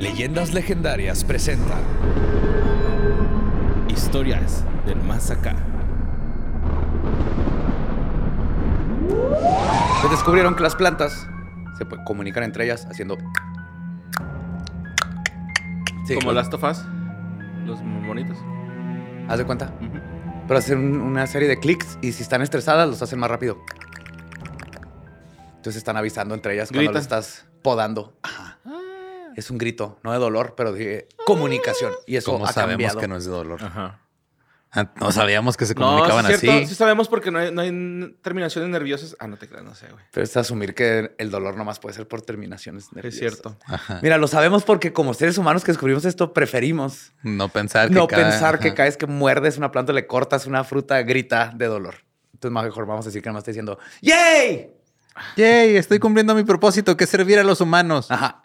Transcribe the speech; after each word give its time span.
Leyendas 0.00 0.54
legendarias 0.54 1.24
presenta 1.24 1.74
Historias 3.88 4.64
del 4.86 5.00
más 5.02 5.30
acá. 5.30 5.54
Se 10.00 10.08
descubrieron 10.08 10.54
que 10.54 10.62
las 10.62 10.74
plantas 10.74 11.26
se 11.76 11.84
pueden 11.84 12.04
comunicar 12.06 12.42
entre 12.42 12.64
ellas 12.64 12.86
haciendo. 12.90 13.18
Sí, 16.06 16.14
Como 16.14 16.30
of 16.54 16.64
Us. 16.64 16.82
Los 17.66 17.82
monitos. 17.82 18.38
Haz 19.28 19.38
de 19.38 19.44
cuenta. 19.44 19.70
Pero 20.48 20.58
hacen 20.58 20.78
un- 20.78 21.00
una 21.02 21.26
serie 21.26 21.46
de 21.46 21.58
clics 21.58 21.98
y 22.00 22.12
si 22.12 22.22
están 22.22 22.40
estresadas 22.42 22.88
los 22.88 23.02
hacen 23.02 23.18
más 23.18 23.30
rápido. 23.30 23.58
Entonces 25.56 25.76
están 25.76 25.96
avisando 25.98 26.34
entre 26.34 26.54
ellas 26.54 26.70
cuando 26.72 26.92
lo 26.92 26.98
estás 26.98 27.44
podando. 27.62 28.16
Ajá. 28.22 28.39
Es 29.36 29.50
un 29.50 29.58
grito, 29.58 29.98
no 30.02 30.12
de 30.12 30.18
dolor, 30.18 30.54
pero 30.56 30.72
de 30.72 31.08
comunicación. 31.26 31.92
Y 32.06 32.16
eso 32.16 32.32
¿Cómo 32.32 32.46
ha 32.46 32.52
sabemos 32.52 32.72
cambiado. 32.72 32.98
que 33.00 33.08
no 33.08 33.16
es 33.16 33.24
de 33.24 33.30
dolor? 33.30 33.62
Ajá. 33.62 34.00
Ah, 34.72 34.88
No 35.00 35.10
sabíamos 35.10 35.56
que 35.56 35.66
se 35.66 35.74
No, 35.74 35.80
comunicaban 35.80 36.26
sí 36.26 36.32
es 36.32 36.40
cierto. 36.40 36.58
así. 36.58 36.66
Sí 36.68 36.74
sabemos 36.76 37.08
porque 37.08 37.32
no 37.32 37.40
hay, 37.40 37.50
no 37.72 38.12
terminaciones 38.22 38.70
nerviosas. 38.70 39.16
Ah, 39.18 39.26
no 39.26 39.36
te 39.36 39.48
creas, 39.48 39.64
no 39.64 39.74
sé, 39.74 39.86
güey. 39.90 40.04
Pero 40.12 40.22
es 40.22 40.36
asumir 40.36 40.74
que 40.76 41.12
el 41.18 41.30
dolor 41.32 41.56
nomás 41.56 41.80
puede 41.80 41.94
ser 41.96 42.06
por 42.06 42.22
terminaciones 42.22 42.84
Es 42.84 42.92
nerviosas. 42.92 43.18
cierto. 43.18 43.56
Ajá. 43.66 43.98
Mira, 44.00 44.16
lo 44.16 44.28
sabemos 44.28 44.62
porque 44.62 44.92
como 44.92 45.12
seres 45.12 45.38
humanos 45.38 45.64
que 45.64 45.72
descubrimos 45.72 46.04
esto, 46.04 46.32
preferimos 46.32 47.12
No 47.24 47.48
pensar 47.48 47.88
que 47.88 47.94
no 47.96 48.06
cada- 48.06 48.30
pensar 48.30 48.60
que 48.60 48.72
cada 48.74 48.84
vez 48.88 48.96
que 48.96 49.06
muerdes 49.06 49.58
una 49.58 49.72
planta, 49.72 49.92
le 49.92 50.06
cortas 50.06 50.46
una 50.46 50.62
fruta, 50.62 51.02
grita 51.02 51.52
de 51.56 51.66
dolor. 51.66 51.96
Entonces, 52.34 52.62
mejor 52.64 52.86
vamos 52.86 53.04
a 53.06 53.08
decir 53.08 53.22
que 53.22 53.28
nada 53.28 53.34
más 53.34 53.40
está 53.42 53.50
diciendo 53.50 53.78
¡Yay! 54.02 54.70
Yay, 55.36 55.76
estoy 55.76 55.98
cumpliendo 55.98 56.34
mi 56.36 56.44
propósito, 56.44 56.96
que 56.96 57.04
es 57.04 57.10
servir 57.10 57.40
a 57.40 57.44
los 57.44 57.60
humanos. 57.60 58.08
Ajá. 58.10 58.44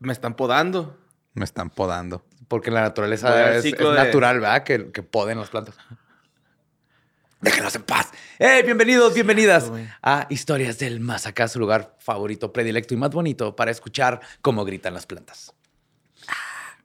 Me 0.00 0.12
están 0.12 0.34
podando. 0.34 0.98
Me 1.34 1.44
están 1.44 1.70
podando. 1.70 2.24
Porque 2.48 2.70
la 2.70 2.82
naturaleza 2.82 3.28
al 3.28 3.50
es, 3.52 3.56
es 3.58 3.62
ciclo 3.62 3.92
de- 3.92 3.98
natural, 4.04 4.40
¿verdad? 4.40 4.62
Que, 4.64 4.90
que 4.92 5.02
poden 5.02 5.38
las 5.38 5.48
plantas. 5.50 5.74
Déjenos 7.40 7.74
en 7.74 7.82
paz. 7.82 8.10
¡Hey! 8.38 8.62
Bienvenidos, 8.64 9.14
bienvenidas 9.14 9.72
a 10.00 10.26
Historias 10.30 10.78
del 10.78 11.00
Más 11.00 11.26
Acá, 11.26 11.48
su 11.48 11.58
lugar 11.58 11.96
favorito, 11.98 12.52
predilecto 12.52 12.94
y 12.94 12.96
más 12.96 13.10
bonito 13.10 13.56
para 13.56 13.72
escuchar 13.72 14.20
cómo 14.40 14.64
gritan 14.64 14.94
las 14.94 15.06
plantas. 15.06 15.52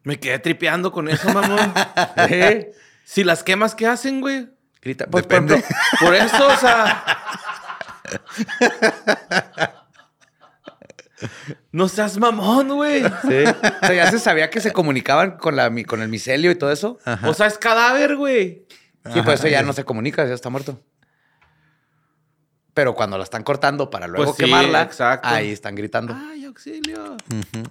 Me 0.01 0.19
quedé 0.19 0.39
tripeando 0.39 0.91
con 0.91 1.09
eso, 1.09 1.31
mamón. 1.31 1.73
¿Eh? 2.29 2.71
si 3.03 3.23
las 3.23 3.43
quemas, 3.43 3.75
¿qué 3.75 3.85
hacen, 3.85 4.19
güey? 4.19 4.49
Grita. 4.81 5.05
Pues, 5.05 5.27
por 5.27 5.45
Por 5.99 6.15
eso, 6.15 6.47
o 6.47 6.55
sea. 6.55 7.03
no 11.71 11.87
seas 11.87 12.17
mamón, 12.17 12.69
güey. 12.69 13.03
Sí. 13.03 13.43
O 13.81 13.85
sea, 13.87 13.93
ya 13.93 14.11
se 14.11 14.19
sabía 14.19 14.49
que 14.49 14.61
se 14.61 14.71
comunicaban 14.71 15.37
con, 15.37 15.55
la, 15.55 15.71
con 15.85 16.01
el 16.01 16.09
micelio 16.09 16.51
y 16.51 16.55
todo 16.55 16.71
eso. 16.71 16.99
O 17.23 17.33
sea, 17.33 17.47
es 17.47 17.57
cadáver, 17.57 18.15
güey. 18.15 18.65
Sí, 19.13 19.21
por 19.21 19.33
eso 19.33 19.47
ya 19.47 19.61
no 19.63 19.73
se 19.73 19.83
comunica, 19.83 20.25
ya 20.25 20.33
está 20.33 20.49
muerto. 20.49 20.79
Pero 22.73 22.93
cuando 22.93 23.17
la 23.17 23.23
están 23.23 23.43
cortando 23.43 23.89
para 23.89 24.05
luego 24.07 24.25
Pues 24.25 24.37
sí, 24.37 24.43
quemarla, 24.43 24.83
exacto. 24.83 25.27
ahí 25.27 25.51
están 25.51 25.73
gritando. 25.75 26.15
Ay, 26.15 26.45
auxilio. 26.45 27.17
Ujú. 27.31 27.63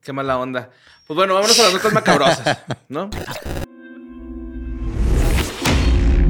Qué 0.00 0.12
mala 0.12 0.38
onda. 0.38 0.70
Pues 1.06 1.16
bueno, 1.16 1.34
vámonos 1.34 1.58
a 1.60 1.62
las 1.64 1.72
notas 1.74 1.92
macabrosas, 1.92 2.58
¿no? 2.88 3.10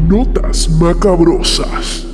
Notas 0.09 0.69
macabrosas. 0.69 2.07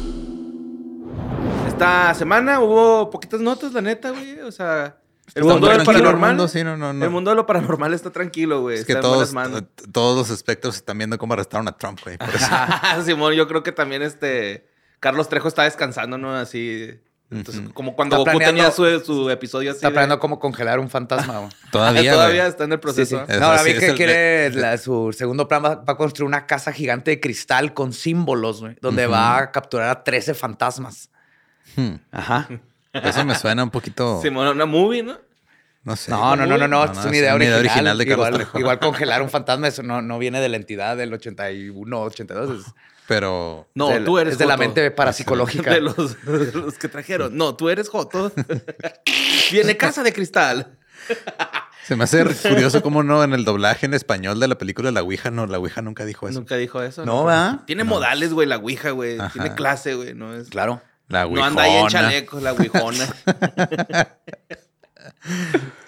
Esta 1.82 2.14
semana 2.14 2.60
hubo 2.60 3.10
poquitas 3.10 3.40
notas, 3.40 3.72
la 3.72 3.80
neta, 3.80 4.10
güey. 4.10 4.40
O 4.40 4.52
sea, 4.52 4.96
el 5.34 5.44
mundo 5.44 5.66
tranquilo 5.68 5.80
el 5.80 5.86
paranormal. 5.86 6.30
mundo, 6.30 6.48
sí, 6.48 6.62
no, 6.64 6.76
no, 6.76 6.92
no. 6.92 7.04
El 7.04 7.10
mundo 7.10 7.30
de 7.30 7.36
lo 7.36 7.46
paranormal 7.46 7.92
está 7.94 8.10
tranquilo, 8.10 8.60
güey. 8.62 8.78
Es 8.78 8.84
que 8.84 8.92
está 8.92 9.02
todos, 9.02 10.16
los 10.16 10.30
espectros 10.30 10.76
están 10.76 10.98
viendo 10.98 11.18
cómo 11.18 11.34
arrestaron 11.34 11.68
a 11.68 11.76
Trump, 11.76 12.00
güey. 12.04 12.16
Simón, 13.04 13.34
yo 13.34 13.46
creo 13.48 13.62
que 13.62 13.72
también 13.72 14.02
este. 14.02 14.68
Carlos 15.00 15.28
Trejo 15.28 15.48
está 15.48 15.64
descansando, 15.64 16.16
¿no? 16.18 16.34
Así. 16.34 16.90
Entonces, 17.30 17.62
como 17.72 17.96
cuando 17.96 18.18
Goku 18.18 18.38
tenía 18.38 18.70
su, 18.70 18.84
su 19.00 19.30
episodio 19.30 19.70
así. 19.70 19.78
Está 19.78 19.88
de- 19.88 19.94
planeando 19.94 20.18
cómo 20.18 20.38
congelar 20.38 20.78
un 20.78 20.90
fantasma. 20.90 21.38
güey. 21.38 21.50
Todavía, 21.72 22.12
Todavía 22.12 22.42
güey. 22.42 22.50
está 22.50 22.64
en 22.64 22.72
el 22.72 22.78
proceso. 22.80 23.18
sí. 23.26 23.32
Es 23.32 23.40
No, 23.40 23.46
ahora 23.46 23.62
vi 23.62 23.72
que 23.78 23.86
el- 23.86 23.96
quiere 23.96 24.50
la- 24.50 24.76
su 24.76 25.14
segundo 25.16 25.48
plan 25.48 25.64
va, 25.64 25.76
va 25.76 25.94
a 25.94 25.96
construir 25.96 26.28
una 26.28 26.46
casa 26.46 26.72
gigante 26.72 27.10
de 27.10 27.20
cristal 27.20 27.72
con 27.72 27.94
símbolos, 27.94 28.60
güey, 28.60 28.76
donde 28.82 29.06
va 29.06 29.38
a 29.38 29.50
capturar 29.50 29.88
a 29.88 30.04
13 30.04 30.34
fantasmas. 30.34 31.08
Hmm. 31.76 31.94
Ajá. 32.10 32.48
Eso 32.92 33.24
me 33.24 33.34
suena 33.34 33.62
un 33.64 33.70
poquito. 33.70 34.20
Simón, 34.22 34.48
una 34.48 34.66
movie, 34.66 35.02
¿no? 35.02 35.18
No 35.84 35.96
sé. 35.96 36.10
No, 36.12 36.36
no, 36.36 36.46
no, 36.46 36.56
no, 36.58 36.68
no, 36.68 36.84
es 36.84 36.90
una 37.04 37.16
idea 37.16 37.34
original. 37.34 37.98
de 37.98 38.06
Carlos 38.06 38.16
igual, 38.18 38.34
Trejo. 38.34 38.58
igual 38.58 38.78
congelar 38.80 39.20
un 39.22 39.30
fantasma, 39.30 39.66
eso 39.68 39.82
no, 39.82 40.00
no 40.00 40.18
viene 40.18 40.40
de 40.40 40.48
la 40.48 40.56
entidad 40.56 40.96
del 40.96 41.12
81, 41.12 42.00
82. 42.02 42.60
Es, 42.60 42.72
Pero. 43.08 43.66
No, 43.74 43.90
es 43.90 43.98
de- 43.98 44.04
tú 44.04 44.18
eres 44.18 44.32
Es 44.34 44.38
de 44.38 44.46
la 44.46 44.56
mente 44.56 44.90
parapsicológica. 44.92 45.70
De 45.74 45.80
los, 45.80 45.96
de 46.24 46.52
los 46.52 46.78
que 46.78 46.88
trajeron. 46.88 47.36
No, 47.36 47.56
tú 47.56 47.68
eres 47.68 47.88
Joto. 47.88 48.30
Viene 49.50 49.76
Casa 49.76 50.02
de 50.04 50.12
Cristal. 50.12 50.78
Se 51.84 51.96
me 51.96 52.04
hace 52.04 52.24
curioso 52.48 52.80
cómo 52.80 53.02
no 53.02 53.24
en 53.24 53.32
el 53.32 53.44
doblaje 53.44 53.86
en 53.86 53.94
español 53.94 54.38
de 54.38 54.46
la 54.46 54.56
película 54.56 54.92
La 54.92 55.02
Ouija, 55.02 55.32
no, 55.32 55.46
la 55.48 55.58
Ouija 55.58 55.82
nunca 55.82 56.04
dijo 56.04 56.28
eso. 56.28 56.38
Nunca 56.38 56.54
dijo 56.56 56.80
eso. 56.80 57.04
No, 57.04 57.24
¿verdad? 57.24 57.62
Tiene 57.66 57.82
modales, 57.82 58.32
güey, 58.32 58.46
la 58.46 58.58
Ouija, 58.58 58.90
güey. 58.90 59.18
Tiene 59.32 59.54
clase, 59.54 59.94
güey. 59.94 60.14
No 60.14 60.32
es. 60.32 60.48
Claro. 60.48 60.80
La 61.12 61.26
No 61.26 61.44
anda 61.44 61.62
ahí 61.62 61.76
en 61.76 61.86
chaleco, 61.88 62.40
la 62.40 62.52
Ouijona. 62.52 63.06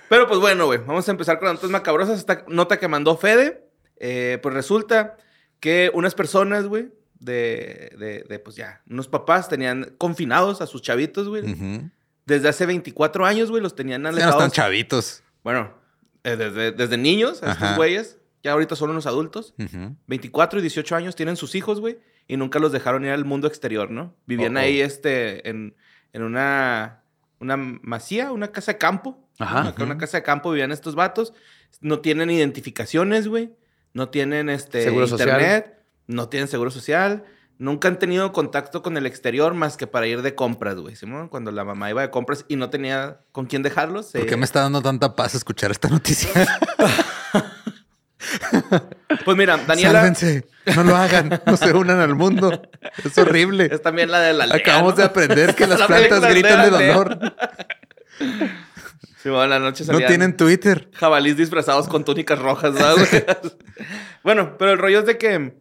Pero 0.09 0.27
pues 0.29 0.39
bueno, 0.39 0.67
güey, 0.67 0.79
vamos 0.81 1.09
a 1.09 1.11
empezar 1.11 1.39
con 1.39 1.47
las 1.49 1.55
notas 1.57 1.71
macabrosas. 1.71 2.19
Esta 2.19 2.45
nota 2.49 2.79
que 2.79 2.89
mandó 2.89 3.17
Fede, 3.17 3.67
eh, 3.97 4.39
pues 4.43 4.55
resulta 4.55 5.17
que 5.61 5.91
unas 5.95 6.15
personas, 6.15 6.67
güey, 6.67 6.91
de, 7.19 7.91
de, 7.99 8.25
de, 8.29 8.39
pues 8.39 8.55
ya, 8.57 8.83
unos 8.89 9.09
papás 9.09 9.49
tenían 9.49 9.95
confinados 9.99 10.61
a 10.61 10.67
sus 10.67 10.83
chavitos, 10.83 11.27
güey. 11.29 11.91
Desde 12.27 12.49
hace 12.49 12.67
24 12.67 13.25
años, 13.27 13.51
güey, 13.51 13.63
los 13.63 13.75
tenían 13.75 14.03
Ya 14.03 14.11
no 14.11 14.15
alejados. 14.15 14.37
están 14.37 14.51
chavitos. 14.51 15.23
bueno, 15.43 15.73
eh, 16.23 16.37
desde, 16.37 16.73
desde 16.73 16.97
niños, 16.97 17.43
a 17.43 17.53
estos 17.53 17.77
güeyes. 17.77 18.19
Ya 18.43 18.53
ahorita 18.53 18.77
son 18.77 18.91
unos 18.91 19.07
adultos. 19.07 19.55
Ujú. 19.59 19.97
24 20.07 20.59
y 20.59 20.63
18 20.63 20.97
años 20.97 21.17
tienen 21.17 21.37
sus 21.37 21.55
hijos, 21.55 21.81
güey, 21.81 21.99
y 22.29 22.37
nunca 22.37 22.59
los 22.59 22.73
dejaron 22.73 23.05
ir 23.05 23.11
al 23.11 23.25
mundo 23.25 23.47
exterior, 23.49 23.91
¿no? 23.91 24.15
Vivían 24.27 24.57
oh. 24.57 24.61
ahí, 24.61 24.81
este, 24.81 25.49
en, 25.49 25.75
en 26.13 26.23
una, 26.23 27.03
una 27.39 27.57
masía, 27.57 28.33
una 28.33 28.53
casa 28.53 28.73
de 28.73 28.79
campo. 28.79 29.19
Ajá. 29.39 29.63
¿no? 29.65 29.69
Acá 29.71 29.85
Una 29.85 29.99
casa 29.99 30.19
de 30.19 30.23
campo 30.23 30.51
vivían 30.51 30.73
estos 30.73 30.95
vatos. 30.95 31.33
No 31.81 32.01
tienen 32.01 32.31
identificaciones, 32.31 33.29
güey. 33.29 33.53
No 33.93 34.09
tienen, 34.09 34.49
este, 34.49 34.83
Seguro 34.83 35.07
social. 35.07 35.29
internet. 35.29 35.79
no 36.07 36.29
tienen 36.29 36.49
seguro 36.49 36.71
social, 36.71 37.25
nunca 37.59 37.89
han 37.89 37.99
tenido 37.99 38.33
contacto 38.33 38.83
con 38.83 38.97
el 38.97 39.07
exterior 39.07 39.55
más 39.55 39.77
que 39.77 39.87
para 39.87 40.07
ir 40.07 40.23
de 40.23 40.35
compras, 40.35 40.77
güey. 40.77 40.97
Simón, 40.97 41.29
cuando 41.29 41.51
la 41.53 41.65
mamá 41.65 41.91
iba 41.91 42.03
de 42.03 42.11
compras 42.11 42.45
y 42.49 42.57
no 42.57 42.71
tenía 42.71 43.21
con 43.33 43.47
quién 43.47 43.63
dejarlos. 43.63 44.07
¿Por 44.13 44.21
se- 44.23 44.27
qué 44.27 44.37
me 44.37 44.45
está 44.45 44.61
dando 44.63 44.83
tanta 44.83 45.15
paz 45.15 45.35
escuchar 45.35 45.71
esta 45.71 45.89
noticia? 45.89 46.31
Pues 49.25 49.37
mira, 49.37 49.57
Daniela 49.67 49.93
Sálvense, 50.01 50.47
no 50.75 50.85
lo 50.85 50.97
hagan, 50.97 51.41
no 51.47 51.57
se 51.57 51.73
unan 51.73 52.01
al 52.01 52.15
mundo. 52.15 52.63
Es 53.05 53.17
horrible. 53.19 53.69
es 53.71 53.83
también 53.83 54.11
la 54.11 54.21
de 54.21 54.33
la 54.33 54.45
aldea, 54.45 54.59
Acabamos 54.59 54.93
¿no? 54.93 54.97
de 54.99 55.05
aprender 55.05 55.55
que 55.55 55.67
las 55.69 55.79
La 55.81 55.87
plantas 55.87 56.29
gritan 56.29 56.63
de 56.63 56.71
dolor. 56.71 57.19
Simón, 59.23 59.49
la 59.49 59.59
noche 59.59 59.85
No 59.87 59.99
tienen 59.99 60.37
Twitter. 60.37 60.91
jabalís 60.95 61.37
disfrazados 61.37 61.89
con 61.89 62.05
túnicas 62.05 62.39
rojas, 62.39 62.75
¿no, 62.75 62.95
güey? 62.95 63.09
bueno, 64.23 64.57
pero 64.59 64.73
el 64.73 64.79
rollo 64.79 65.01
es 65.01 65.07
de 65.07 65.17
que 65.19 65.55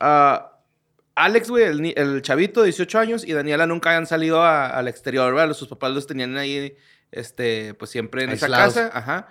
ah, 0.00 0.52
Alex, 1.14 1.50
güey, 1.50 1.64
el, 1.94 2.22
chavito 2.22 2.60
de 2.60 2.66
18 2.68 2.98
años 2.98 3.24
y 3.26 3.32
Daniela 3.32 3.66
nunca 3.66 3.96
han 3.96 4.06
salido 4.06 4.42
a- 4.42 4.68
al 4.68 4.88
exterior, 4.88 5.34
¿verdad? 5.34 5.54
Sus 5.54 5.68
papás 5.68 5.92
los 5.92 6.06
tenían 6.06 6.36
ahí, 6.36 6.74
este, 7.12 7.74
pues 7.74 7.90
siempre 7.90 8.24
en 8.24 8.30
Aislados. 8.30 8.76
esa 8.76 8.88
casa. 8.90 8.98
Ajá. 8.98 9.28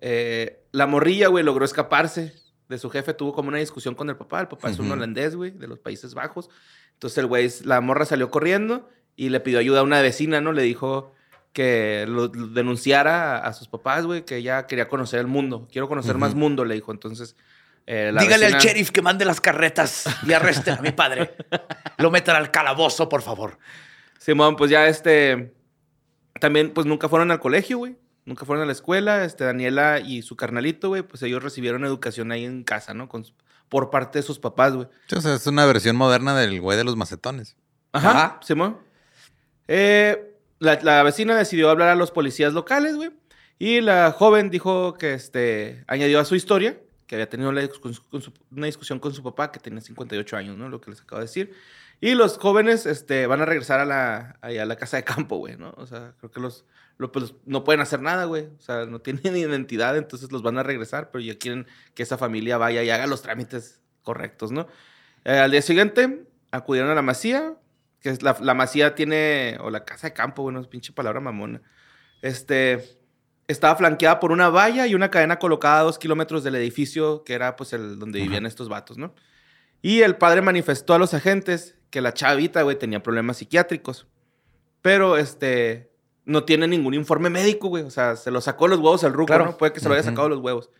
Eh, 0.00 0.60
la 0.72 0.86
morrilla, 0.86 1.26
güey, 1.28 1.44
logró 1.44 1.64
escaparse 1.64 2.34
de 2.68 2.78
su 2.78 2.90
jefe. 2.90 3.14
Tuvo 3.14 3.32
como 3.32 3.48
una 3.48 3.58
discusión 3.58 3.94
con 3.94 4.08
el 4.10 4.16
papá. 4.16 4.40
El 4.40 4.48
papá 4.48 4.70
es 4.70 4.78
un 4.78 4.90
holandés, 4.90 5.36
güey, 5.36 5.50
de 5.50 5.66
los 5.66 5.78
Países 5.78 6.14
Bajos. 6.14 6.50
Entonces 6.94 7.18
el 7.18 7.26
güey, 7.26 7.50
la 7.64 7.80
morra 7.80 8.04
salió 8.04 8.30
corriendo 8.30 8.88
y 9.16 9.28
le 9.30 9.40
pidió 9.40 9.58
ayuda 9.58 9.80
a 9.80 9.82
una 9.82 10.00
vecina, 10.00 10.40
¿no? 10.40 10.52
Le 10.52 10.62
dijo 10.62 11.14
que 11.52 12.04
lo, 12.08 12.26
lo 12.26 12.48
denunciara 12.48 13.38
a, 13.38 13.46
a 13.48 13.52
sus 13.52 13.68
papás, 13.68 14.04
güey, 14.04 14.24
que 14.24 14.36
ella 14.36 14.66
quería 14.66 14.88
conocer 14.88 15.20
el 15.20 15.26
mundo. 15.26 15.68
Quiero 15.70 15.88
conocer 15.88 16.16
más 16.18 16.34
mundo, 16.34 16.64
le 16.64 16.74
dijo. 16.74 16.92
Entonces, 16.92 17.36
eh, 17.90 18.12
la 18.12 18.20
Dígale 18.20 18.44
al 18.44 18.58
sheriff 18.58 18.90
que 18.90 19.00
mande 19.00 19.24
las 19.24 19.40
carretas 19.40 20.04
y 20.26 20.34
arresten 20.34 20.74
a 20.74 20.82
mi 20.82 20.92
padre. 20.92 21.34
Lo 21.96 22.10
metan 22.10 22.36
al 22.36 22.50
calabozo, 22.50 23.08
por 23.08 23.22
favor. 23.22 23.58
Simón, 24.18 24.56
pues 24.56 24.70
ya 24.70 24.86
este. 24.88 25.54
También, 26.38 26.74
pues 26.74 26.86
nunca 26.86 27.08
fueron 27.08 27.30
al 27.30 27.40
colegio, 27.40 27.78
güey. 27.78 27.96
Nunca 28.28 28.44
fueron 28.44 28.62
a 28.62 28.66
la 28.66 28.72
escuela. 28.72 29.24
Este, 29.24 29.44
Daniela 29.44 30.00
y 30.00 30.22
su 30.22 30.36
carnalito, 30.36 30.88
güey, 30.88 31.02
pues 31.02 31.22
ellos 31.22 31.42
recibieron 31.42 31.84
educación 31.84 32.30
ahí 32.30 32.44
en 32.44 32.62
casa, 32.62 32.92
¿no? 32.94 33.08
Con, 33.08 33.24
por 33.68 33.90
parte 33.90 34.18
de 34.18 34.22
sus 34.22 34.38
papás, 34.38 34.74
güey. 34.74 34.86
Sí, 35.08 35.16
O 35.16 35.20
sea, 35.20 35.34
es 35.34 35.46
una 35.46 35.64
versión 35.66 35.96
moderna 35.96 36.36
del 36.38 36.60
güey 36.60 36.76
de 36.76 36.84
los 36.84 36.94
macetones. 36.96 37.56
Ajá, 37.92 38.10
Ajá. 38.10 38.40
Simón. 38.44 38.78
Eh, 39.66 40.34
la, 40.58 40.78
la 40.82 41.02
vecina 41.02 41.36
decidió 41.36 41.70
hablar 41.70 41.88
a 41.88 41.94
los 41.94 42.10
policías 42.10 42.52
locales, 42.52 42.96
güey. 42.96 43.10
Y 43.58 43.80
la 43.80 44.12
joven 44.12 44.50
dijo 44.50 44.94
que 44.94 45.14
este, 45.14 45.84
añadió 45.88 46.20
a 46.20 46.24
su 46.24 46.34
historia 46.36 46.78
que 47.06 47.14
había 47.14 47.28
tenido 47.30 47.50
la 47.52 47.62
discu- 47.62 48.02
con 48.10 48.20
su- 48.20 48.32
una 48.54 48.66
discusión 48.66 48.98
con 48.98 49.14
su 49.14 49.22
papá, 49.22 49.50
que 49.50 49.58
tenía 49.58 49.80
58 49.80 50.36
años, 50.36 50.58
¿no? 50.58 50.68
Lo 50.68 50.78
que 50.80 50.90
les 50.90 51.00
acabo 51.00 51.20
de 51.20 51.26
decir. 51.26 51.54
Y 52.02 52.14
los 52.14 52.36
jóvenes 52.36 52.84
este, 52.84 53.26
van 53.26 53.40
a 53.40 53.46
regresar 53.46 53.80
a 53.80 53.86
la, 53.86 54.36
a 54.42 54.50
la 54.50 54.76
casa 54.76 54.98
de 54.98 55.04
campo, 55.04 55.38
güey, 55.38 55.56
¿no? 55.56 55.72
O 55.78 55.86
sea, 55.86 56.12
creo 56.18 56.30
que 56.30 56.38
los, 56.38 56.66
lo- 56.98 57.10
pues, 57.12 57.34
no 57.46 57.64
pueden 57.64 57.80
hacer 57.80 58.00
nada, 58.02 58.24
güey. 58.26 58.44
O 58.58 58.60
sea, 58.60 58.84
no 58.86 59.00
tienen 59.00 59.22
identidad, 59.36 59.96
entonces 59.96 60.30
los 60.30 60.42
van 60.42 60.58
a 60.58 60.62
regresar, 60.62 61.10
pero 61.10 61.24
ya 61.24 61.38
quieren 61.38 61.66
que 61.94 62.02
esa 62.02 62.18
familia 62.18 62.58
vaya 62.58 62.82
y 62.82 62.90
haga 62.90 63.06
los 63.06 63.22
trámites 63.22 63.80
correctos, 64.02 64.52
¿no? 64.52 64.66
Eh, 65.24 65.38
al 65.38 65.50
día 65.50 65.62
siguiente 65.62 66.24
acudieron 66.50 66.90
a 66.90 66.94
la 66.94 67.02
masía, 67.02 67.54
que 68.00 68.10
es 68.10 68.22
la, 68.22 68.36
la 68.40 68.54
masía 68.54 68.94
tiene, 68.94 69.58
o 69.60 69.70
la 69.70 69.84
casa 69.84 70.08
de 70.08 70.12
campo, 70.12 70.42
bueno, 70.42 70.60
es 70.60 70.66
pinche 70.66 70.92
palabra 70.92 71.20
mamona. 71.20 71.60
Este, 72.22 72.98
estaba 73.48 73.76
flanqueada 73.76 74.20
por 74.20 74.32
una 74.32 74.48
valla 74.48 74.86
y 74.86 74.94
una 74.94 75.10
cadena 75.10 75.38
colocada 75.38 75.80
a 75.80 75.82
dos 75.84 75.98
kilómetros 75.98 76.44
del 76.44 76.54
edificio 76.54 77.22
que 77.24 77.34
era 77.34 77.56
pues 77.56 77.72
el 77.72 77.98
donde 77.98 78.20
vivían 78.20 78.46
estos 78.46 78.68
vatos, 78.68 78.98
¿no? 78.98 79.14
Y 79.82 80.00
el 80.00 80.16
padre 80.16 80.42
manifestó 80.42 80.94
a 80.94 80.98
los 80.98 81.14
agentes 81.14 81.76
que 81.90 82.00
la 82.00 82.12
chavita, 82.12 82.62
güey, 82.62 82.78
tenía 82.78 83.02
problemas 83.02 83.36
psiquiátricos. 83.38 84.06
Pero, 84.82 85.16
este, 85.16 85.87
no 86.28 86.44
tiene 86.44 86.68
ningún 86.68 86.94
informe 86.94 87.30
médico, 87.30 87.68
güey. 87.68 87.82
O 87.82 87.90
sea, 87.90 88.14
se 88.14 88.30
lo 88.30 88.40
sacó 88.40 88.68
los 88.68 88.78
huevos 88.78 89.02
al 89.02 89.12
ruco, 89.14 89.26
Claro. 89.26 89.46
¿no? 89.46 89.56
Puede 89.56 89.72
que 89.72 89.80
se 89.80 89.88
lo 89.88 89.94
haya 89.94 90.04
sacado 90.04 90.28
los 90.28 90.38
huevos. 90.40 90.70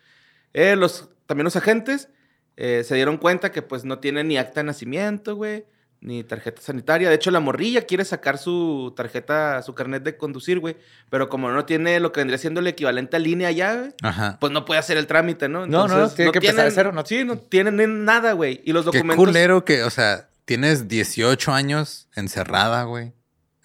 Eh, 0.53 0.77
los, 0.77 1.09
también 1.27 1.45
los 1.45 1.57
agentes 1.57 2.09
eh, 2.57 2.85
se 2.87 2.95
dieron 2.95 3.17
cuenta 3.17 3.51
que, 3.51 3.63
pues, 3.63 3.85
no 3.85 3.99
tiene 3.99 4.23
ni 4.25 4.37
acta 4.39 4.61
de 4.61 4.65
nacimiento, 4.65 5.37
güey, 5.37 5.65
ni 6.01 6.23
tarjeta 6.23 6.61
sanitaria. 6.61 7.09
De 7.09 7.15
hecho, 7.15 7.31
la 7.31 7.41
morrilla 7.41 7.83
quiere 7.87 8.05
sacar 8.05 8.37
su 8.39 8.93
tarjeta, 8.97 9.63
su 9.63 9.75
carnet 9.75 10.03
de 10.03 10.17
conducir, 10.17 10.59
güey. 10.61 10.77
Pero 11.11 11.29
como 11.29 11.51
no 11.51 11.65
tiene 11.65 11.99
lo 11.99 12.13
que 12.13 12.21
vendría 12.21 12.39
siendo 12.39 12.61
el 12.61 12.67
equivalente 12.67 13.17
a 13.17 13.19
línea 13.19 13.51
ya, 13.51 13.75
güey, 13.75 13.95
Ajá. 14.03 14.37
pues 14.41 14.53
no 14.53 14.65
puede 14.65 14.81
hacer 14.81 14.97
el 14.97 15.07
trámite, 15.07 15.49
¿no? 15.49 15.67
No, 15.67 15.89
no, 15.89 16.09
tiene 16.11 16.31
que 16.33 16.39
empezar 16.39 16.67
de 16.67 16.71
cero, 16.73 16.93
¿no? 16.93 17.05
Sí, 17.07 17.25
no 17.25 17.39
tienen 17.39 18.05
nada, 18.05 18.33
güey. 18.33 18.61
Y 18.65 18.73
los 18.73 18.85
Qué 18.85 18.99
documentos... 18.99 19.25
culero 19.25 19.65
que, 19.65 19.83
o 19.83 19.91
sea, 19.91 20.29
tienes 20.45 20.89
18 20.89 21.53
años 21.53 22.09
encerrada, 22.15 22.85
güey. 22.85 23.13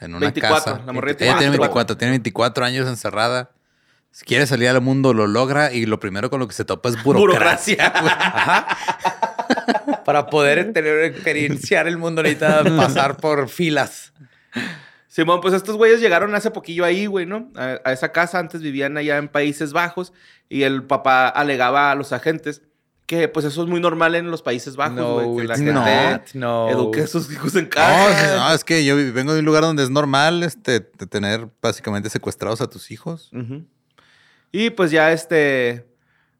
En 0.03 0.15
una 0.15 0.27
24, 0.27 0.73
casa. 0.73 0.85
la 0.85 0.93
morrita 0.93 1.23
Ella 1.23 1.37
tiene 1.37 1.51
24. 1.51 1.95
24, 1.95 1.97
tiene 1.97 2.11
24 2.11 2.65
años 2.65 2.87
encerrada. 2.87 3.51
Si 4.11 4.25
quiere 4.25 4.45
salir 4.45 4.69
al 4.69 4.81
mundo, 4.81 5.13
lo 5.13 5.25
logra 5.25 5.73
y 5.73 5.85
lo 5.85 5.99
primero 5.99 6.29
con 6.29 6.39
lo 6.39 6.47
que 6.47 6.53
se 6.53 6.65
topa 6.65 6.89
es 6.89 7.01
burocracia. 7.03 7.93
Burocracia. 7.99 8.67
Para 10.05 10.27
poder 10.27 10.71
tener, 10.73 10.99
experienciar 11.05 11.87
el 11.87 11.97
mundo 11.97 12.21
necesita 12.21 12.63
pasar 12.77 13.17
por 13.17 13.49
filas. 13.49 14.13
Simón, 15.07 15.41
pues 15.41 15.53
estos 15.53 15.77
güeyes 15.77 15.99
llegaron 15.99 16.35
hace 16.35 16.51
poquillo 16.51 16.85
ahí, 16.85 17.05
güey, 17.05 17.25
¿no? 17.25 17.51
A, 17.55 17.79
a 17.83 17.91
esa 17.91 18.11
casa, 18.11 18.39
antes 18.39 18.61
vivían 18.61 18.97
allá 18.97 19.17
en 19.17 19.27
Países 19.29 19.73
Bajos 19.73 20.13
y 20.49 20.63
el 20.63 20.83
papá 20.83 21.27
alegaba 21.27 21.91
a 21.91 21.95
los 21.95 22.13
agentes 22.13 22.61
que 23.05 23.27
pues 23.27 23.45
eso 23.45 23.63
es 23.63 23.69
muy 23.69 23.79
normal 23.79 24.15
en 24.15 24.31
los 24.31 24.41
Países 24.41 24.75
Bajos, 24.75 25.23
güey, 25.23 25.37
que 25.41 25.47
la 25.47 25.55
gente 25.55 26.21
no. 26.35 26.69
eduque 26.69 27.01
a 27.01 27.07
sus 27.07 27.31
hijos 27.31 27.55
en 27.55 27.65
casa. 27.65 28.37
no, 28.37 28.53
es 28.53 28.63
que 28.63 28.85
yo 28.85 28.95
vengo 29.13 29.33
de 29.33 29.39
un 29.39 29.45
lugar 29.45 29.63
donde 29.63 29.83
es 29.83 29.89
normal 29.89 30.43
este, 30.43 30.79
tener 30.79 31.49
básicamente 31.61 32.09
secuestrados 32.09 32.61
a 32.61 32.69
tus 32.69 32.91
hijos. 32.91 33.31
Y 34.51 34.69
pues 34.69 34.91
ya 34.91 35.11
este 35.11 35.85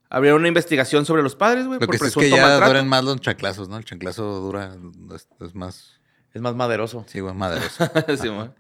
abrieron 0.09 0.41
una 0.41 0.47
investigación 0.47 1.05
sobre 1.05 1.23
los 1.23 1.35
padres, 1.35 1.65
güey, 1.65 1.79
Lo 1.79 1.87
por 1.87 1.95
que 1.95 1.97
sí 1.97 2.05
es 2.05 2.15
que 2.15 2.29
ya 2.29 2.43
maltrato. 2.43 2.67
duran 2.71 2.87
más 2.87 3.03
los 3.03 3.19
chanclazos, 3.19 3.67
¿no? 3.67 3.77
El 3.77 3.83
chanclazo 3.83 4.23
dura, 4.41 4.75
es, 5.15 5.27
es 5.41 5.55
más, 5.55 5.99
Es 6.33 6.41
más 6.41 6.55
maderoso. 6.55 7.03
sí, 7.07 7.19
güey, 7.19 7.33
maderoso. 7.33 7.89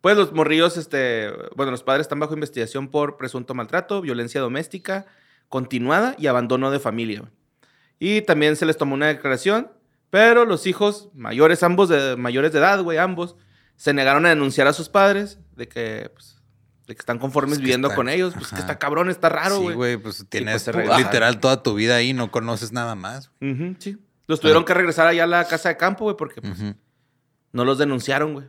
Pues 0.00 0.16
los 0.16 0.32
morrillos, 0.32 0.76
este, 0.76 1.30
bueno, 1.54 1.70
los 1.70 1.84
padres 1.84 2.06
están 2.06 2.18
bajo 2.18 2.34
investigación 2.34 2.88
por 2.88 3.16
presunto 3.16 3.54
maltrato, 3.54 4.00
violencia 4.00 4.40
doméstica 4.40 5.06
continuada 5.52 6.16
y 6.18 6.28
abandono 6.28 6.70
de 6.70 6.80
familia. 6.80 7.20
güey. 7.20 7.32
Y 7.98 8.22
también 8.22 8.56
se 8.56 8.64
les 8.64 8.78
tomó 8.78 8.94
una 8.94 9.08
declaración, 9.08 9.70
pero 10.08 10.46
los 10.46 10.66
hijos 10.66 11.10
mayores, 11.14 11.62
ambos 11.62 11.90
de 11.90 12.16
mayores 12.16 12.52
de 12.52 12.58
edad, 12.58 12.82
güey, 12.82 12.96
ambos, 12.96 13.36
se 13.76 13.92
negaron 13.92 14.24
a 14.24 14.30
denunciar 14.30 14.66
a 14.66 14.72
sus 14.72 14.88
padres 14.88 15.38
de 15.54 15.68
que, 15.68 16.10
pues, 16.14 16.40
de 16.86 16.94
que 16.94 17.00
están 17.00 17.18
conformes 17.18 17.50
Pues 17.50 17.58
que 17.58 17.64
viviendo 17.64 17.88
está- 17.88 17.96
con 17.96 18.08
ellos, 18.08 18.32
pues 18.34 18.48
que 18.48 18.60
está 18.60 18.78
cabrón, 18.78 19.10
está 19.10 19.28
raro, 19.28 19.56
sí, 19.58 19.62
güey. 19.62 19.74
güey, 19.76 19.96
pues 19.98 20.24
tienes 20.30 20.66
regresaron. 20.66 21.04
literal 21.04 21.38
toda 21.38 21.62
tu 21.62 21.74
vida 21.74 21.96
ahí, 21.96 22.14
no 22.14 22.30
conoces 22.30 22.72
nada 22.72 22.94
más. 22.94 23.30
Sí. 23.78 23.98
Los 24.26 24.40
tuvieron 24.40 24.64
que 24.64 24.72
regresar 24.72 25.06
allá 25.06 25.24
a 25.24 25.26
la 25.26 25.44
casa 25.46 25.68
de 25.68 25.76
campo, 25.76 26.04
güey, 26.04 26.16
porque 26.16 26.40
pues, 26.40 26.58
no 27.52 27.64
los 27.66 27.76
denunciaron, 27.76 28.32
güey. 28.32 28.46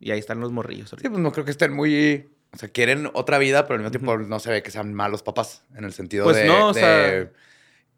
Y 0.00 0.10
ahí 0.10 0.18
están 0.18 0.40
los 0.40 0.50
morrillos. 0.50 0.90
Sí, 0.90 1.08
pues 1.08 1.20
no 1.20 1.30
creo 1.30 1.44
que 1.44 1.50
estén 1.52 1.72
muy... 1.74 2.30
O 2.54 2.58
sea, 2.58 2.68
quieren 2.68 3.10
otra 3.14 3.38
vida, 3.38 3.62
pero 3.64 3.74
al 3.76 3.80
mismo 3.80 3.90
tiempo 3.90 4.16
no 4.18 4.38
se 4.38 4.50
ve 4.50 4.62
que 4.62 4.70
sean 4.70 4.92
malos 4.94 5.22
papás. 5.22 5.62
En 5.76 5.84
el 5.84 5.92
sentido 5.92 6.24
Pues 6.24 6.36
de, 6.36 6.44
no, 6.46 6.68
o 6.68 6.72
de 6.72 6.80
sea- 6.80 7.30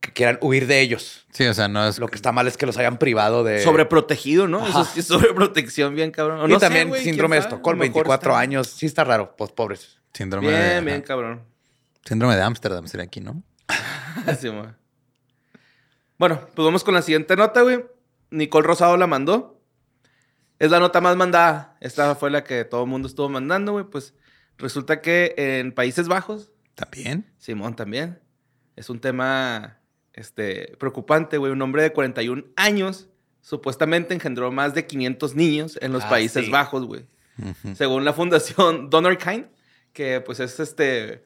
que 0.00 0.12
quieran 0.12 0.38
huir 0.42 0.66
de 0.66 0.80
ellos. 0.80 1.26
Sí, 1.32 1.46
o 1.46 1.54
sea, 1.54 1.66
no 1.66 1.88
es 1.88 1.98
Lo 1.98 2.08
que 2.08 2.16
está 2.16 2.30
mal 2.30 2.46
es 2.46 2.56
que 2.58 2.66
los 2.66 2.76
hayan 2.76 2.98
privado 2.98 3.42
de... 3.42 3.62
Sobreprotegido, 3.64 4.46
¿no? 4.46 4.58
Eso 4.66 4.80
Ajá. 4.80 4.90
sí 4.92 5.00
es 5.00 5.06
sobreprotección 5.06 5.94
bien 5.94 6.10
cabrón. 6.10 6.40
O 6.40 6.46
y 6.46 6.52
no 6.52 6.58
también 6.58 6.92
síndrome 6.94 7.36
de 7.36 7.40
Estocolmo, 7.40 7.82
a 7.82 7.86
lo 7.86 7.88
mejor 7.90 8.04
24 8.04 8.30
está- 8.32 8.38
años. 8.40 8.66
Sí 8.68 8.86
está 8.86 9.02
raro, 9.04 9.34
pues 9.36 9.50
pobres. 9.52 9.98
síndrome 10.12 10.50
de 10.52 10.70
Bien, 10.74 10.84
bien 10.84 11.02
cabrón. 11.02 11.42
síndrome 12.04 12.36
de 12.36 12.42
Ámsterdam 12.42 12.86
sería 12.86 13.04
aquí, 13.04 13.20
¿no? 13.20 13.42
Sí, 14.38 14.50
mo. 14.50 14.66
bueno, 16.18 16.40
pues 16.54 16.64
vamos 16.64 16.84
con 16.84 16.94
la 16.94 17.02
siguiente 17.02 17.34
nota, 17.36 17.62
güey. 17.62 17.84
Nicole 18.30 18.66
Rosado 18.66 18.96
la 18.96 19.06
mandó. 19.06 19.58
Es 20.58 20.70
la 20.70 20.78
nota 20.80 21.00
más 21.00 21.16
mandada. 21.16 21.76
Esta 21.80 22.14
fue 22.14 22.30
la 22.30 22.44
que 22.44 22.64
todo 22.64 22.84
el 22.84 22.90
mundo 22.90 23.08
estuvo 23.08 23.28
mandando, 23.28 23.72
güey. 23.72 23.84
Pues 23.84 24.14
resulta 24.58 25.00
que 25.00 25.34
en 25.36 25.72
Países 25.72 26.08
Bajos, 26.08 26.50
También. 26.74 27.30
Simón 27.38 27.76
también, 27.76 28.20
es 28.76 28.90
un 28.90 29.00
tema 29.00 29.78
este, 30.12 30.76
preocupante, 30.78 31.38
güey. 31.38 31.52
Un 31.52 31.62
hombre 31.62 31.82
de 31.82 31.92
41 31.92 32.44
años 32.56 33.08
supuestamente 33.40 34.14
engendró 34.14 34.50
más 34.50 34.74
de 34.74 34.86
500 34.86 35.34
niños 35.34 35.78
en 35.82 35.92
los 35.92 36.02
Ah, 36.04 36.08
Países 36.10 36.46
sí. 36.46 36.50
Bajos, 36.50 36.84
güey. 36.86 37.06
Según 37.74 38.04
la 38.04 38.12
fundación 38.12 38.90
Donor 38.90 39.18
Kind, 39.18 39.46
que 39.92 40.20
pues 40.20 40.40
es 40.40 40.58
este 40.60 41.22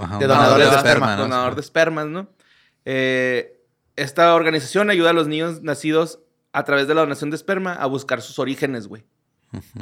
Ajá, 0.00 0.18
De 0.18 0.26
donadores 0.26 0.70
de 0.70 0.76
esperma, 0.76 0.90
esperma, 0.92 1.16
¿no? 1.16 1.22
donador 1.22 1.54
de 1.54 1.60
espermas, 1.60 2.06
¿no? 2.06 2.28
Eh, 2.84 3.60
esta 3.96 4.34
organización 4.34 4.90
ayuda 4.90 5.10
a 5.10 5.12
los 5.12 5.28
niños 5.28 5.62
nacidos 5.62 6.20
a 6.52 6.64
través 6.64 6.86
de 6.88 6.94
la 6.94 7.00
donación 7.02 7.30
de 7.30 7.36
esperma 7.36 7.72
a 7.74 7.86
buscar 7.86 8.20
sus 8.22 8.38
orígenes, 8.38 8.86
güey. 8.86 9.04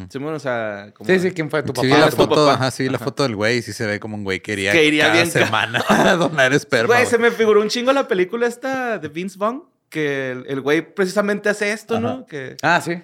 Sí, 0.09 0.19
bueno, 0.19 0.37
o 0.37 0.41
sea, 0.41 0.93
como- 0.95 1.09
Sí, 1.09 1.19
sí, 1.21 1.31
¿quién 1.33 1.49
fue 1.51 1.63
tu 1.63 1.69
Sí, 1.69 1.73
papá? 1.75 1.87
vi 1.87 1.91
la 1.93 2.11
tu 2.11 2.17
foto, 2.17 2.35
papá. 2.35 2.55
ajá, 2.55 2.71
sí, 2.71 2.83
vi 2.85 2.89
la 2.89 2.97
Ajá. 2.97 3.05
foto 3.05 3.23
del 3.23 3.37
güey, 3.37 3.63
sí 3.63 3.73
se 3.73 3.87
ve 3.87 4.01
como 4.01 4.17
un 4.17 4.25
güey 4.25 4.41
que 4.41 4.53
iría, 4.55 4.73
Que 4.73 4.85
iría 4.85 5.05
cada 5.05 5.15
bien 5.15 5.31
semana 5.31 5.85
a 5.89 6.17
donar 6.17 6.53
esperma. 6.53 6.87
Güey, 6.89 7.01
güey. 7.01 7.11
se 7.11 7.19
me 7.19 7.31
figuró 7.31 7.61
un 7.61 7.69
chingo 7.69 7.93
la 7.93 8.09
película 8.09 8.47
esta 8.47 8.99
de 8.99 9.09
Vince 9.09 9.39
Vaughn, 9.39 9.65
que 9.89 10.33
el 10.33 10.45
el 10.49 10.61
güey 10.61 10.95
precisamente 10.95 11.49
hace 11.49 11.73
esto, 11.73 12.01
¿no? 12.01 12.27
Que 12.27 12.57
Ah, 12.63 12.81
sí. 12.81 13.01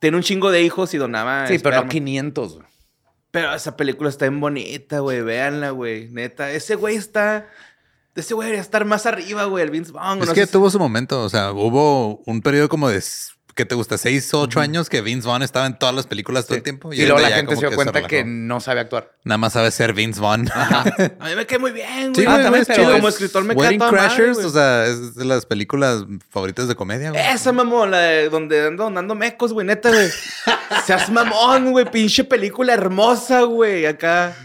tiene 0.00 0.16
un 0.16 0.22
chingo 0.22 0.50
de 0.50 0.62
hijos 0.62 0.94
y 0.94 0.98
donaba. 0.98 1.46
Sí, 1.46 1.58
pero 1.58 1.76
no 1.76 1.82
esperma. 1.82 1.88
500. 1.90 2.54
güey. 2.56 2.66
Pero 3.30 3.54
esa 3.54 3.76
película 3.76 4.08
está 4.08 4.26
bien 4.26 4.40
bonita, 4.40 5.00
güey. 5.00 5.20
Véanla, 5.20 5.70
güey. 5.70 6.08
Neta. 6.08 6.50
Ese 6.50 6.74
güey 6.76 6.96
está. 6.96 7.46
Ese 8.14 8.32
güey 8.34 8.46
debería 8.46 8.62
estar 8.62 8.84
más 8.86 9.04
arriba, 9.06 9.44
güey. 9.44 9.62
El 9.64 9.70
Vince 9.70 9.92
Vaughn. 9.92 10.22
Es 10.22 10.28
no 10.28 10.34
que 10.34 10.46
sé 10.46 10.52
tuvo 10.52 10.70
su 10.70 10.78
momento. 10.78 11.22
O 11.22 11.28
sea, 11.28 11.52
hubo 11.52 12.22
un 12.24 12.40
periodo 12.40 12.68
como 12.70 12.88
de, 12.88 13.02
¿qué 13.58 13.64
te 13.64 13.74
gusta? 13.74 13.98
Seis 13.98 14.32
o 14.34 14.42
ocho 14.42 14.60
años 14.60 14.88
que 14.88 15.00
Vince 15.00 15.26
Vaughn 15.26 15.42
estaba 15.42 15.66
en 15.66 15.76
todas 15.76 15.92
las 15.92 16.06
películas 16.06 16.46
todo 16.46 16.56
el 16.56 16.62
tiempo. 16.62 16.92
Y, 16.92 17.04
luego 17.04 17.18
la 17.18 17.30
gente 17.30 17.56
se 17.56 17.66
dio 17.66 17.74
cuenta 17.74 18.06
que 18.06 18.22
no 18.24 18.60
sabe 18.60 18.78
actuar. 18.78 19.10
Nada 19.24 19.36
más 19.36 19.52
sabe 19.52 19.72
ser 19.72 19.94
Vince 19.94 20.20
Vaughn. 20.20 20.48
A 20.54 20.84
mí 21.28 21.34
me 21.34 21.44
cae 21.44 21.58
muy 21.58 21.72
bien, 21.72 22.12
güey. 22.12 22.24
Sí, 22.24 22.24
Ah, 22.28 22.40
también, 22.40 22.62
es 22.62 22.68
pero 22.68 22.84
como 22.84 23.08
es- 23.08 23.14
escritor 23.14 23.42
me 23.42 23.56
cae 23.56 23.64
Wedding 23.64 23.78
toda 23.80 23.90
Crashers, 23.90 24.38
o 24.38 24.50
sea, 24.50 24.86
es 24.86 25.16
de 25.16 25.24
las 25.24 25.44
películas 25.44 26.04
favoritas 26.30 26.68
de 26.68 26.76
comedia, 26.76 27.10
güey. 27.10 27.20
Esa 27.20 27.50
mamón, 27.50 27.90
la 27.90 27.98
de 27.98 28.28
donde 28.28 28.68
ando 28.68 28.84
donando 28.84 29.16
mecos, 29.16 29.52
güey, 29.52 29.66
neta, 29.66 29.90
güey. 29.90 30.08
Seas 30.86 31.10
mamón, 31.10 31.72
güey, 31.72 31.90
pinche 31.90 32.22
película 32.22 32.72
hermosa, 32.74 33.42
güey, 33.42 33.86
acá. 33.86 34.36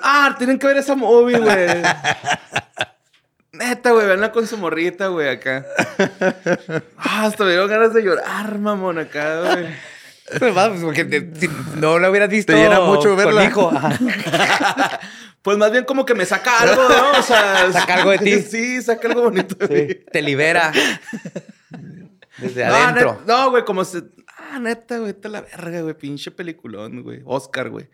Ah, 0.00 0.36
tienen 0.38 0.60
que 0.60 0.66
ver 0.68 0.76
esa 0.76 0.94
movie, 0.94 1.40
güey. 1.40 1.66
Neta, 3.58 3.90
güey, 3.90 4.06
venla 4.06 4.30
con 4.32 4.46
su 4.46 4.56
morrita, 4.56 5.08
güey, 5.08 5.28
acá. 5.28 5.66
Ah, 6.96 7.24
hasta 7.26 7.44
me 7.44 7.50
dieron 7.50 7.68
ganas 7.68 7.92
de 7.92 8.02
llorar, 8.02 8.58
mamón, 8.58 8.98
acá, 8.98 9.40
güey. 9.40 9.66
Pues, 10.38 10.56
va, 10.56 10.72
porque 10.74 11.04
te- 11.04 11.34
si 11.40 11.48
no 11.76 11.98
lo 11.98 12.10
hubieras 12.10 12.28
visto. 12.28 12.52
Te 12.52 12.58
llena 12.58 12.80
mucho 12.80 13.08
con 13.10 13.16
verla. 13.16 13.44
hijo. 13.44 13.70
Ajá. 13.74 15.00
Pues 15.40 15.56
más 15.56 15.70
bien 15.70 15.84
como 15.84 16.04
que 16.04 16.14
me 16.14 16.26
saca 16.26 16.58
algo, 16.58 16.82
¿no? 16.88 17.18
O 17.18 17.22
sea, 17.22 17.70
Saca 17.72 17.94
algo 17.94 18.10
de 18.10 18.18
ti. 18.18 18.42
Sí, 18.50 18.82
saca 18.82 19.08
algo 19.08 19.22
bonito 19.22 19.54
de 19.54 19.86
mí. 19.86 19.94
Te 20.12 20.20
libera. 20.20 20.72
Desde 22.38 22.66
No, 22.66 22.74
adentro. 22.74 23.12
net- 23.14 23.26
no, 23.26 23.50
güey, 23.50 23.64
como 23.64 23.84
se. 23.84 24.02
Ah, 24.36 24.58
neta, 24.58 24.98
güey, 24.98 25.10
está 25.12 25.28
la 25.28 25.40
verga, 25.42 25.80
güey. 25.82 25.94
Pinche 25.94 26.30
peliculón, 26.32 27.02
güey. 27.02 27.22
Oscar, 27.24 27.70
güey. 27.70 27.88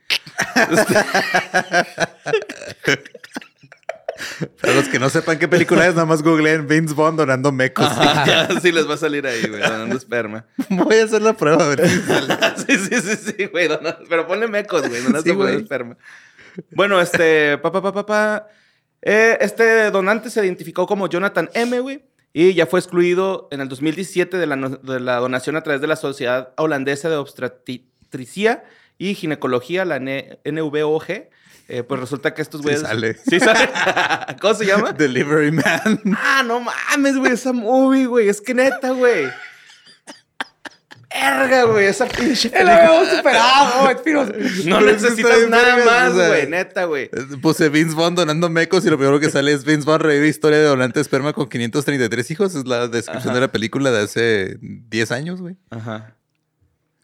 Para 4.60 4.74
los 4.74 4.88
que 4.88 4.98
no 4.98 5.08
sepan 5.10 5.38
qué 5.38 5.48
película 5.48 5.86
es, 5.86 5.94
nada 5.94 6.06
más 6.06 6.22
googleen 6.22 6.66
Vince 6.66 6.94
Vaughn 6.94 7.16
donando 7.16 7.50
mecos. 7.52 7.88
ya 8.26 8.48
sí 8.60 8.70
les 8.72 8.88
va 8.88 8.94
a 8.94 8.98
salir 8.98 9.26
ahí, 9.26 9.46
güey, 9.48 9.60
donando 9.60 9.96
esperma. 9.96 10.46
Voy 10.70 10.96
a 10.96 11.04
hacer 11.04 11.22
la 11.22 11.32
prueba, 11.32 11.64
a 11.64 11.68
ver 11.68 11.88
si 11.88 12.00
sale. 12.06 12.34
sí, 12.66 12.76
sí, 12.76 13.00
sí, 13.00 13.32
sí, 13.36 13.46
güey. 13.46 13.68
dona- 13.68 13.98
Pero 14.08 14.26
ponle 14.26 14.46
mecos, 14.48 14.88
güey. 14.88 15.02
No 15.10 15.20
Sí, 15.20 15.30
esperma. 15.58 15.96
Bueno, 16.70 17.00
este. 17.00 17.58
Pa, 17.58 17.72
pa, 17.72 17.82
pa, 17.82 17.92
pa, 17.92 18.06
pa. 18.06 18.48
Eh, 19.02 19.36
este 19.40 19.90
donante 19.90 20.30
se 20.30 20.44
identificó 20.44 20.86
como 20.86 21.08
Jonathan 21.08 21.50
M, 21.54 21.80
güey. 21.80 22.04
Y 22.32 22.54
ya 22.54 22.66
fue 22.66 22.80
excluido 22.80 23.48
en 23.52 23.60
el 23.60 23.68
2017 23.68 24.36
de 24.38 24.46
la, 24.46 24.56
de 24.56 25.00
la 25.00 25.16
donación 25.16 25.56
a 25.56 25.62
través 25.62 25.80
de 25.80 25.86
la 25.86 25.94
Sociedad 25.96 26.52
Holandesa 26.56 27.08
de 27.08 27.16
Obstetricia 27.16 28.64
y 28.98 29.14
Ginecología, 29.14 29.84
la 29.84 29.96
N- 29.96 30.38
NVOG. 30.44 31.04
Eh, 31.68 31.82
pues 31.82 32.00
resulta 32.00 32.34
que 32.34 32.42
estos 32.42 32.60
Sí 32.60 32.64
güeyes. 32.64 32.82
sale. 32.82 33.16
Sí 33.28 33.40
sale. 33.40 33.68
¿Cómo 34.40 34.54
se 34.54 34.66
llama? 34.66 34.92
Delivery 34.92 35.50
Man. 35.52 36.00
Ah, 36.16 36.42
no 36.46 36.60
mames, 36.60 37.16
güey, 37.16 37.32
esa 37.32 37.52
movie, 37.52 38.06
güey. 38.06 38.28
Es 38.28 38.40
que 38.40 38.54
neta, 38.54 38.90
güey. 38.90 39.26
Verga, 41.16 41.62
güey, 41.64 41.86
esa 41.86 42.06
pinche 42.06 42.48
¡Eh, 42.48 42.64
lo 42.64 42.66
película. 42.70 42.84
hemos 42.96 43.08
superado, 43.08 43.90
Espinos! 43.96 44.28
No 44.64 44.80
necesitas 44.80 45.48
nada 45.48 45.76
vergas, 45.76 45.86
más, 45.86 46.12
o 46.12 46.16
sea. 46.16 46.28
güey, 46.28 46.48
neta, 46.48 46.84
güey. 46.86 47.08
Puse 47.40 47.68
Vince 47.68 47.94
Vaughn 47.94 48.16
donando 48.16 48.50
mecos 48.50 48.84
y 48.84 48.90
lo 48.90 48.98
primero 48.98 49.20
que 49.20 49.30
sale 49.30 49.52
es 49.52 49.64
Vince 49.64 49.86
Vaughn 49.86 50.00
revive 50.00 50.26
historia 50.26 50.58
de 50.58 50.64
donante 50.64 50.94
de 50.94 51.02
esperma 51.02 51.32
con 51.32 51.48
533 51.48 52.30
hijos. 52.32 52.54
Es 52.56 52.66
la 52.66 52.88
descripción 52.88 53.32
de 53.32 53.40
la 53.40 53.52
película 53.52 53.92
de 53.92 54.02
hace 54.02 54.56
10 54.60 55.12
años, 55.12 55.40
güey. 55.40 55.56
Ajá. 55.70 56.16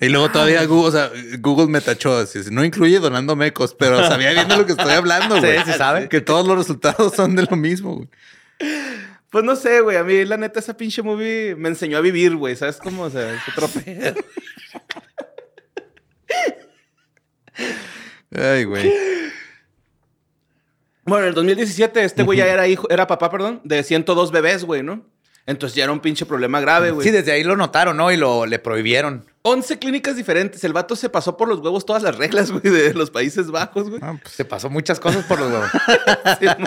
Y 0.01 0.09
luego 0.09 0.31
todavía 0.31 0.65
Google, 0.65 0.89
o 0.89 0.93
sea, 0.93 1.11
Google 1.41 1.67
me 1.67 1.81
tachó. 1.81 2.17
así, 2.17 2.39
No 2.51 2.65
incluye 2.65 2.99
donando 2.99 3.37
mecos, 3.37 3.75
pero 3.75 3.99
sabía 4.09 4.33
bien 4.33 4.49
de 4.49 4.57
lo 4.57 4.65
que 4.65 4.73
estoy 4.73 4.93
hablando, 4.93 5.39
güey. 5.39 5.59
sí 5.65 5.73
sabe. 5.77 6.09
Que 6.09 6.21
todos 6.23 6.47
los 6.47 6.57
resultados 6.57 7.15
son 7.15 7.37
de 7.37 7.43
lo 7.43 7.57
mismo, 7.57 7.97
güey. 7.97 8.09
Pues 9.31 9.45
no 9.45 9.55
sé, 9.57 9.81
güey. 9.81 9.97
A 9.99 10.03
mí, 10.03 10.25
la 10.25 10.37
neta, 10.39 10.59
esa 10.59 10.77
pinche 10.77 11.03
movie 11.03 11.55
me 11.55 11.69
enseñó 11.69 11.99
a 11.99 12.01
vivir, 12.01 12.35
güey. 12.35 12.57
¿Sabes 12.57 12.79
cómo? 12.79 13.03
O 13.05 13.11
sea, 13.11 13.33
es 13.33 13.41
otro 13.55 13.69
pedo. 13.85 14.15
Ay, 18.35 18.65
güey. 18.65 18.93
Bueno, 21.05 21.25
en 21.25 21.29
el 21.31 21.35
2017, 21.35 22.05
este 22.05 22.23
güey 22.23 22.39
ya 22.39 22.47
era 22.47 22.69
hijo, 22.69 22.89
era 22.91 23.07
papá, 23.07 23.31
perdón, 23.31 23.61
de 23.65 23.83
102 23.83 24.31
bebés, 24.31 24.65
güey, 24.65 24.83
¿no? 24.83 25.05
Entonces 25.51 25.75
ya 25.77 25.85
era 25.85 25.93
un 25.93 26.01
pinche 26.01 26.27
problema 26.27 26.61
grave, 26.61 26.91
güey. 26.93 27.07
Sí, 27.07 27.13
desde 27.13 27.33
ahí 27.33 27.43
lo 27.43 27.57
notaron, 27.57 27.97
¿no? 27.97 28.13
Y 28.13 28.17
lo 28.17 28.47
le 28.47 28.59
prohibieron. 28.59 29.27
11 29.43 29.79
clínicas 29.79 30.17
diferentes. 30.17 30.63
El 30.65 30.73
vato 30.73 30.95
se 30.97 31.09
pasó 31.09 31.37
por 31.37 31.49
los 31.49 31.59
huevos 31.61 31.85
todas 31.85 32.03
las 32.03 32.17
reglas, 32.17 32.51
güey, 32.53 32.63
de 32.73 32.95
los 32.95 33.11
Países 33.11 33.51
Bajos, 33.51 33.91
güey. 33.91 34.01
Ah, 34.03 34.17
pues, 34.23 34.35
Se 34.35 34.45
pasó 34.45 34.71
muchas 34.71 35.01
cosas 35.01 35.25
por 35.27 35.41
los 35.41 35.51
huevos. 35.51 35.71
Sí, 36.41 36.47
¿no? 36.59 36.67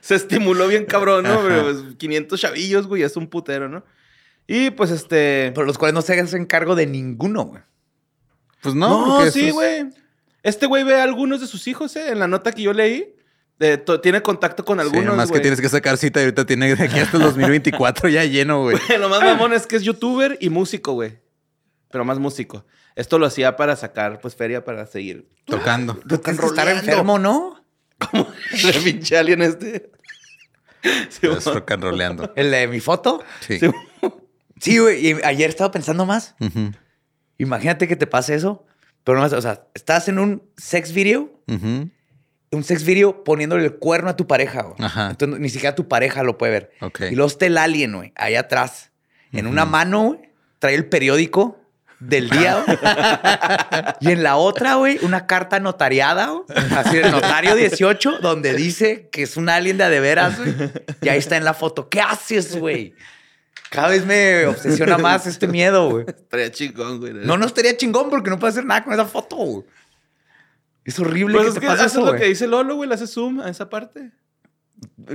Se 0.00 0.14
estimuló 0.14 0.66
bien 0.68 0.84
cabrón, 0.86 1.24
¿no? 1.24 1.40
Pero, 1.42 1.62
pues, 1.64 1.96
500 1.98 2.40
chavillos, 2.40 2.86
güey, 2.86 3.02
es 3.02 3.16
un 3.16 3.26
putero, 3.28 3.68
¿no? 3.68 3.84
Y 4.46 4.70
pues 4.70 4.90
este... 4.90 5.52
Por 5.54 5.66
los 5.66 5.76
cuales 5.78 5.94
no 5.94 6.02
se 6.02 6.18
hacen 6.18 6.46
cargo 6.46 6.74
de 6.74 6.86
ninguno, 6.86 7.44
güey. 7.44 7.62
pues 8.62 8.74
no, 8.74 9.20
No, 9.24 9.30
sí, 9.30 9.48
es- 9.48 9.52
güey. 9.54 9.90
Este 10.42 10.66
güey 10.66 10.84
ve 10.84 10.94
a 11.00 11.02
algunos 11.02 11.40
de 11.40 11.46
sus 11.46 11.66
hijos, 11.68 11.94
¿eh? 11.96 12.10
En 12.10 12.18
la 12.20 12.28
nota 12.28 12.52
que 12.52 12.62
yo 12.62 12.72
leí. 12.72 13.14
Tiene 14.02 14.22
contacto 14.22 14.64
con 14.64 14.78
Sí, 14.78 14.82
algunos, 14.82 15.04
nomás 15.06 15.26
que 15.26 15.32
güey. 15.32 15.42
tienes 15.42 15.60
que 15.60 15.68
sacar 15.68 15.96
cita 15.96 16.20
y 16.20 16.24
ahorita 16.24 16.46
tiene 16.46 16.74
de 16.76 16.84
aquí 16.84 16.98
hasta 16.98 17.16
el 17.16 17.22
2024 17.24 18.08
ya 18.08 18.24
lleno, 18.24 18.62
güey. 18.62 18.76
Lo 18.98 19.08
más 19.08 19.20
mamón 19.20 19.52
es 19.52 19.66
que 19.66 19.76
es 19.76 19.82
youtuber 19.82 20.38
y 20.40 20.48
músico, 20.50 20.92
güey. 20.92 21.18
Pero 21.90 22.04
más 22.04 22.18
músico. 22.18 22.64
Esto 22.96 23.18
lo 23.18 23.26
hacía 23.26 23.56
para 23.56 23.74
sacar, 23.76 24.20
pues, 24.20 24.34
feria 24.36 24.64
para 24.64 24.86
seguir. 24.86 25.28
Tocando. 25.46 25.98
Que 26.00 26.30
estar 26.30 26.68
enfermo, 26.68 27.18
¿no? 27.18 27.64
El 28.12 28.82
pinche 28.84 29.16
alien 29.16 29.42
este. 29.42 29.90
Sí, 31.08 31.26
Estás 31.26 31.46
mamón. 31.46 31.54
rock 31.60 31.70
and 31.72 31.82
roleando. 31.82 32.32
El 32.36 32.50
de 32.52 32.68
mi 32.68 32.78
foto. 32.78 33.22
Sí. 33.40 33.58
Sí. 33.58 33.66
Sí, 34.60 34.78
güey. 34.78 35.04
Y 35.08 35.12
ayer 35.24 35.48
estaba 35.50 35.72
pensando 35.72 36.06
más. 36.06 36.36
Ujú, 36.40 36.70
Imagínate 37.38 37.88
que 37.88 37.96
te 37.96 38.06
pase 38.06 38.34
eso. 38.36 38.64
Pero 39.02 39.18
no, 39.18 39.24
o 39.36 39.40
sea, 39.42 39.66
estás 39.74 40.08
en 40.08 40.18
un 40.20 40.42
sex 40.56 40.92
video, 40.92 41.32
ujú. 41.48 41.90
Un 42.50 42.64
sex 42.64 42.84
video 42.84 43.24
poniéndole 43.24 43.64
el 43.64 43.76
cuerno 43.76 44.10
a 44.10 44.16
tu 44.16 44.26
pareja, 44.26 44.62
güey. 44.62 44.76
Ajá. 44.78 45.10
Entonces 45.10 45.40
ni 45.40 45.48
siquiera 45.48 45.74
tu 45.74 45.88
pareja 45.88 46.22
lo 46.22 46.38
puede 46.38 46.52
ver. 46.52 46.72
Ok. 46.80 47.02
Y 47.10 47.14
luego 47.14 47.28
está 47.28 47.46
el 47.46 47.58
alien, 47.58 47.94
güey, 47.94 48.12
ahí 48.16 48.34
atrás. 48.34 48.90
En 49.32 49.46
una 49.46 49.66
mano, 49.66 50.04
güey, 50.04 50.20
trae 50.58 50.74
el 50.74 50.86
periódico 50.86 51.60
del 52.00 52.30
día, 52.30 52.64
güey. 52.64 52.78
y 54.00 54.12
en 54.12 54.22
la 54.22 54.36
otra, 54.36 54.76
güey, 54.76 54.98
una 55.02 55.26
carta 55.26 55.60
notariada, 55.60 56.28
güey. 56.28 56.44
Así 56.76 56.96
el 56.96 57.10
notario 57.10 57.54
18, 57.54 58.20
donde 58.20 58.54
dice 58.54 59.08
que 59.10 59.22
es 59.22 59.36
un 59.36 59.48
alien 59.48 59.76
de 59.76 59.84
a 59.84 59.90
de 59.90 60.00
veras, 60.00 60.38
güey. 60.38 60.54
Y 61.02 61.08
ahí 61.08 61.18
está 61.18 61.36
en 61.36 61.44
la 61.44 61.54
foto. 61.54 61.88
¿Qué 61.88 62.00
haces, 62.00 62.56
güey? 62.56 62.94
Cada 63.70 63.88
vez 63.88 64.06
me 64.06 64.46
obsesiona 64.46 64.96
más 64.96 65.26
este 65.26 65.46
miedo, 65.46 65.90
güey. 65.90 66.06
Estaría 66.08 66.50
chingón, 66.50 67.00
güey. 67.00 67.12
No, 67.12 67.36
no 67.36 67.46
estaría 67.46 67.76
chingón 67.76 68.08
porque 68.08 68.30
no 68.30 68.38
puedo 68.38 68.50
hacer 68.50 68.64
nada 68.64 68.82
con 68.82 68.94
esa 68.94 69.04
foto, 69.04 69.36
güey. 69.36 69.64
Es 70.88 70.98
horrible 70.98 71.34
Pues 71.34 71.44
que 71.44 71.48
es 71.48 71.54
te 71.54 71.60
que 71.60 71.66
pase 71.66 71.80
haces 71.82 71.92
eso, 71.92 72.06
lo 72.06 72.18
que 72.18 72.24
dice 72.24 72.46
Lolo, 72.46 72.76
güey. 72.76 72.88
Le 72.88 72.94
hace 72.94 73.06
zoom 73.06 73.40
a 73.40 73.48
esa 73.50 73.68
parte. 73.68 74.10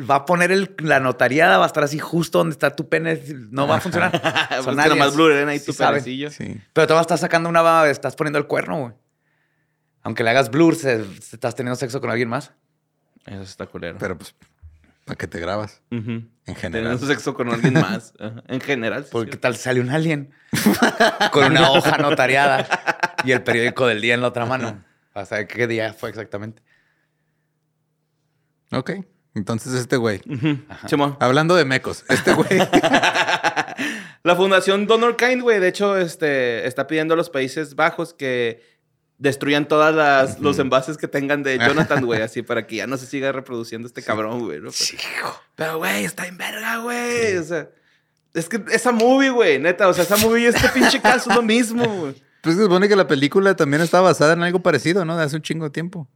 Va 0.09 0.15
a 0.15 0.25
poner 0.25 0.51
el- 0.51 0.75
la 0.79 0.99
notariada, 0.99 1.57
va 1.57 1.63
a 1.63 1.67
estar 1.67 1.83
así 1.83 1.97
justo 1.99 2.37
donde 2.37 2.53
está 2.53 2.75
tu 2.75 2.89
pene. 2.89 3.21
No 3.49 3.67
va 3.67 3.77
a 3.77 3.81
funcionar. 3.81 4.11
Pues 4.49 4.63
Son 4.65 4.73
que 4.73 4.77
nada 4.77 4.83
aliens. 4.91 4.99
más 5.07 5.15
blur 5.15 5.31
en 5.31 5.49
ahí 5.49 5.59
Sí 5.59 5.65
tu 5.71 5.73
penecillo. 5.75 6.29
Sí. 6.29 6.59
Pero 6.73 6.87
te 6.87 6.93
vas 6.93 6.99
a 6.99 7.01
estar 7.01 7.17
sacando 7.17 7.49
una... 7.49 7.87
Estás 7.89 8.15
poniendo 8.15 8.37
el 8.39 8.45
cuerno, 8.47 8.77
güey. 8.79 8.93
Aunque 10.03 10.23
le 10.23 10.29
hagas 10.31 10.51
blur, 10.51 10.75
se, 10.75 11.03
se 11.21 11.35
estás 11.37 11.55
teniendo 11.55 11.75
sexo 11.75 12.01
con 12.01 12.09
alguien 12.11 12.29
más. 12.29 12.51
Eso 13.25 13.41
está 13.41 13.65
culero. 13.65 13.97
Pero 13.99 14.17
pues, 14.17 14.35
¿para 15.05 15.17
qué 15.17 15.27
te 15.27 15.39
grabas? 15.39 15.81
En 15.91 16.29
general. 16.45 16.71
Teniendo 16.97 17.07
sexo 17.07 17.33
con 17.33 17.49
alguien 17.51 17.73
más. 17.73 18.13
En 18.47 18.59
general. 18.61 19.05
sí, 19.05 19.09
Porque 19.11 19.31
sí. 19.31 19.31
qué 19.31 19.37
tal 19.37 19.55
sale 19.55 19.79
un 19.79 19.89
alien 19.89 20.31
con 21.31 21.45
una 21.45 21.71
hoja 21.71 21.97
notariada 21.97 22.67
y 23.23 23.31
el 23.31 23.41
periódico 23.43 23.87
del 23.87 24.01
día 24.01 24.13
en 24.13 24.21
la 24.21 24.27
otra 24.27 24.45
mano. 24.45 24.83
A 25.13 25.25
saber 25.25 25.47
qué 25.47 25.67
día 25.67 25.93
fue 25.93 26.09
exactamente. 26.09 26.61
Ok. 28.71 28.91
Entonces 29.35 29.73
este 29.73 29.97
güey. 29.97 30.21
Simón. 30.87 31.17
Hablando 31.19 31.55
de 31.55 31.65
mecos, 31.65 32.05
este 32.09 32.33
güey. 32.33 32.59
La 34.23 34.35
Fundación 34.35 34.85
Donor 34.85 35.17
Kind, 35.17 35.41
güey, 35.41 35.59
de 35.59 35.67
hecho, 35.67 35.97
este, 35.97 36.67
está 36.67 36.87
pidiendo 36.87 37.13
a 37.15 37.17
los 37.17 37.29
Países 37.29 37.75
Bajos 37.75 38.13
que 38.13 38.61
destruyan 39.17 39.67
todas 39.67 39.93
las 39.93 40.39
los 40.39 40.59
envases 40.59 40.97
que 40.97 41.07
tengan 41.07 41.43
de 41.43 41.57
Jonathan, 41.67 42.05
güey, 42.05 42.21
así 42.21 42.41
para 42.41 42.67
que 42.67 42.77
ya 42.77 42.87
no 42.87 42.97
se 42.97 43.05
siga 43.05 43.31
reproduciendo 43.31 43.87
este 43.87 44.03
cabrón, 44.03 44.39
güey. 44.45 44.59
¿no? 44.59 44.69
Pero, 44.71 45.41
pero, 45.55 45.77
güey, 45.77 46.05
está 46.05 46.27
en 46.27 46.37
verga, 46.37 46.77
güey. 46.77 47.37
O 47.37 47.43
sea, 47.43 47.69
es 48.33 48.47
que 48.47 48.63
esa 48.71 48.91
movie, 48.91 49.29
güey, 49.29 49.59
neta, 49.59 49.87
o 49.87 49.93
sea, 49.93 50.03
esa 50.03 50.17
movie 50.17 50.43
y 50.43 50.45
este 50.45 50.69
pinche 50.69 51.01
caso 51.01 51.29
es 51.29 51.35
lo 51.35 51.41
mismo, 51.41 51.83
güey. 51.85 52.23
Pues 52.43 52.57
se 52.57 52.63
supone 52.63 52.89
que 52.89 52.97
la 52.97 53.07
película 53.07 53.55
también 53.55 53.81
está 53.81 54.01
basada 54.01 54.33
en 54.33 54.43
algo 54.43 54.59
parecido, 54.59 55.05
¿no? 55.05 55.15
De 55.15 55.23
hace 55.23 55.37
un 55.37 55.41
chingo 55.41 55.63
de 55.63 55.71
tiempo. 55.71 56.09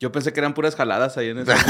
Yo 0.00 0.10
pensé 0.10 0.32
que 0.32 0.40
eran 0.40 0.54
puras 0.54 0.74
jaladas 0.74 1.18
ahí 1.18 1.28
en 1.28 1.38
ese. 1.40 1.52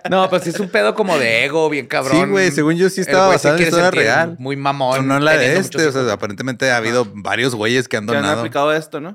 No, 0.10 0.28
pues 0.28 0.42
sí 0.42 0.50
es 0.50 0.58
un 0.58 0.68
pedo 0.68 0.94
como 0.94 1.18
de 1.18 1.44
ego, 1.44 1.68
bien 1.68 1.86
cabrón. 1.86 2.16
Sí, 2.16 2.30
güey, 2.30 2.50
según 2.50 2.76
yo 2.76 2.88
sí 2.88 3.02
estaba 3.02 3.28
basado 3.28 3.56
en 3.56 3.62
historia 3.62 3.90
real. 3.90 4.36
Muy 4.38 4.56
mamón. 4.56 5.06
No, 5.06 5.14
no 5.14 5.20
la 5.20 5.36
de 5.36 5.58
este. 5.58 5.86
O 5.86 5.92
sea, 5.92 6.12
aparentemente 6.12 6.70
ha 6.70 6.78
habido 6.78 7.06
varios 7.14 7.54
güeyes 7.54 7.86
que 7.86 7.96
han 7.96 8.06
que 8.06 8.16
han 8.16 8.22
donado. 8.22 8.40
aplicado 8.40 8.72
esto, 8.72 9.00
¿no? 9.00 9.14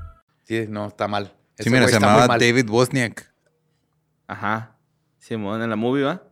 Sí, 0.43 0.65
no, 0.67 0.87
está 0.87 1.07
mal. 1.07 1.33
Sí, 1.57 1.69
mira, 1.69 1.87
se 1.87 1.93
llamaba 1.93 2.27
mal. 2.27 2.39
David 2.39 2.69
Wozniak. 2.69 3.31
Ajá. 4.27 4.77
Simón, 5.19 5.61
en 5.61 5.69
la 5.69 5.75
movie, 5.75 6.03
¿va? 6.03 6.23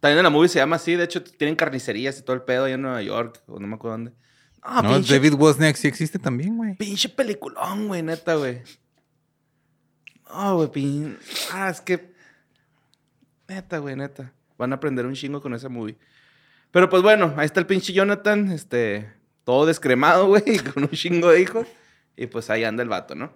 También 0.00 0.18
en 0.18 0.24
la 0.24 0.30
movie 0.30 0.48
se 0.48 0.58
llama 0.58 0.76
así. 0.76 0.94
De 0.94 1.04
hecho, 1.04 1.22
tienen 1.22 1.56
carnicerías 1.56 2.18
y 2.18 2.22
todo 2.22 2.36
el 2.36 2.42
pedo 2.42 2.64
ahí 2.64 2.72
en 2.72 2.82
Nueva 2.82 3.02
York. 3.02 3.42
O 3.46 3.58
no 3.58 3.66
me 3.66 3.74
acuerdo 3.74 3.96
dónde. 3.96 4.12
Ah, 4.62 4.82
no, 4.82 4.94
pinche, 4.94 5.14
David 5.14 5.34
Wozniak 5.34 5.76
sí 5.76 5.88
existe 5.88 6.18
también, 6.18 6.56
güey. 6.56 6.74
pinche 6.74 7.08
peliculón, 7.08 7.88
güey, 7.88 8.02
neta, 8.02 8.34
güey. 8.34 8.62
No, 10.28 10.56
güey, 10.56 10.70
pin... 10.70 11.18
Ah, 11.52 11.70
es 11.70 11.80
que... 11.80 12.12
Neta, 13.48 13.78
güey, 13.78 13.94
neta. 13.94 14.32
Van 14.58 14.72
a 14.72 14.76
aprender 14.76 15.06
un 15.06 15.14
chingo 15.14 15.40
con 15.40 15.54
esa 15.54 15.68
movie. 15.68 15.96
Pero 16.72 16.88
pues 16.88 17.02
bueno, 17.02 17.32
ahí 17.36 17.46
está 17.46 17.60
el 17.60 17.66
pinche 17.66 17.92
Jonathan, 17.92 18.50
este... 18.50 19.12
Todo 19.44 19.66
descremado, 19.66 20.26
güey, 20.28 20.58
con 20.58 20.82
un 20.82 20.90
chingo 20.90 21.30
de 21.30 21.40
hijos. 21.40 21.66
Y 22.16 22.26
pues 22.26 22.48
ahí 22.50 22.64
anda 22.64 22.82
el 22.82 22.88
vato, 22.88 23.14
¿no? 23.14 23.32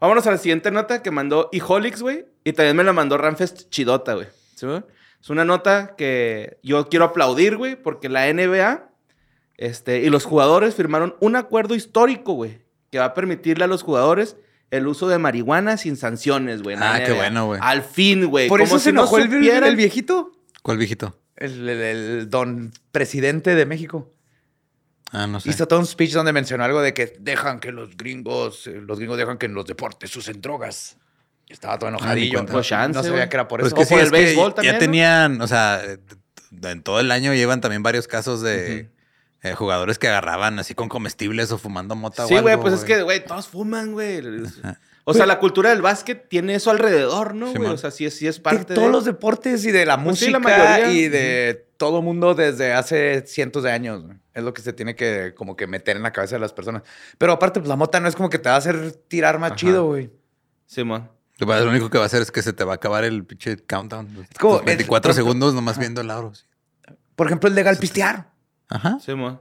Vámonos 0.00 0.26
a 0.26 0.30
la 0.32 0.38
siguiente 0.38 0.70
nota 0.70 1.02
que 1.02 1.10
mandó 1.10 1.48
Iholix, 1.52 2.02
güey. 2.02 2.26
Y 2.44 2.52
también 2.52 2.76
me 2.76 2.84
la 2.84 2.92
mandó 2.92 3.16
Ramfest 3.18 3.70
Chidota, 3.70 4.14
güey. 4.14 4.26
¿Sí, 4.54 4.66
güey? 4.66 4.82
Es 5.20 5.30
una 5.30 5.44
nota 5.44 5.94
que 5.96 6.58
yo 6.62 6.88
quiero 6.88 7.06
aplaudir, 7.06 7.56
güey, 7.56 7.76
porque 7.76 8.08
la 8.08 8.30
NBA 8.32 8.90
este, 9.56 10.00
y 10.02 10.10
los 10.10 10.24
jugadores 10.24 10.74
firmaron 10.74 11.16
un 11.20 11.36
acuerdo 11.36 11.74
histórico, 11.74 12.32
güey, 12.34 12.58
que 12.90 12.98
va 12.98 13.06
a 13.06 13.14
permitirle 13.14 13.64
a 13.64 13.68
los 13.68 13.82
jugadores 13.82 14.36
el 14.70 14.86
uso 14.86 15.08
de 15.08 15.18
marihuana 15.18 15.76
sin 15.76 15.96
sanciones, 15.96 16.62
güey. 16.62 16.76
Ah, 16.78 16.98
qué 16.98 17.10
NBA. 17.12 17.16
bueno, 17.16 17.46
güey. 17.46 17.60
Al 17.62 17.82
fin, 17.82 18.26
güey. 18.26 18.48
Por 18.48 18.58
Como 18.60 18.66
eso 18.66 18.78
si 18.78 18.84
se 18.86 18.92
no 18.92 19.02
enojó 19.02 19.18
el, 19.18 19.30
supieran- 19.30 19.64
el 19.68 19.76
viejito. 19.76 20.32
¿Cuál 20.62 20.78
viejito? 20.78 21.18
El, 21.36 21.68
el- 21.68 21.80
el 21.80 22.30
don 22.30 22.72
presidente 22.92 23.54
de 23.54 23.64
México. 23.66 24.12
Ah, 25.14 25.26
no 25.26 25.38
sé. 25.40 25.48
Hizo 25.50 25.66
todo 25.68 25.78
un 25.78 25.86
speech 25.86 26.12
donde 26.12 26.32
mencionó 26.32 26.64
algo 26.64 26.82
de 26.82 26.92
que 26.92 27.16
dejan 27.20 27.60
que 27.60 27.70
los 27.72 27.96
gringos, 27.96 28.66
eh, 28.66 28.80
los 28.84 28.98
gringos 28.98 29.16
dejan 29.16 29.38
que 29.38 29.46
en 29.46 29.54
los 29.54 29.64
deportes 29.64 30.14
usen 30.16 30.40
drogas. 30.40 30.96
Estaba 31.48 31.78
todo 31.78 31.88
enojadillo. 31.90 32.42
no, 32.42 32.46
Pues 32.46 32.66
chance, 32.66 32.96
no 32.98 33.02
sabía 33.04 33.28
que 33.28 33.36
era 33.36 33.46
por 33.48 33.60
Pero 33.60 33.68
eso. 33.68 33.76
es 33.76 33.78
que 33.78 33.82
O 33.82 33.86
sí, 33.86 33.94
por 33.94 34.00
es 34.02 34.06
el 34.06 34.12
que 34.12 34.24
béisbol 34.24 34.54
también, 34.54 34.72
ya 34.72 34.78
¿no? 34.78 34.80
tenían, 34.80 35.40
o 35.40 35.46
sea, 35.46 35.80
en 36.62 36.82
todo 36.82 37.00
el 37.00 37.10
año 37.10 37.32
llevan 37.34 37.60
también 37.60 37.82
varios 37.82 38.08
casos 38.08 38.40
de 38.40 38.88
eh, 39.42 39.52
jugadores 39.54 39.98
que 39.98 40.08
agarraban 40.08 40.58
así 40.58 40.74
con 40.74 40.88
comestibles 40.88 41.52
o 41.52 41.58
fumando 41.58 41.94
mota 41.94 42.26
Sí, 42.26 42.38
güey, 42.38 42.56
pues 42.58 42.74
es 42.74 42.84
que, 42.84 43.02
güey, 43.02 43.24
todos 43.24 43.46
fuman, 43.46 43.92
güey. 43.92 44.22
O 45.04 45.12
sea, 45.12 45.26
la 45.26 45.38
cultura 45.38 45.68
del 45.68 45.82
básquet 45.82 46.28
tiene 46.30 46.54
eso 46.54 46.70
alrededor, 46.70 47.34
¿no, 47.34 47.46
güey? 47.46 47.56
Simón. 47.58 47.72
O 47.72 47.76
sea, 47.78 47.90
sí, 47.90 48.06
es- 48.06 48.16
sí 48.16 48.26
es 48.26 48.36
de 48.36 48.42
parte 48.42 48.74
todos 48.74 48.86
de... 48.86 48.92
los 48.92 49.04
deportes 49.04 49.64
y 49.66 49.70
de 49.70 49.84
la 49.84 50.02
Pues 50.02 50.18
sí, 50.18 50.30
música 50.30 50.48
la 50.50 50.66
mayoría. 50.78 50.90
y 50.92 51.08
de 51.10 51.66
todo 51.84 52.00
mundo 52.00 52.34
desde 52.34 52.72
hace 52.72 53.26
cientos 53.26 53.62
de 53.62 53.70
años. 53.70 54.02
güey. 54.04 54.16
Es 54.32 54.42
lo 54.42 54.54
que 54.54 54.62
se 54.62 54.72
tiene 54.72 54.96
que 54.96 55.34
como 55.36 55.54
que 55.54 55.66
meter 55.66 55.96
en 55.98 56.02
la 56.02 56.12
cabeza 56.12 56.36
de 56.36 56.40
las 56.40 56.54
personas. 56.54 56.82
Pero 57.18 57.32
aparte, 57.32 57.60
pues 57.60 57.68
la 57.68 57.76
mota 57.76 58.00
no 58.00 58.08
es 58.08 58.16
como 58.16 58.30
que 58.30 58.38
te 58.38 58.48
va 58.48 58.54
a 58.54 58.58
hacer 58.58 58.92
tirar 59.08 59.38
más 59.38 59.50
Ajá. 59.50 59.56
chido, 59.56 59.84
güey. 59.86 60.10
Simón. 60.64 61.10
Lo 61.38 61.68
único 61.68 61.90
que 61.90 61.98
va 61.98 62.04
a 62.04 62.06
hacer 62.06 62.22
es 62.22 62.30
que 62.30 62.40
se 62.40 62.54
te 62.54 62.64
va 62.64 62.72
a 62.72 62.74
acabar 62.76 63.04
el 63.04 63.24
pinche 63.26 63.58
countdown. 63.58 64.26
Es 64.30 64.38
como- 64.38 64.60
24 64.62 65.10
es- 65.10 65.16
segundos 65.16 65.52
nomás 65.52 65.78
viendo 65.78 66.00
el 66.00 66.10
aro. 66.10 66.34
sí. 66.34 66.44
Por 67.16 67.26
ejemplo, 67.26 67.48
es 67.50 67.54
legal 67.54 67.76
pistear. 67.76 68.30
Ajá. 68.70 68.98
Simón. 69.00 69.40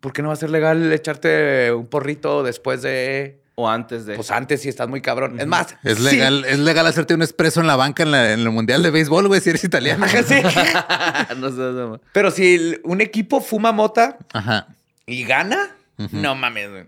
¿Por 0.00 0.12
qué 0.12 0.22
no 0.22 0.28
va 0.28 0.34
a 0.34 0.36
ser 0.36 0.50
legal 0.50 0.92
echarte 0.92 1.72
un 1.72 1.86
porrito 1.86 2.42
después 2.42 2.82
de... 2.82 3.42
O 3.56 3.68
antes 3.68 4.06
de... 4.06 4.16
Pues 4.16 4.30
antes 4.30 4.62
si 4.62 4.68
estás 4.68 4.88
muy 4.88 5.02
cabrón. 5.02 5.38
Es 5.38 5.46
más, 5.46 5.76
Es 5.84 5.98
sí. 5.98 6.04
legal, 6.04 6.44
es 6.46 6.58
legal 6.58 6.86
hacerte 6.86 7.14
un 7.14 7.22
espresso 7.22 7.60
en 7.60 7.66
la 7.66 7.76
banca 7.76 8.02
en, 8.04 8.10
la- 8.10 8.32
en 8.32 8.40
el 8.40 8.50
mundial 8.50 8.82
de 8.82 8.90
béisbol, 8.90 9.28
güey, 9.28 9.40
si 9.40 9.50
eres 9.50 9.64
italiano. 9.64 10.06
Sí. 10.08 10.16
no 11.36 11.50
sé, 11.50 11.56
no, 11.56 12.00
Pero 12.12 12.30
si 12.30 12.54
el- 12.54 12.80
un 12.84 13.00
equipo 13.00 13.40
fuma 13.40 13.72
mota 13.72 14.18
Ajá. 14.32 14.68
y 15.06 15.24
gana, 15.24 15.76
no 16.12 16.34
mames, 16.34 16.70
güey. 16.70 16.84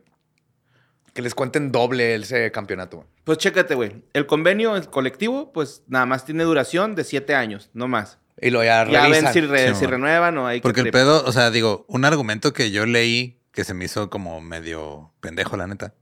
Que 1.13 1.21
les 1.21 1.35
cuenten 1.35 1.73
doble 1.73 2.15
ese 2.15 2.51
campeonato. 2.53 2.99
güey. 2.99 3.09
Pues 3.25 3.37
chécate, 3.39 3.75
güey. 3.75 4.03
El 4.15 4.27
convenio, 4.27 4.77
el 4.77 4.89
colectivo, 4.89 5.53
pues 5.53 5.83
nada 5.89 6.07
más 6.07 6.25
tiene 6.25 6.45
duración 6.45 6.95
de 6.95 7.05
siete 7.05 7.35
años, 7.35 7.69
no 7.75 7.87
más. 7.87 8.19
Y 8.41 8.49
lo 8.51 8.65
ya, 8.65 8.89
Ya 8.89 9.09
ven 9.09 9.31
si, 9.33 9.41
re- 9.43 9.69
Sí, 9.69 9.75
si 9.75 9.81
bueno. 9.81 9.91
renuevan 9.91 10.39
o 10.39 10.47
hay 10.47 10.61
que... 10.61 10.63
Porque 10.63 10.81
el 10.81 10.91
pedo, 10.91 11.23
o 11.27 11.33
sea, 11.33 11.51
digo, 11.51 11.85
un 11.89 12.07
argumento 12.07 12.55
que 12.55 12.71
yo 12.71 12.87
leí 12.87 13.39
que 13.53 13.65
se 13.65 13.75
me 13.75 13.85
hizo 13.85 14.09
como 14.09 14.41
medio 14.41 15.13
pendejo, 15.21 15.59
la 15.59 15.67
neta, 15.67 15.93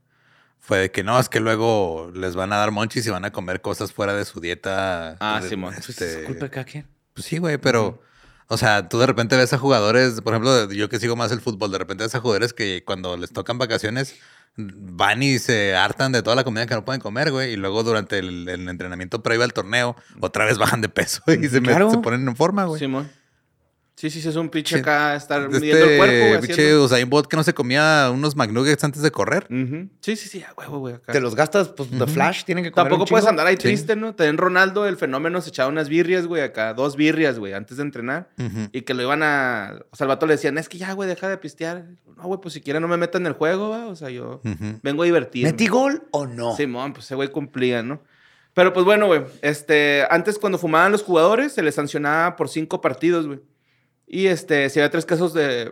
fue 0.61 0.77
de 0.77 0.91
que 0.91 1.03
no, 1.03 1.19
es 1.19 1.27
que 1.27 1.39
luego 1.39 2.11
les 2.13 2.35
van 2.35 2.53
a 2.53 2.57
dar 2.57 2.71
monchis 2.71 3.05
y 3.07 3.09
van 3.09 3.25
a 3.25 3.31
comer 3.31 3.61
cosas 3.61 3.91
fuera 3.91 4.13
de 4.13 4.23
su 4.25 4.39
dieta. 4.39 5.17
Ah, 5.19 5.41
Simón. 5.47 5.73
Pues 5.73 5.89
este, 5.89 6.21
es 6.21 6.27
culpa 6.27 6.45
de 6.45 6.51
cada 6.51 6.65
quien. 6.65 6.87
Pues 7.13 7.25
sí, 7.25 7.39
güey, 7.39 7.57
pero, 7.57 8.01
o 8.47 8.57
sea, 8.57 8.87
tú 8.87 8.99
de 8.99 9.07
repente 9.07 9.35
ves 9.35 9.51
a 9.53 9.57
jugadores, 9.57 10.21
por 10.21 10.33
ejemplo, 10.33 10.71
yo 10.71 10.87
que 10.87 10.99
sigo 10.99 11.15
más 11.15 11.31
el 11.31 11.41
fútbol, 11.41 11.71
de 11.71 11.79
repente 11.79 12.03
ves 12.03 12.13
a 12.13 12.19
jugadores 12.19 12.53
que 12.53 12.83
cuando 12.85 13.17
les 13.17 13.33
tocan 13.33 13.57
vacaciones 13.57 14.15
van 14.55 15.23
y 15.23 15.39
se 15.39 15.75
hartan 15.75 16.11
de 16.11 16.21
toda 16.21 16.35
la 16.35 16.43
comida 16.43 16.67
que 16.67 16.75
no 16.75 16.85
pueden 16.85 17.01
comer, 17.01 17.31
güey, 17.31 17.53
y 17.53 17.55
luego 17.55 17.83
durante 17.83 18.19
el, 18.19 18.47
el 18.47 18.69
entrenamiento 18.69 19.23
previo 19.23 19.43
al 19.43 19.53
torneo, 19.53 19.95
otra 20.19 20.45
vez 20.45 20.59
bajan 20.59 20.81
de 20.81 20.89
peso 20.89 21.23
y 21.27 21.49
se, 21.49 21.61
ponen 21.61 22.27
en 22.27 22.35
forma, 22.35 22.65
güey. 22.65 22.79
Simón. 22.79 23.09
Sí, 23.09 23.20
sí, 24.09 24.21
sí, 24.21 24.27
es 24.29 24.35
un 24.35 24.49
pinche 24.49 24.75
Sí. 24.75 24.81
acá 24.81 25.15
estar 25.15 25.41
Este 25.43 25.59
midiendo 25.59 25.85
el 25.85 25.97
cuerpo, 25.97 26.27
güey. 26.29 26.41
pinche 26.41 26.75
Usain 26.77 27.09
Bolt 27.09 27.27
que 27.27 27.37
no 27.37 27.43
se 27.43 27.53
comía 27.53 28.09
unos 28.13 28.35
McNuggets 28.35 28.83
antes 28.83 29.01
de 29.01 29.11
correr. 29.11 29.45
Ujú. 29.49 29.89
Sí, 30.01 30.15
sí, 30.15 30.27
sí, 30.29 30.43
a 30.43 30.53
huevo, 30.57 30.79
güey. 30.79 30.95
acá. 30.95 31.11
Te 31.13 31.19
los 31.21 31.35
gastas, 31.35 31.69
pues, 31.69 31.91
de 31.91 32.07
flash, 32.07 32.43
tienen 32.43 32.63
que 32.63 32.71
comer 32.71 32.85
Tampoco 32.89 33.03
un 33.03 33.09
puedes 33.09 33.27
andar 33.27 33.45
ahí 33.47 33.55
Sí. 33.55 33.63
triste, 33.63 33.95
¿no? 33.95 34.15
También 34.15 34.37
Ronaldo, 34.37 34.87
el 34.87 34.97
fenómeno, 34.97 35.41
se 35.41 35.49
echaba 35.49 35.69
unas 35.69 35.89
birrias, 35.89 36.27
güey, 36.27 36.41
acá. 36.41 36.73
Dos 36.73 36.95
birrias, 36.95 37.37
güey, 37.39 37.53
antes 37.53 37.77
de 37.77 37.83
entrenar. 37.83 38.29
Y 38.71 38.81
que 38.81 38.93
lo 38.93 39.03
iban 39.03 39.23
a... 39.23 39.75
O 39.91 39.95
sea, 39.95 40.05
al 40.05 40.09
vato 40.09 40.25
le 40.25 40.33
decían, 40.33 40.57
es 40.57 40.67
que 40.69 40.77
ya, 40.77 40.93
güey, 40.93 41.07
deja 41.09 41.27
de 41.29 41.37
pistear. 41.37 41.85
No, 42.17 42.23
güey, 42.23 42.39
pues 42.41 42.53
siquiera 42.53 42.79
no 42.79 42.87
me 42.87 42.97
metan 42.97 43.23
en 43.23 43.27
el 43.27 43.33
juego, 43.33 43.69
güey. 43.69 43.81
O 43.83 43.95
sea, 43.95 44.09
yo 44.09 44.41
vengo 44.83 45.03
a 45.03 45.05
divertirme. 45.05 45.51
¿Metí 45.51 45.67
gol 45.67 46.03
o 46.11 46.25
no? 46.27 46.55
Simón, 46.55 46.93
pues 46.93 47.05
ese 47.05 47.15
güey 47.15 47.29
cumplía, 47.29 47.83
¿no? 47.83 48.01
Pero 48.53 48.73
pues 48.73 48.83
bueno, 48.85 49.07
güey, 49.07 49.21
este, 49.41 50.05
antes 50.09 50.37
cuando 50.37 50.57
fumaban 50.57 50.91
los 50.91 51.03
jugadores 51.03 51.53
se 51.53 51.61
les 51.61 51.75
sancionaba 51.75 52.35
por 52.35 52.49
cinco 52.49 52.81
partidos, 52.81 53.25
güey. 53.25 53.39
Y 54.13 54.27
este, 54.27 54.69
si 54.69 54.79
había 54.79 54.89
tres 54.91 55.05
casos 55.05 55.33
de, 55.33 55.71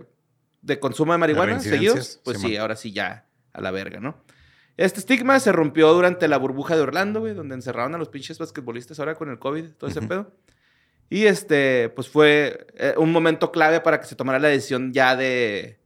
de 0.61 0.79
consumo 0.79 1.11
de 1.11 1.17
marihuana 1.17 1.59
seguidos, 1.59 2.21
pues 2.23 2.39
sí, 2.39 2.55
ahora 2.55 2.77
sí 2.77 2.93
ya 2.93 3.25
a 3.51 3.59
la 3.59 3.69
verga, 3.71 3.99
¿no? 3.99 4.23
Este 4.77 5.01
estigma 5.01 5.37
se 5.41 5.51
rompió 5.51 5.91
durante 5.91 6.25
la 6.29 6.37
burbuja 6.37 6.77
de 6.77 6.81
Orlando, 6.83 7.19
güey, 7.19 7.33
donde 7.33 7.55
encerraron 7.55 7.95
a 7.95 7.97
los 7.97 8.07
pinches 8.07 8.37
basquetbolistas 8.39 8.97
ahora 8.99 9.15
con 9.15 9.29
el 9.29 9.39
COVID, 9.39 9.71
todo 9.71 9.89
ese 9.89 9.99
Ujú. 9.99 10.07
pedo. 10.07 10.31
Y 11.09 11.25
este, 11.25 11.89
pues 11.89 12.07
fue 12.07 12.67
eh, 12.75 12.93
un 12.95 13.11
momento 13.11 13.51
clave 13.51 13.81
para 13.81 13.99
que 13.99 14.05
se 14.07 14.15
tomara 14.15 14.39
la 14.39 14.47
decisión 14.47 14.93
ya 14.93 15.17
de, 15.17 15.79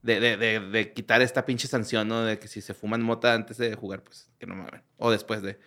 de, 0.00 0.20
de, 0.20 0.36
de- 0.38 0.60
de 0.60 0.92
quitar 0.94 1.20
esta 1.20 1.44
pinche 1.44 1.68
sanción, 1.68 2.08
¿no? 2.08 2.22
De 2.22 2.38
que 2.38 2.48
si 2.48 2.62
se 2.62 2.72
fuman 2.72 3.02
mota 3.02 3.34
antes 3.34 3.58
de 3.58 3.74
jugar, 3.74 4.02
pues 4.02 4.30
que 4.38 4.46
no 4.46 4.54
mamen. 4.54 4.82
O 4.96 5.10
después 5.10 5.42
de. 5.42 5.58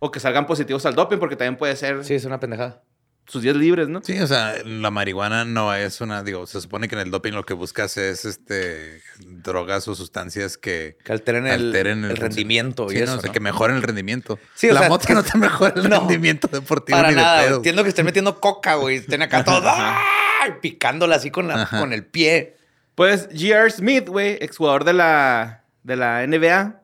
O 0.00 0.10
que 0.10 0.20
salgan 0.20 0.44
positivos 0.46 0.84
al 0.84 0.94
doping, 0.94 1.16
porque 1.18 1.36
también 1.36 1.56
puede 1.56 1.76
ser 1.76 2.04
Sí, 2.04 2.12
es 2.14 2.26
una 2.26 2.38
pendejada. 2.40 2.82
Sus 3.26 3.42
días 3.42 3.56
libres, 3.56 3.88
¿no? 3.88 4.00
Sí, 4.02 4.18
o 4.20 4.26
sea, 4.26 4.54
la 4.64 4.90
marihuana 4.90 5.44
no 5.44 5.72
es 5.74 6.00
una, 6.00 6.22
digo, 6.22 6.46
se 6.46 6.60
supone 6.60 6.88
que 6.88 6.96
en 6.96 7.00
el 7.02 7.10
doping 7.10 7.32
lo 7.32 7.44
que 7.46 7.54
buscas 7.54 7.96
es 7.96 8.24
este 8.24 9.00
drogas 9.24 9.86
o 9.88 9.94
sustancias 9.94 10.58
que 10.58 10.96
Que 11.04 11.12
alteren 11.12 11.46
el, 11.46 11.66
alteren 11.66 12.04
el 12.04 12.16
rendimiento 12.16 12.88
Sí, 12.88 12.96
y 12.96 12.98
¿no? 12.98 13.04
eso, 13.04 13.14
O 13.18 13.20
sea, 13.20 13.28
¿no? 13.28 13.32
que 13.32 13.40
mejoren 13.40 13.76
el 13.76 13.82
rendimiento. 13.82 14.38
Sí, 14.54 14.68
o 14.70 14.74
la 14.74 14.80
sea, 14.80 14.88
mota 14.88 15.06
que- 15.06 15.14
no 15.14 15.22
te 15.22 15.38
mejora 15.38 15.72
el 15.76 15.82
No. 15.88 16.00
rendimiento 16.00 16.48
deportivo 16.48 16.96
Para 16.98 17.08
ni 17.10 17.14
de 17.14 17.20
nada. 17.22 17.42
pedo. 17.44 17.56
Entiendo 17.56 17.82
que 17.84 17.88
estén 17.90 18.04
metiendo 18.06 18.40
coca, 18.40 18.74
güey. 18.74 18.96
Estén 18.96 19.22
acá 19.22 19.44
todos 19.44 19.62
¡ay! 19.66 20.54
picándola 20.60 21.16
así 21.16 21.30
con, 21.30 21.48
la- 21.48 21.62
Ajá. 21.62 21.78
con 21.78 21.92
el 21.92 22.04
pie. 22.04 22.56
Pues 22.94 23.28
G.R. 23.30 23.70
Smith, 23.70 24.08
güey, 24.08 24.36
exjugador 24.40 24.84
de 24.84 24.92
la, 24.92 25.64
de 25.84 25.96
la 25.96 26.26
NBA. 26.26 26.82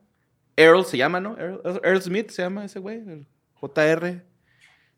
Earl 0.56 0.84
se 0.86 0.96
llama, 0.96 1.20
¿no? 1.20 1.36
Earl, 1.38 1.60
Earl 1.84 2.00
Smith 2.02 2.30
se 2.30 2.42
llama 2.42 2.64
ese 2.64 2.78
güey, 2.78 2.96
el 2.98 3.26
JR. 3.60 4.24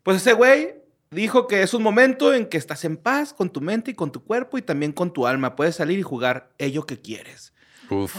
Pues 0.03 0.17
ese 0.17 0.33
güey 0.33 0.75
dijo 1.11 1.47
que 1.47 1.61
es 1.61 1.73
un 1.73 1.83
momento 1.83 2.33
en 2.33 2.45
que 2.47 2.57
estás 2.57 2.85
en 2.85 2.97
paz 2.97 3.33
con 3.33 3.49
tu 3.49 3.61
mente 3.61 3.91
y 3.91 3.93
con 3.93 4.11
tu 4.11 4.23
cuerpo 4.23 4.57
y 4.57 4.61
también 4.61 4.91
con 4.93 5.11
tu 5.13 5.27
alma. 5.27 5.55
Puedes 5.55 5.75
salir 5.75 5.99
y 5.99 6.03
jugar 6.03 6.51
ello 6.57 6.85
que 6.85 6.99
quieres. 6.99 7.53
Uf. 7.89 8.15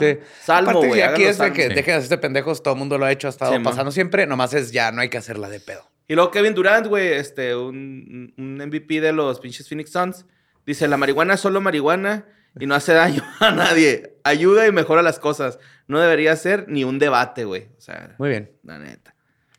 Sí. 0.00 0.18
Salmo, 0.42 0.82
güey, 0.82 1.02
Aquí 1.02 1.22
es 1.22 1.38
de 1.38 1.52
que 1.52 1.62
Sí. 1.62 1.68
dejen 1.68 1.84
de 1.84 1.92
hacerse 1.94 2.18
pendejos. 2.18 2.62
Todo 2.62 2.74
el 2.74 2.78
mundo 2.80 2.98
lo 2.98 3.04
ha 3.06 3.12
hecho, 3.12 3.28
ha 3.28 3.30
estado 3.30 3.56
Sí, 3.56 3.60
pasando 3.62 3.92
siempre. 3.92 4.26
Nomás 4.26 4.52
es 4.54 4.72
ya, 4.72 4.90
no 4.90 5.00
hay 5.00 5.08
que 5.08 5.18
hacerla 5.18 5.48
de 5.48 5.60
pedo. 5.60 5.88
Y 6.08 6.14
luego 6.16 6.32
Kevin 6.32 6.52
Durant, 6.54 6.88
güey, 6.88 7.12
este, 7.12 7.54
un, 7.54 8.34
un 8.36 8.56
MVP 8.58 9.00
de 9.00 9.12
los 9.12 9.38
pinches 9.40 9.68
Phoenix 9.68 9.90
Suns, 9.92 10.26
dice, 10.66 10.88
la 10.88 10.96
marihuana 10.96 11.34
es 11.34 11.40
solo 11.40 11.60
marihuana 11.60 12.26
y 12.58 12.66
no 12.66 12.74
hace 12.74 12.92
daño 12.92 13.22
a 13.40 13.52
nadie. 13.52 14.16
Ayuda 14.24 14.66
y 14.66 14.72
mejora 14.72 15.00
las 15.02 15.20
cosas. 15.20 15.58
No 15.86 16.00
debería 16.00 16.34
ser 16.34 16.66
ni 16.68 16.82
un 16.82 16.98
debate, 16.98 17.44
güey. 17.44 17.68
O 17.78 17.80
sea, 17.80 18.16
Muy 18.18 18.30
bien. 18.30 18.50
la 18.64 18.78
neta. 18.80 19.13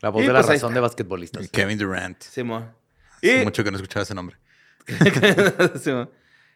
La 0.05 0.11
voz 0.11 0.21
Y 0.21 0.27
de 0.27 0.33
la 0.33 0.41
pues 0.41 0.61
razón 0.61 0.71
de 0.75 0.79
basquetbolistas. 0.81 1.49
Kevin 1.49 1.79
Durant. 1.79 2.21
Simón. 2.21 2.71
Hace 3.15 3.41
Y, 3.41 3.43
mucho 3.43 3.63
que 3.63 3.71
no 3.71 3.77
escuchaba 3.77 4.03
ese 4.03 4.13
nombre. 4.13 4.37
Simón. 5.81 6.11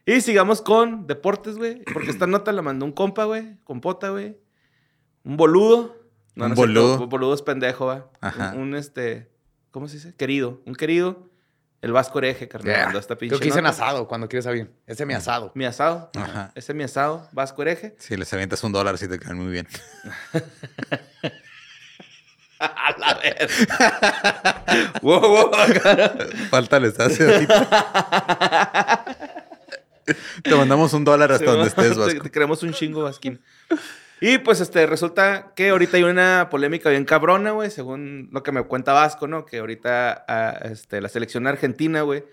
y 0.06 0.22
sigamos 0.22 0.62
con 0.62 1.08
deportes, 1.08 1.58
güey. 1.58 1.84
Porque 1.92 2.12
esta 2.12 2.28
nota 2.28 2.52
la 2.52 2.62
mandó 2.62 2.86
un 2.86 2.92
compa, 2.92 3.24
güey. 3.24 3.58
Compota, 3.64 4.10
güey. 4.10 4.38
Un 5.24 5.36
boludo. 5.36 5.98
Un 6.36 6.44
es 6.44 6.46
cierto, 6.46 6.62
boludo. 6.62 7.02
un 7.02 7.10
boludo 7.10 7.34
es 7.34 7.42
pendejo, 7.42 7.88
va. 7.88 8.12
Ajá. 8.22 8.54
Un, 8.54 8.60
un, 8.60 8.76
este... 8.76 9.32
¿Cómo 9.72 9.88
se 9.88 9.96
dice? 9.96 10.14
Querido. 10.16 10.62
Un 10.68 10.76
querido. 10.76 11.32
El 11.82 11.92
Vasco 11.92 12.20
Hereje, 12.20 12.48
carnal. 12.48 12.92
Yeah. 12.92 13.00
esta 13.00 13.18
pinche 13.18 13.32
Creo 13.32 13.40
que 13.40 13.46
dicen 13.46 13.66
asado 13.66 14.08
cuando 14.08 14.30
quieres 14.30 14.46
a 14.46 14.52
bien. 14.52 14.72
Ese 14.86 15.02
es 15.02 15.08
mi 15.08 15.16
asado. 15.16 15.52
Mi 15.56 15.66
asado. 15.66 16.12
Ajá. 16.16 16.52
Ese 16.54 16.74
es 16.74 16.76
mi 16.76 16.84
asado, 16.84 17.28
Vasco 17.32 17.64
Hereje. 17.64 17.96
Si 17.98 18.16
les 18.16 18.32
avientas 18.32 18.64
un 18.64 18.74
dólar, 18.74 19.00
sí 19.00 19.08
te 19.08 19.18
caen 19.18 19.38
muy 19.38 19.52
bien. 19.52 19.68
A 22.76 22.96
la 22.98 23.14
verga. 23.16 24.64
wow, 25.02 25.22
wow. 25.22 25.52
Falta 26.50 26.80
les 26.80 27.00
hace 27.00 27.24
ahorita. 27.34 29.06
Te 30.44 30.56
mandamos 30.56 30.92
un 30.94 31.06
dólar 31.06 31.32
hasta 31.32 31.52
donde 31.52 31.68
estés, 31.68 31.94
Te, 31.94 32.00
Vasco. 32.00 32.24
te 32.24 32.32
queremos 32.32 32.62
un 32.64 32.74
chingo, 32.74 33.04
Vasquín. 33.04 33.40
Y 34.22 34.40
pues 34.40 34.60
este, 34.60 34.86
resulta 34.86 35.54
que 35.56 35.70
ahorita 35.70 35.98
hay 35.98 36.04
una 36.04 36.50
polémica 36.50 36.90
bien 36.90 37.06
cabrona, 37.06 37.52
güey, 37.52 37.72
según 37.72 38.28
lo 38.32 38.44
que 38.44 38.52
me 38.52 38.64
cuenta 38.64 38.92
Vasco, 38.92 39.28
¿no? 39.28 39.46
Que 39.46 39.60
ahorita 39.60 40.26
ah, 40.28 40.60
este, 40.64 41.00
la 41.00 41.08
selección 41.08 41.48
argentina, 41.48 42.02
güey, 42.02 42.26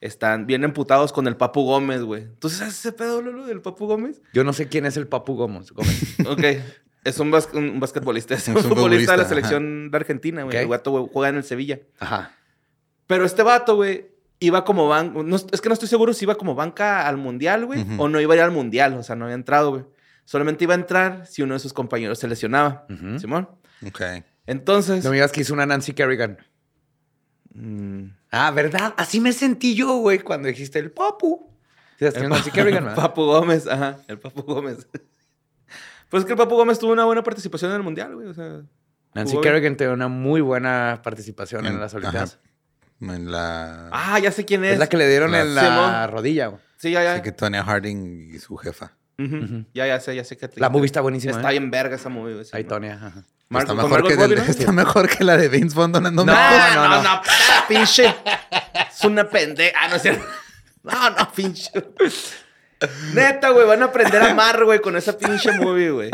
están 0.00 0.46
bien 0.46 0.64
emputados 0.64 1.12
con 1.12 1.28
el 1.28 1.36
Papu 1.36 1.64
Gómez, 1.64 2.02
güey. 2.02 2.26
¿Tú 2.40 2.48
sabes 2.48 2.74
ese 2.74 2.92
pedo, 2.92 3.22
Lolo, 3.22 3.46
del 3.46 3.60
Papu 3.60 3.86
Gómez? 3.86 4.20
Yo 4.32 4.42
no 4.42 4.52
sé 4.52 4.68
quién 4.68 4.86
es 4.86 4.96
el 4.96 5.06
Papu 5.06 5.36
Gómez. 5.36 5.70
Gómez. 5.70 6.16
Ok. 6.26 6.42
Es 7.04 7.18
un, 7.20 7.30
bas- 7.32 7.52
un 7.54 7.80
basquetbolista, 7.80 8.34
es 8.34 8.48
un, 8.48 8.58
Es 8.58 8.64
un 8.64 8.70
futbolista 8.70 9.12
de 9.12 9.18
la 9.18 9.24
selección 9.28 9.90
de 9.90 9.96
Argentina, 9.96 10.42
güey. 10.42 10.56
El 10.56 10.68
gato 10.68 10.90
güey, 10.90 11.06
juega 11.12 11.28
en 11.30 11.36
el 11.36 11.44
Sevilla. 11.44 11.80
Ajá. 12.00 12.32
Pero 13.06 13.24
este 13.24 13.42
vato, 13.42 13.76
güey, 13.76 14.08
iba 14.40 14.64
como 14.64 14.88
banca. 14.88 15.18
es 15.52 15.60
que 15.60 15.68
no 15.68 15.72
estoy 15.72 15.88
seguro 15.88 16.12
si 16.12 16.24
iba 16.24 16.34
como 16.36 16.54
banca 16.54 17.06
al 17.08 17.16
mundial, 17.16 17.64
güey, 17.66 17.86
o 17.98 18.08
no 18.08 18.20
iba 18.20 18.34
a 18.34 18.36
ir 18.36 18.42
al 18.42 18.50
mundial. 18.50 18.94
O 18.94 19.02
sea, 19.02 19.16
no 19.16 19.24
había 19.24 19.34
entrado, 19.36 19.70
güey. 19.70 19.84
Solamente 20.24 20.64
iba 20.64 20.74
a 20.74 20.76
entrar 20.76 21.26
si 21.26 21.42
uno 21.42 21.54
de 21.54 21.60
sus 21.60 21.72
compañeros 21.72 22.18
se 22.18 22.28
lesionaba. 22.28 22.86
Simón. 23.18 23.48
Ok. 23.86 24.02
Entonces. 24.46 25.02
No 25.04 25.10
me 25.10 25.16
digas 25.16 25.32
que 25.32 25.40
hizo 25.40 25.54
una 25.54 25.64
Nancy 25.66 25.92
Kerrigan. 25.94 26.38
mm, 27.54 28.04
Ah, 28.30 28.50
¿verdad? 28.50 28.92
Así 28.98 29.20
me 29.20 29.32
sentí 29.32 29.74
yo, 29.74 29.96
güey, 29.98 30.18
cuando 30.18 30.48
dijiste 30.48 30.78
el 30.78 30.90
Papu. 30.90 31.48
El 31.98 32.28
Nancy 32.28 32.50
Kerrigan, 32.50 32.84
¿verdad? 32.86 32.96
Papu 33.02 33.24
Gómez, 33.24 33.66
ajá, 33.66 33.98
el 34.06 34.18
Papu 34.18 34.42
Gómez. 34.42 34.86
Pues 36.08 36.22
es 36.22 36.26
que 36.26 36.32
el 36.32 36.38
Papu 36.38 36.54
Gómez 36.56 36.78
tuvo 36.78 36.92
una 36.92 37.04
buena 37.04 37.22
participación 37.22 37.70
en 37.70 37.76
el 37.78 37.82
mundial, 37.82 38.14
güey. 38.14 38.28
O 38.28 38.34
sea, 38.34 38.60
Nancy. 39.14 39.38
Kerrigan 39.40 39.76
tuvo 39.76 39.92
una 39.92 40.08
muy 40.08 40.40
buena 40.40 41.00
participación 41.02 41.66
en, 41.66 41.74
En- 41.74 41.80
las. 41.80 41.94
Olimpiadas. 41.94 42.38
En 43.00 43.30
la... 43.30 43.88
Ah, 43.92 44.18
ya 44.18 44.32
sé 44.32 44.44
quién 44.44 44.64
es. 44.64 44.72
Es 44.72 44.78
la 44.78 44.88
que 44.88 44.96
le 44.96 45.08
dieron 45.08 45.30
La- 45.30 45.42
en 45.42 45.54
la 45.54 46.06
rodilla, 46.08 46.48
güey. 46.48 46.60
Sí, 46.78 46.90
ya, 46.90 47.02
ya. 47.02 47.12
Así 47.14 47.22
que 47.22 47.32
Tonya 47.32 47.62
Harding 47.64 48.30
y 48.34 48.38
su 48.38 48.56
jefa. 48.56 48.92
Ya, 49.74 49.86
ya 49.86 49.98
sé, 50.00 50.14
ya 50.14 50.22
sé 50.24 50.36
que 50.36 50.48
La 50.56 50.68
movie 50.68 50.86
está 50.86 51.00
buenísima. 51.00 51.32
Está 51.32 51.48
¿eh? 51.48 51.52
bien 51.58 51.70
verga 51.72 51.96
esa 51.96 52.08
movie, 52.08 52.34
güey. 52.34 52.44
sí, 52.44 52.50
Ahí, 52.54 52.62
¿no? 52.64 52.68
Tonya. 52.68 52.94
ajá. 52.94 53.24
Mar- 53.48 53.62
está, 53.62 53.74
mejor 53.74 54.06
que 54.06 54.16
¿no? 54.16 54.24
está 54.24 54.72
mejor 54.72 55.08
que 55.08 55.24
la 55.24 55.36
de 55.36 55.48
Vince 55.48 55.74
Vaughn 55.76 55.90
donando 55.92 56.24
No, 56.24 56.32
mecos. 56.32 56.74
no, 56.74 56.88
no, 56.88 57.02
no, 57.02 57.20
pinche. 57.68 58.14
Es 58.90 59.04
una 59.04 59.28
pendeja. 59.28 59.76
Ah, 59.80 59.88
no 59.88 59.96
es 59.96 60.02
cierto. 60.02 60.24
No, 60.84 61.10
no, 61.10 61.32
pinche. 61.32 61.70
Neta, 63.14 63.50
güey, 63.50 63.66
van 63.66 63.82
a 63.82 63.86
aprender 63.86 64.22
a 64.22 64.30
amar, 64.30 64.64
güey, 64.64 64.80
con 64.80 64.96
esa 64.96 65.16
pinche 65.18 65.50
movie, 65.52 65.90
güey. 65.90 66.10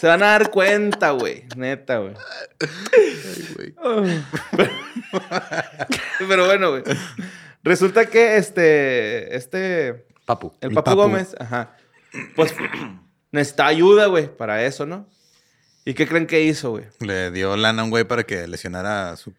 Se 0.00 0.06
van 0.08 0.22
a 0.22 0.26
dar 0.26 0.50
cuenta, 0.50 1.10
güey. 1.10 1.44
Neta, 1.56 1.98
güey. 1.98 2.14
Pero 6.28 6.46
bueno, 6.46 6.70
güey. 6.70 6.82
Resulta 7.62 8.06
que 8.06 8.36
este, 8.36 9.36
este, 9.36 10.06
Papu. 10.26 10.52
el, 10.60 10.68
El 10.70 10.74
Papu, 10.74 10.90
Papu. 10.90 11.00
Gómez, 11.02 11.34
ajá, 11.38 11.76
pues 12.36 12.54
necesita 13.32 13.66
ayuda, 13.66 14.06
güey, 14.06 14.34
para 14.34 14.64
eso, 14.64 14.86
¿no? 14.86 15.08
¿Y 15.84 15.94
qué 15.94 16.06
creen 16.06 16.26
que 16.26 16.42
hizo, 16.42 16.70
güey? 16.72 16.84
Le 17.00 17.30
dio 17.30 17.56
lana 17.56 17.82
a 17.82 17.84
un 17.84 17.90
güey 17.90 18.04
para 18.04 18.24
que 18.24 18.46
lesionara 18.48 19.10
a 19.12 19.16
su... 19.16 19.32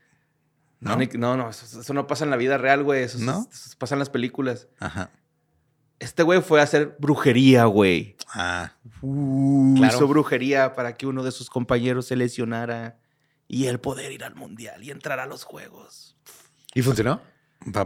No, 0.79 0.91
¿No? 0.91 0.97
ni- 0.97 1.07
no, 1.13 1.35
no, 1.37 1.49
eso, 1.49 1.81
eso 1.81 1.93
no 1.93 2.05
pasa 2.05 2.23
en 2.25 2.29
la 2.29 2.37
vida 2.37 2.57
real, 2.57 2.83
güey. 2.83 3.03
Eso, 3.03 3.17
¿No? 3.19 3.47
eso 3.51 3.75
pasa 3.79 3.95
en 3.95 3.99
las 3.99 4.09
películas. 4.09 4.67
Ajá. 4.79 5.09
Este 5.99 6.23
güey 6.23 6.41
fue 6.41 6.59
a 6.59 6.63
hacer 6.63 6.95
brujería, 6.99 7.65
güey. 7.65 8.15
Ah. 8.33 8.73
Uh, 9.01 9.75
Claro. 9.77 9.95
Hizo 9.95 10.07
brujería 10.07 10.73
para 10.73 10.93
que 10.95 11.05
uno 11.07 11.23
de 11.23 11.31
sus 11.31 11.49
compañeros 11.49 12.07
se 12.07 12.15
lesionara 12.15 12.97
y 13.47 13.67
él 13.67 13.79
poder 13.79 14.11
ir 14.11 14.23
al 14.23 14.35
mundial 14.35 14.83
y 14.83 14.91
entrar 14.91 15.19
a 15.19 15.25
los 15.25 15.43
juegos. 15.43 16.15
¿Y 16.73 16.81
funcionó? 16.81 17.21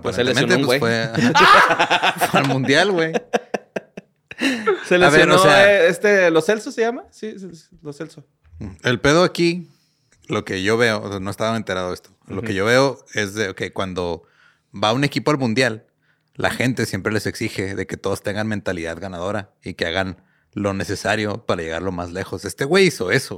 Pues 0.02 0.16
se 0.16 0.24
lesionó 0.24 0.56
un 0.58 0.66
pues, 0.66 0.80
fue, 0.80 1.10
fue 1.14 2.40
al 2.40 2.48
mundial, 2.48 2.92
güey. 2.92 3.14
Se 4.86 4.96
A 4.96 4.98
ver, 4.98 5.12
lesionó, 5.12 5.36
o 5.36 5.40
sea- 5.40 5.72
eh, 5.84 5.88
este, 5.90 6.32
¿Los 6.32 6.46
Celso 6.46 6.72
se 6.72 6.82
llama? 6.82 7.04
Sí, 7.12 7.38
sí, 7.40 7.54
sí, 7.54 7.78
Los 7.82 7.98
Celso. 7.98 8.26
El 8.84 9.00
pedo 9.00 9.24
aquí, 9.24 9.70
lo 10.28 10.46
que 10.46 10.64
yo 10.64 10.78
veo, 10.78 11.02
o 11.02 11.10
sea, 11.10 11.20
no 11.20 11.30
estaba 11.32 11.56
enterado 11.56 11.90
de 11.90 11.94
esto. 11.96 12.10
Lo 12.28 12.42
que 12.42 12.54
yo 12.54 12.66
veo 12.66 13.04
es 13.14 13.34
de 13.34 13.56
que 13.56 13.74
cuando 13.74 14.24
va 14.72 14.94
un 14.94 15.04
equipo 15.04 15.32
al 15.32 15.38
mundial, 15.38 15.86
la 16.40 16.50
gente 16.50 16.86
siempre 16.86 17.12
les 17.12 17.26
exige 17.28 17.76
de 17.76 17.86
que 17.86 17.98
todos 17.98 18.24
tengan 18.24 18.48
mentalidad 18.48 18.98
ganadora 19.00 19.52
y 19.64 19.74
que 19.74 19.86
hagan 19.86 20.18
lo 20.54 20.74
necesario 20.74 21.46
para 21.46 21.62
llegar 21.62 21.84
lo 21.84 21.92
más 21.92 22.12
lejos. 22.12 22.44
Este 22.44 22.66
güey 22.66 22.88
hizo 22.88 23.12
eso. 23.12 23.38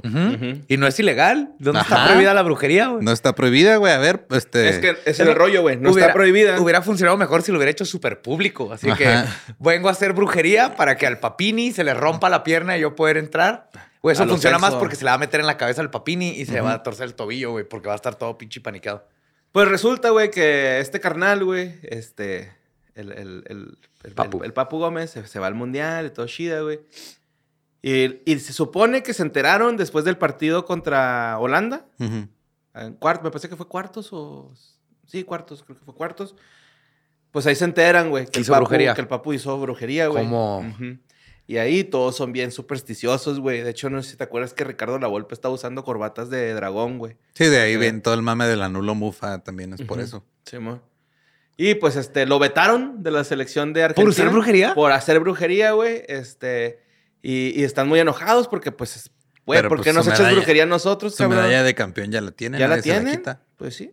¿Y 0.66 0.76
no 0.78 0.86
es 0.86 0.98
ilegal? 0.98 1.52
¿Dónde 1.58 1.80
está 1.82 2.06
prohibida 2.06 2.32
la 2.32 2.42
brujería, 2.42 2.88
güey? 2.88 3.04
No 3.04 3.12
está 3.12 3.34
prohibida, 3.34 3.76
güey. 3.76 3.92
A 3.92 3.98
ver, 3.98 4.26
este. 4.30 4.68
Es 4.70 4.78
que 4.78 4.96
es 5.04 5.20
el 5.20 5.34
rollo, 5.34 5.60
güey. 5.62 5.76
No 5.76 5.90
Hubiera- 5.90 6.06
está 6.06 6.14
prohibida. 6.14 6.60
Hubiera 6.60 6.80
funcionado 6.80 7.18
mejor 7.18 7.42
si 7.42 7.52
lo 7.52 7.58
hubiera 7.58 7.70
hecho 7.70 7.84
súper 7.84 8.22
público. 8.22 8.72
Así 8.72 8.90
que 8.94 9.24
vengo 9.58 9.88
a 9.88 9.92
hacer 9.92 10.14
brujería 10.14 10.74
para 10.76 10.96
que 10.96 11.06
al 11.06 11.18
papini 11.20 11.72
se 11.72 11.84
le 11.84 11.92
rompa 11.92 12.30
la 12.30 12.42
pierna 12.44 12.78
y 12.78 12.80
yo 12.80 12.94
poder 12.96 13.18
entrar. 13.18 13.68
Güey, 14.00 14.14
eso 14.14 14.26
funciona 14.26 14.58
más 14.58 14.74
porque 14.74 14.96
se 14.96 15.04
le 15.04 15.10
va 15.10 15.14
a 15.14 15.18
meter 15.18 15.40
en 15.40 15.46
la 15.46 15.56
cabeza 15.58 15.80
al 15.82 15.90
papini 15.90 16.30
y 16.30 16.46
se 16.46 16.52
le 16.52 16.60
va 16.62 16.72
a 16.72 16.82
torcer 16.82 17.04
el 17.06 17.14
tobillo, 17.14 17.50
güey, 17.52 17.64
porque 17.64 17.88
va 17.88 17.92
a 17.94 17.96
estar 17.96 18.14
todo 18.14 18.38
pinche 18.38 18.60
panicado. 18.60 19.06
Pues 19.52 19.68
resulta, 19.68 20.08
güey, 20.10 20.30
que 20.30 20.80
este 20.80 20.98
carnal, 20.98 21.44
güey, 21.44 21.74
este, 21.82 22.52
el, 22.94 23.12
el, 23.12 23.44
el, 23.48 23.78
el- 24.04 24.12
Papu. 24.12 24.38
el- 24.38 24.44
el 24.46 24.52
Papu 24.52 24.78
Gómez 24.78 25.10
se, 25.10 25.26
se 25.26 25.38
va 25.38 25.46
al 25.46 25.54
mundial 25.54 26.06
y 26.06 26.10
todo 26.10 26.26
chida, 26.26 26.60
güey. 26.60 26.80
Y, 27.82 28.20
y 28.30 28.38
se 28.38 28.52
supone 28.52 29.02
que 29.02 29.12
se 29.14 29.22
enteraron 29.22 29.76
después 29.76 30.04
del 30.04 30.16
partido 30.16 30.64
contra 30.64 31.36
Holanda. 31.38 31.86
Ujú. 31.98 32.28
En 32.74 32.94
cuartos, 32.94 33.24
me 33.24 33.30
parece 33.30 33.48
que 33.48 33.56
fue 33.56 33.66
cuartos 33.66 34.08
o. 34.12 34.52
Sí, 35.06 35.24
cuartos, 35.24 35.62
creo 35.64 35.76
que 35.78 35.84
fue 35.84 35.94
cuartos. 35.94 36.34
Pues 37.32 37.46
ahí 37.46 37.54
se 37.54 37.64
enteran, 37.64 38.10
güey, 38.10 38.26
que, 38.26 38.38
el 38.38 38.42
Hizo 38.42 38.52
Papu- 38.52 38.58
brujería. 38.60 38.94
que 38.94 39.00
el 39.00 39.08
Papu 39.08 39.32
hizo 39.32 39.58
brujería, 39.58 40.06
güey. 40.08 40.22
¿Cómo? 40.24 40.58
Ujú. 40.60 40.98
Y 41.48 41.56
ahí 41.56 41.82
todos 41.82 42.14
son 42.16 42.32
bien 42.32 42.52
supersticiosos, 42.52 43.40
güey. 43.40 43.62
De 43.62 43.70
hecho, 43.70 43.90
no 43.90 44.00
sé 44.02 44.10
si 44.12 44.16
te 44.16 44.24
acuerdas 44.24 44.54
que 44.54 44.62
Ricardo 44.64 44.98
Lavolpe 44.98 45.34
estaba 45.34 45.52
usando 45.52 45.82
corbatas 45.82 46.30
de 46.30 46.54
dragón, 46.54 46.98
güey. 46.98 47.16
Sí, 47.34 47.46
de 47.46 47.60
ahí 47.60 47.74
Ok. 47.74 47.80
ven 47.80 48.00
todo 48.02 48.14
el 48.14 48.22
mame 48.22 48.46
del 48.46 48.62
anulo 48.62 48.94
mufa 48.94 49.38
también 49.42 49.72
es 49.72 49.82
por 49.82 49.98
Ujú. 49.98 50.06
eso. 50.06 50.24
Sí, 50.44 50.58
mo. 50.58 50.80
Y 51.56 51.74
pues 51.74 51.96
este, 51.96 52.26
lo 52.26 52.38
vetaron 52.38 53.02
de 53.02 53.10
la 53.10 53.24
selección 53.24 53.72
de 53.72 53.84
Argentina. 53.84 54.04
¿Por 54.04 54.12
hacer 54.12 54.28
brujería? 54.30 54.74
Por 54.74 54.92
hacer 54.92 55.20
brujería, 55.20 55.72
güey. 55.72 56.02
Este, 56.08 56.80
y, 57.22 57.58
y 57.60 57.64
están 57.64 57.88
muy 57.88 58.00
enojados 58.00 58.48
porque, 58.48 58.72
pues, 58.72 59.10
güey, 59.46 59.60
¿por 59.62 59.68
pues, 59.76 59.82
qué 59.82 59.92
nos 59.92 60.06
echas 60.06 60.20
medalla- 60.20 60.36
brujería 60.36 60.62
a 60.64 60.66
nosotros, 60.66 61.12
Su 61.14 61.18
cabrón? 61.24 61.40
medalla 61.40 61.62
de 61.62 61.74
campeón 61.74 62.10
ya 62.10 62.20
la 62.20 62.30
tiene. 62.32 62.58
¿Ya 62.58 62.68
la 62.68 62.80
tienen? 62.80 63.22
Pues 63.56 63.76
sí. 63.76 63.92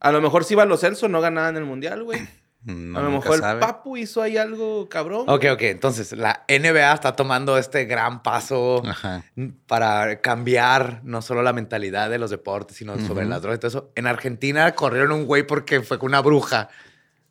A 0.00 0.12
lo 0.12 0.20
mejor 0.20 0.44
si 0.44 0.54
iba 0.54 0.62
a 0.62 0.66
los 0.66 0.80
Celso 0.80 1.08
no 1.08 1.20
ganaban 1.20 1.56
el 1.56 1.64
mundial, 1.64 2.04
güey. 2.04 2.20
No, 2.64 2.98
a 2.98 3.02
lo 3.02 3.10
mejor 3.12 3.38
sabe. 3.38 3.52
el 3.54 3.58
Papu 3.60 3.96
hizo 3.96 4.20
ahí 4.20 4.36
algo 4.36 4.88
cabrón. 4.88 5.24
Ok, 5.28 5.44
ok. 5.52 5.62
Entonces, 5.62 6.12
la 6.12 6.44
NBA 6.48 6.92
está 6.92 7.14
tomando 7.14 7.56
este 7.56 7.84
gran 7.84 8.22
paso 8.22 8.82
Ajá. 8.84 9.24
para 9.68 10.20
cambiar 10.20 11.00
no 11.04 11.22
solo 11.22 11.42
la 11.42 11.52
mentalidad 11.52 12.10
de 12.10 12.18
los 12.18 12.30
deportes, 12.30 12.76
sino 12.76 12.98
sobre 13.06 13.26
las 13.26 13.42
drogas 13.42 13.58
y 13.58 13.60
todo 13.60 13.68
eso. 13.68 13.92
En 13.94 14.08
Argentina 14.08 14.74
corrieron 14.74 15.12
un 15.12 15.24
güey 15.24 15.44
porque 15.46 15.80
fue 15.82 16.00
con 16.00 16.08
una 16.10 16.20
bruja 16.20 16.68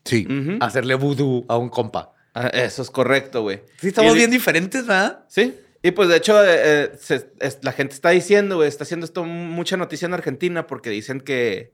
Sí. 0.08 0.28
Hacerle 0.62 0.96
vudú 0.96 1.46
a 1.48 1.58
un 1.58 1.70
compa. 1.70 2.14
Ah, 2.34 2.48
eso 2.54 2.82
es 2.82 2.90
correcto, 2.92 3.42
güey. 3.42 3.62
Sí, 3.80 3.88
estamos 3.88 4.14
Y- 4.14 4.18
bien 4.18 4.32
diferentes, 4.32 4.86
¿verdad? 4.86 5.26
Sí. 5.28 5.56
Y 5.84 5.92
pues 5.92 6.10
de 6.10 6.18
hecho, 6.18 6.44
eh, 6.44 6.48
eh, 6.58 6.92
se- 7.00 7.32
es- 7.40 7.60
la 7.62 7.72
gente 7.72 7.94
está 7.94 8.10
diciendo, 8.10 8.56
güey, 8.58 8.68
está 8.68 8.84
haciendo 8.84 9.06
esto 9.06 9.24
mucha 9.24 9.78
noticia 9.78 10.06
en 10.06 10.14
Argentina 10.14 10.68
porque 10.68 10.90
dicen 10.90 11.22
que, 11.22 11.72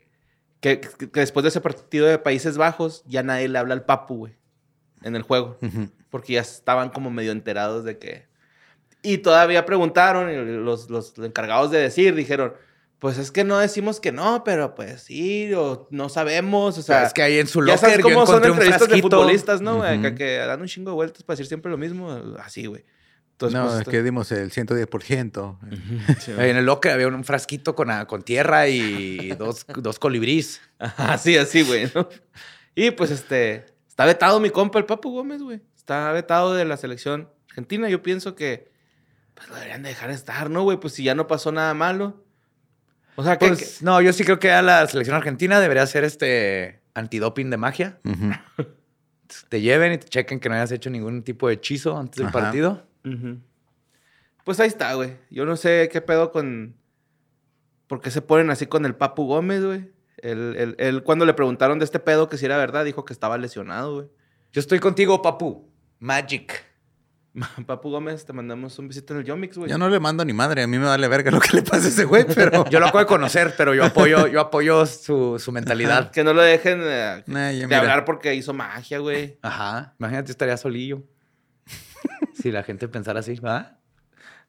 que, 0.59 0.79
que 0.81 1.19
después 1.19 1.43
de 1.43 1.49
ese 1.49 1.61
partido 1.61 2.07
de 2.07 2.17
Países 2.19 2.57
Bajos 2.57 3.03
ya 3.07 3.23
nadie 3.23 3.47
le 3.49 3.57
habla 3.59 3.73
al 3.73 3.85
Papu, 3.85 4.15
güey, 4.17 4.33
en 5.03 5.15
el 5.15 5.21
juego. 5.23 5.57
Porque 6.09 6.33
ya 6.33 6.41
estaban 6.41 6.89
como 6.89 7.09
medio 7.11 7.31
enterados 7.31 7.83
de 7.85 7.97
que... 7.97 8.25
Y 9.01 9.17
todavía 9.17 9.65
preguntaron, 9.65 10.29
y 10.31 10.35
los, 10.63 10.89
los 10.89 11.13
encargados 11.17 11.71
de 11.71 11.79
decir, 11.79 12.15
dijeron, 12.15 12.53
pues 12.99 13.17
es 13.17 13.31
que 13.31 13.43
no 13.43 13.57
decimos 13.59 13.99
que 13.99 14.11
no, 14.11 14.43
pero 14.45 14.75
pues 14.75 15.01
sí, 15.03 15.53
o 15.53 15.87
no 15.91 16.07
sabemos, 16.09 16.77
o 16.77 16.81
sea... 16.81 17.03
es 17.05 17.13
que 17.13 17.21
ahí 17.21 17.37
en 17.39 17.47
su 17.47 17.59
ya 17.59 17.73
locker 17.73 17.79
sabes 17.79 17.97
yo 17.97 18.03
cómo 18.03 18.25
son 18.25 18.35
entrevistas 18.45 18.79
de 18.81 18.85
frasquito. 18.87 19.09
futbolistas, 19.09 19.61
¿no? 19.61 19.77
güey? 19.77 19.93
Ujú. 19.95 20.03
Que, 20.03 20.15
que 20.15 20.37
dan 20.37 20.61
un 20.61 20.67
chingo 20.67 20.91
de 20.91 20.95
vueltas 20.95 21.23
para 21.23 21.35
decir 21.35 21.47
siempre 21.47 21.69
lo 21.71 21.77
mismo, 21.77 22.11
así, 22.41 22.65
güey. 22.65 22.85
Entonces, 23.31 23.57
no, 23.59 23.63
pues, 23.63 23.73
es 23.73 23.79
esto- 23.81 23.91
que 23.91 24.03
dimos 24.03 24.31
el 24.31 24.51
110%. 24.51 25.57
Sí, 26.19 26.31
Ahí 26.37 26.51
en 26.51 26.57
el 26.57 26.65
locker 26.65 26.91
había 26.93 27.07
un 27.07 27.23
frasquito 27.25 27.75
con, 27.75 27.89
ah, 27.91 28.05
con 28.05 28.21
tierra 28.21 28.67
y 28.69 29.29
dos, 29.31 29.65
dos 29.75 29.99
colibrís. 29.99 30.61
Así, 30.79 31.35
así, 31.37 31.63
güey, 31.63 31.91
¿no? 31.93 32.07
Y 32.75 32.91
pues 32.91 33.11
este, 33.11 33.65
está 33.87 34.05
vetado 34.05 34.39
mi 34.39 34.49
compa, 34.49 34.79
el 34.79 34.85
Papu 34.85 35.11
Gómez, 35.11 35.41
güey. 35.41 35.61
Está 35.75 36.11
vetado 36.13 36.53
de 36.53 36.63
la 36.63 36.77
selección 36.77 37.29
argentina. 37.49 37.89
Yo 37.89 38.01
pienso 38.01 38.35
que 38.35 38.71
pues 39.33 39.49
lo 39.49 39.55
deberían 39.55 39.83
de 39.83 39.89
dejar 39.89 40.09
estar, 40.11 40.49
¿no, 40.49 40.63
güey? 40.63 40.79
Pues 40.79 40.93
si 40.93 41.03
ya 41.03 41.15
no 41.15 41.27
pasó 41.27 41.51
nada 41.51 41.73
malo. 41.73 42.23
O 43.15 43.23
sea, 43.23 43.37
que... 43.37 43.47
Pues, 43.47 43.81
no, 43.81 44.01
yo 44.01 44.11
sí 44.13 44.23
creo 44.23 44.39
que 44.39 44.51
a 44.51 44.61
la 44.61 44.87
selección 44.87 45.15
argentina 45.15 45.59
debería 45.59 45.85
ser 45.87 46.03
este 46.03 46.81
antidoping 46.93 47.49
de 47.49 47.57
magia. 47.57 47.99
Te 49.49 49.61
lleven 49.61 49.93
y 49.93 49.97
te 49.97 50.07
chequen 50.07 50.39
que 50.39 50.47
no 50.47 50.53
hayas 50.55 50.71
hecho 50.71 50.91
ningún 50.91 51.23
tipo 51.23 51.47
de 51.47 51.55
hechizo 51.55 51.97
antes 51.97 52.17
del 52.17 52.27
Ajá. 52.27 52.39
partido. 52.39 52.85
Pues 54.43 54.59
ahí 54.59 54.67
está, 54.67 54.93
güey. 54.93 55.15
Yo 55.31 55.45
no 55.45 55.55
sé 55.55 55.89
qué 55.91 56.01
pedo 56.01 56.31
con... 56.31 56.75
¿Por 57.87 57.99
qué 58.01 58.11
se 58.11 58.21
ponen 58.21 58.49
así 58.51 58.67
con 58.67 58.85
el 58.85 58.95
Papu 58.95 59.25
Gómez, 59.25 59.63
güey? 59.63 59.91
Él, 60.17 60.55
él- 60.57 60.75
él, 60.77 61.03
cuando 61.03 61.25
le 61.25 61.33
preguntaron 61.33 61.79
de 61.79 61.85
este 61.85 61.99
pedo 61.99 62.29
que 62.29 62.37
si 62.37 62.45
era 62.45 62.57
verdad, 62.57 62.85
dijo 62.85 63.05
que 63.05 63.13
estaba 63.13 63.37
lesionado, 63.37 63.95
güey. 63.95 64.07
Yo 64.51 64.59
estoy 64.59 64.79
contigo, 64.79 65.21
papu. 65.21 65.67
Magic. 65.99 66.63
Papu 67.65 67.89
Gómez, 67.89 68.25
te 68.25 68.33
mandamos 68.33 68.77
un 68.77 68.87
visito 68.87 69.13
en 69.13 69.21
el 69.21 69.25
Yomix, 69.25 69.57
güey. 69.57 69.69
Yo 69.69 69.77
no 69.77 69.89
le 69.89 69.99
mando 69.99 70.23
ni 70.23 70.33
madre, 70.33 70.63
a 70.63 70.67
mí 70.67 70.77
me 70.77 70.85
vale 70.85 71.07
verga 71.07 71.31
lo 71.31 71.39
que 71.39 71.57
le 71.57 71.61
pase 71.63 71.87
a 71.87 71.89
ese 71.89 72.05
güey, 72.05 72.25
pero... 72.25 72.65
Yo 72.69 72.79
lo 72.79 72.85
acabo 72.85 72.99
de 72.99 73.05
conocer, 73.07 73.55
pero 73.57 73.73
yo 73.73 73.83
apoyo, 73.83 74.27
yo 74.27 74.39
apoyo 74.39 74.85
su, 74.85 75.39
su 75.39 75.51
mentalidad. 75.51 76.11
Que 76.11 76.23
no 76.23 76.33
lo 76.33 76.41
dejen 76.43 76.81
eh, 76.83 77.23
de 77.25 77.65
mira. 77.65 77.79
hablar 77.79 78.05
porque 78.05 78.35
hizo 78.35 78.53
magia, 78.53 78.99
güey. 78.99 79.39
Ajá. 79.41 79.95
Imagínate, 79.99 80.31
estaría 80.31 80.57
solillo. 80.57 81.03
si 82.33 82.51
la 82.51 82.61
gente 82.63 82.87
pensara 82.87 83.21
así, 83.21 83.33
¿verdad? 83.35 83.79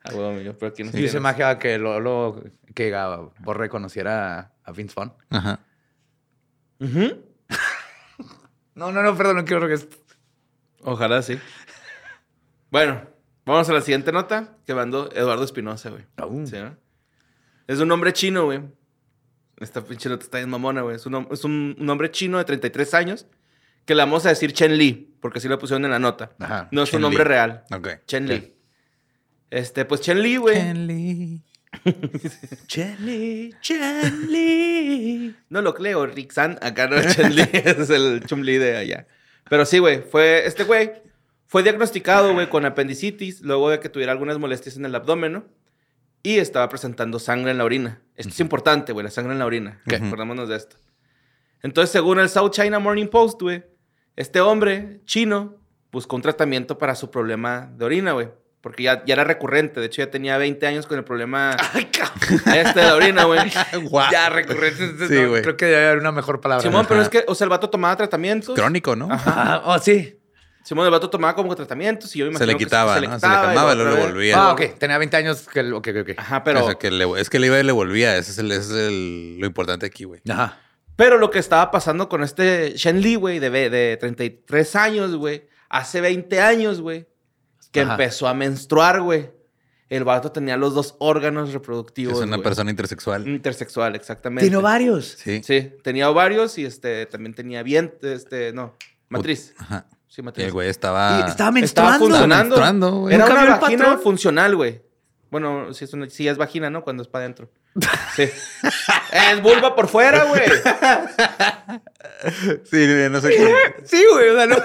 Ah, 0.04 0.10
huevo, 0.12 0.38
yo, 0.40 0.58
pero 0.58 0.72
aquí 0.72 0.84
no 0.84 0.90
Sí, 0.92 0.98
dice 0.98 1.18
magia 1.20 1.58
que 1.58 1.78
lo, 1.78 1.98
lo- 2.00 2.44
que 2.74 2.94
ah, 2.94 3.30
Borre 3.38 3.70
conociera 3.70 4.38
a, 4.38 4.52
a 4.64 4.72
Vince 4.72 4.92
Vaughn. 4.94 5.14
Ajá. 5.30 5.60
Ujú. 6.80 7.24
No, 8.74 8.92
no, 8.92 9.02
no, 9.02 9.16
perdón, 9.16 9.36
no 9.36 9.44
quiero 9.44 9.66
que... 9.68 9.78
Ojalá 10.82 11.22
sí. 11.22 11.38
Bueno, 12.74 13.06
vamos 13.46 13.68
a 13.68 13.72
la 13.72 13.80
siguiente 13.82 14.10
nota 14.10 14.56
que 14.66 14.74
mandó 14.74 15.08
Eduardo 15.12 15.44
Espinosa, 15.44 15.90
güey. 15.90 16.02
Sí, 16.44 16.56
¿no? 16.56 16.76
Es 17.68 17.78
un 17.78 17.86
nombre 17.86 18.12
chino, 18.12 18.46
güey. 18.46 18.62
Esta 19.60 19.84
pinche 19.84 20.08
nota 20.08 20.24
está 20.24 20.38
bien 20.38 20.50
mamona, 20.50 20.82
güey. 20.82 20.96
Es, 20.96 21.06
un, 21.06 21.28
es 21.30 21.44
un, 21.44 21.76
un 21.78 21.88
hombre 21.88 22.10
chino 22.10 22.36
de 22.36 22.44
33 22.44 22.94
años 22.94 23.28
que 23.84 23.94
le 23.94 24.02
vamos 24.02 24.26
a 24.26 24.30
decir 24.30 24.52
Chen 24.52 24.76
Li, 24.76 25.14
porque 25.20 25.38
así 25.38 25.46
lo 25.46 25.56
pusieron 25.56 25.84
en 25.84 25.92
la 25.92 26.00
nota. 26.00 26.32
Ajá. 26.40 26.66
No 26.72 26.82
es 26.82 26.90
Chen 26.90 26.96
un 26.96 27.02
nombre 27.02 27.22
Li. 27.22 27.28
real. 27.28 27.62
Chen 28.08 28.26
Li. 28.26 28.56
Este, 29.50 29.84
pues 29.84 30.00
Chen 30.00 30.20
Li, 30.20 30.36
güey. 30.36 30.56
Chen 30.56 30.86
Li. 30.88 31.42
Chenli, 32.66 33.54
Chenli. 33.60 35.36
No 35.48 35.62
lo 35.62 35.74
creo, 35.74 36.06
Rixan. 36.06 36.58
Acá 36.60 36.88
no 36.88 36.96
es 36.96 37.14
Chen 37.14 37.36
Li, 37.36 37.48
es 37.52 37.88
el 37.90 38.24
Chum 38.26 38.40
Li 38.40 38.58
de 38.58 38.76
allá. 38.76 39.06
Pero 39.48 39.64
sí, 39.64 39.78
güey, 39.78 40.02
fue 40.02 40.44
este 40.44 40.64
güey 40.64 41.04
fue 41.46 41.62
diagnosticado, 41.62 42.32
güey, 42.32 42.48
con 42.48 42.64
apendicitis 42.64 43.40
luego 43.40 43.70
de 43.70 43.80
que 43.80 43.88
tuviera 43.88 44.12
algunas 44.12 44.38
molestias 44.38 44.76
en 44.76 44.84
el 44.86 44.94
abdomen, 44.94 45.32
¿no? 45.32 45.44
Y 46.22 46.38
estaba 46.38 46.68
presentando 46.68 47.18
sangre 47.18 47.50
en 47.50 47.58
la 47.58 47.64
orina. 47.64 48.00
Esto 48.16 48.32
es 48.32 48.40
importante, 48.40 48.92
güey, 48.92 49.04
la 49.04 49.10
sangre 49.10 49.32
en 49.32 49.38
la 49.38 49.46
orina. 49.46 49.82
Ok. 49.86 49.94
Acordémonos 49.94 50.48
de 50.48 50.56
esto. 50.56 50.76
Entonces, 51.62 51.90
según 51.90 52.18
el 52.18 52.28
South 52.28 52.50
China 52.50 52.78
Morning 52.78 53.08
Post, 53.08 53.42
güey, 53.42 53.64
este 54.16 54.40
hombre 54.40 55.00
chino 55.04 55.56
buscó 55.92 56.16
un 56.16 56.22
tratamiento 56.22 56.78
para 56.78 56.94
su 56.94 57.10
problema 57.10 57.70
de 57.76 57.84
orina, 57.84 58.12
güey. 58.12 58.28
Porque 58.60 58.84
ya, 58.84 59.04
ya 59.04 59.12
era 59.12 59.24
recurrente. 59.24 59.80
De 59.80 59.86
hecho, 59.86 60.00
ya 60.00 60.10
tenía 60.10 60.38
20 60.38 60.66
años 60.66 60.86
con 60.86 60.96
el 60.96 61.04
problema 61.04 61.54
Ay, 61.74 61.90
este 62.58 62.80
de 62.80 62.92
orina, 62.92 63.24
güey. 63.24 63.40
Guau. 63.90 64.10
Ya, 64.10 64.30
recurrente. 64.30 65.06
Sí, 65.06 65.14
no, 65.14 65.28
güey. 65.28 65.42
Creo 65.42 65.56
que 65.56 65.66
debe 65.66 65.86
haber 65.86 65.98
una 65.98 66.12
mejor 66.12 66.40
palabra. 66.40 66.62
Simón, 66.62 66.86
pero 66.88 67.00
Ajá. 67.00 67.04
es 67.04 67.08
que, 67.10 67.24
o 67.28 67.34
sea, 67.34 67.44
el 67.44 67.50
vato 67.50 67.68
tomaba 67.68 67.94
tratamientos. 67.96 68.54
Crónico, 68.54 68.96
¿no? 68.96 69.08
Ah, 69.10 69.62
oh, 69.66 69.78
sí. 69.78 70.18
Simón, 70.64 70.86
el 70.86 70.90
vato 70.90 71.08
tomaba 71.10 71.34
como 71.36 71.54
tratamientos 71.54 72.16
y 72.16 72.20
yo 72.20 72.26
me 72.30 72.38
Se 72.38 72.46
le 72.46 72.52
imagino 72.52 72.58
que 72.58 72.64
quitaba, 72.64 72.94
se 72.94 73.00
le 73.02 73.06
¿no? 73.08 73.12
Se 73.12 73.18
quitaba 73.18 73.36
le 73.36 73.42
y 73.42 73.46
calmaba 73.54 73.70
y 73.70 73.74
otra 73.74 73.84
luego 73.90 74.06
le 74.06 74.12
volvía. 74.12 74.36
Ah, 74.36 74.52
ok. 74.52 74.62
Tenía 74.78 74.96
20 74.98 75.16
años 75.18 75.46
que... 75.46 75.60
Ok, 75.60 75.88
ok, 75.90 75.96
ok. 76.00 76.10
Ajá, 76.16 76.42
pero, 76.42 76.62
O 76.62 76.66
sea, 76.66 76.74
que 76.76 76.90
le- 76.90 77.20
es 77.20 77.28
que 77.30 77.38
le 77.38 77.48
iba 77.48 77.60
y 77.60 77.62
le 77.62 77.72
volvía. 77.72 78.16
Ese 78.16 78.30
es, 78.32 78.38
el, 78.38 78.50
ese 78.50 78.60
es 78.60 78.70
el- 78.88 79.38
lo 79.38 79.46
importante 79.46 79.84
aquí, 79.86 80.04
güey. 80.04 80.20
Ajá. 80.28 80.58
pero 80.96 81.18
lo 81.18 81.30
que 81.30 81.38
estaba 81.38 81.70
pasando 81.70 82.08
con 82.08 82.22
este 82.22 82.72
Shen 82.76 83.00
Li, 83.02 83.16
güey, 83.16 83.40
de, 83.40 83.50
de 83.50 83.96
33 83.98 84.76
años, 84.76 85.14
güey, 85.16 85.46
hace 85.68 86.00
20 86.00 86.40
años, 86.40 86.80
güey, 86.80 87.06
que 87.70 87.80
Ajá. 87.82 87.92
empezó 87.92 88.26
a 88.26 88.32
menstruar, 88.34 89.00
güey. 89.02 89.30
El 89.90 90.04
vato 90.04 90.32
tenía 90.32 90.56
los 90.56 90.72
dos 90.74 90.96
órganos 90.98 91.52
reproductivos. 91.52 92.14
Es 92.14 92.20
una 92.24 92.36
güey. 92.36 92.42
persona 92.44 92.70
intersexual. 92.70 93.28
Intersexual, 93.28 93.94
exactamente. 93.96 94.48
Tiene 94.48 94.62
varios. 94.62 95.16
Sí. 95.18 95.42
Sí, 95.44 95.72
tenía 95.82 96.08
ovarios 96.10 96.56
y 96.56 96.64
este, 96.64 97.04
también 97.06 97.34
tenía 97.34 97.62
vientre, 97.62 98.14
este, 98.14 98.52
no, 98.54 98.76
matriz. 99.10 99.52
Ajá. 99.58 99.86
Sí, 100.14 100.22
matriz. 100.22 100.46
el 100.46 100.52
güey 100.52 100.68
estaba... 100.68 101.10
Y 101.10 101.14
estaba 101.14 101.28
Estaba 101.30 101.50
menstruando. 101.50 101.98
funcionando. 101.98 102.44
menstruando, 102.44 102.90
güey. 103.00 103.14
Era 103.16 103.24
¿Nunca 103.24 103.34
una 103.34 103.42
vio 103.46 103.54
el 103.54 103.60
vagina 103.60 103.84
patrón? 103.84 104.02
funcional, 104.02 104.54
güey. 104.54 104.82
Bueno, 105.30 105.74
si 105.74 105.84
es, 105.84 105.92
una, 105.92 106.08
sí 106.08 106.28
es 106.28 106.36
vagina, 106.36 106.70
¿no? 106.70 106.84
Cuando 106.84 107.02
es 107.02 107.08
para 107.08 107.24
adentro. 107.24 107.50
Sí. 108.14 108.22
es 109.12 109.42
vulva 109.42 109.74
por 109.74 109.88
fuera, 109.88 110.22
güey. 110.24 110.42
Sí, 112.70 112.86
no 113.10 113.20
sé 113.20 113.28
qué. 113.30 113.74
Sí, 113.84 114.02
güey. 114.12 114.28
O 114.30 114.36
sea, 114.36 114.46
no... 114.46 114.56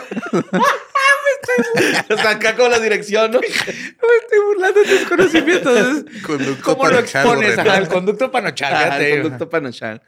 O 2.10 2.18
sea, 2.18 2.30
acá 2.30 2.56
con 2.56 2.70
la 2.70 2.80
dirección, 2.80 3.32
¿no? 3.32 3.40
Me 3.40 3.48
estoy 3.48 4.40
burlando 4.46 4.80
de 4.82 4.86
tus 4.86 5.10
conocimientos. 5.10 6.06
Conducto 6.26 6.64
¿Cómo 6.64 6.88
lo 6.90 7.00
expones? 7.00 7.58
Ajá, 7.58 7.78
el 7.80 7.88
conducto 7.88 8.32
panochal. 8.32 8.74
Ah, 8.74 8.80
fíjate. 8.84 9.14
el 9.14 9.22
conducto 9.24 9.50
panochal. 9.50 10.02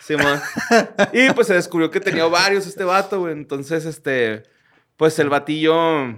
Simón. 0.00 0.40
y 1.12 1.30
pues 1.30 1.48
se 1.48 1.54
descubrió 1.54 1.90
que 1.90 2.00
tenía 2.00 2.24
varios 2.26 2.66
este 2.66 2.84
vato, 2.84 3.20
güey. 3.20 3.32
Entonces, 3.32 3.84
este, 3.84 4.44
pues 4.96 5.18
el 5.18 5.28
batillo. 5.28 6.08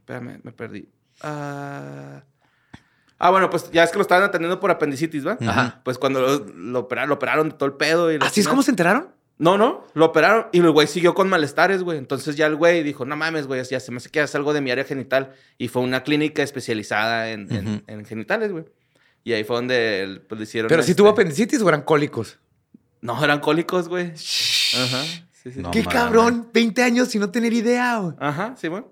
Espérame, 0.00 0.40
me 0.42 0.52
perdí. 0.52 0.88
Ah. 1.22 2.22
Ah, 3.18 3.30
bueno, 3.30 3.48
pues 3.48 3.70
ya 3.70 3.82
es 3.82 3.90
que 3.90 3.96
lo 3.96 4.02
estaban 4.02 4.24
atendiendo 4.24 4.60
por 4.60 4.70
apendicitis, 4.70 5.26
¿va? 5.26 5.38
Ajá. 5.40 5.80
Pues 5.84 5.96
cuando 5.98 6.20
lo, 6.20 6.38
lo 6.54 6.80
operaron, 6.80 7.08
lo 7.08 7.14
operaron 7.14 7.48
de 7.48 7.54
todo 7.56 7.66
el 7.68 7.74
pedo. 7.74 8.12
Y 8.12 8.18
¿Así 8.20 8.40
es 8.40 8.48
como 8.48 8.62
se 8.62 8.70
enteraron? 8.70 9.08
No, 9.38 9.58
no, 9.58 9.84
lo 9.94 10.06
operaron 10.06 10.46
y 10.52 10.60
el 10.60 10.70
güey 10.70 10.86
siguió 10.86 11.14
con 11.14 11.28
malestares, 11.28 11.82
güey. 11.82 11.98
Entonces 11.98 12.36
ya 12.36 12.46
el 12.46 12.56
güey 12.56 12.82
dijo, 12.82 13.04
no 13.04 13.16
mames, 13.16 13.46
güey, 13.46 13.62
ya 13.64 13.80
se 13.80 13.90
me 13.90 13.98
hace 13.98 14.10
que 14.10 14.22
es 14.22 14.34
algo 14.34 14.52
de 14.54 14.60
mi 14.62 14.70
área 14.70 14.84
genital. 14.84 15.32
Y 15.58 15.68
fue 15.68 15.82
una 15.82 16.02
clínica 16.04 16.42
especializada 16.42 17.30
en, 17.30 17.82
en- 17.86 18.04
genitales, 18.06 18.52
güey. 18.52 18.64
Y 19.24 19.32
ahí 19.34 19.44
fue 19.44 19.56
donde 19.56 20.02
el- 20.02 20.20
pues, 20.22 20.38
le 20.38 20.44
hicieron... 20.44 20.68
Pero 20.68 20.82
si 20.82 20.92
este- 20.92 20.98
tuvo 21.02 21.10
apendicitis 21.10 21.60
o 21.60 21.68
eran 21.68 21.82
cólicos. 21.82 22.38
No, 23.02 23.22
eran 23.22 23.40
cólicos, 23.40 23.88
güey. 23.88 24.12
Ajá. 24.12 25.02
Sí, 25.46 25.52
sí. 25.52 25.60
No 25.60 25.70
Qué 25.70 25.78
mames. 25.82 25.94
cabrón. 25.94 26.48
20 26.52 26.82
años 26.82 27.08
sin 27.08 27.20
no 27.20 27.30
tener 27.30 27.52
idea, 27.52 27.98
güey. 27.98 28.14
Ajá, 28.18 28.54
sí, 28.58 28.66
güey. 28.66 28.82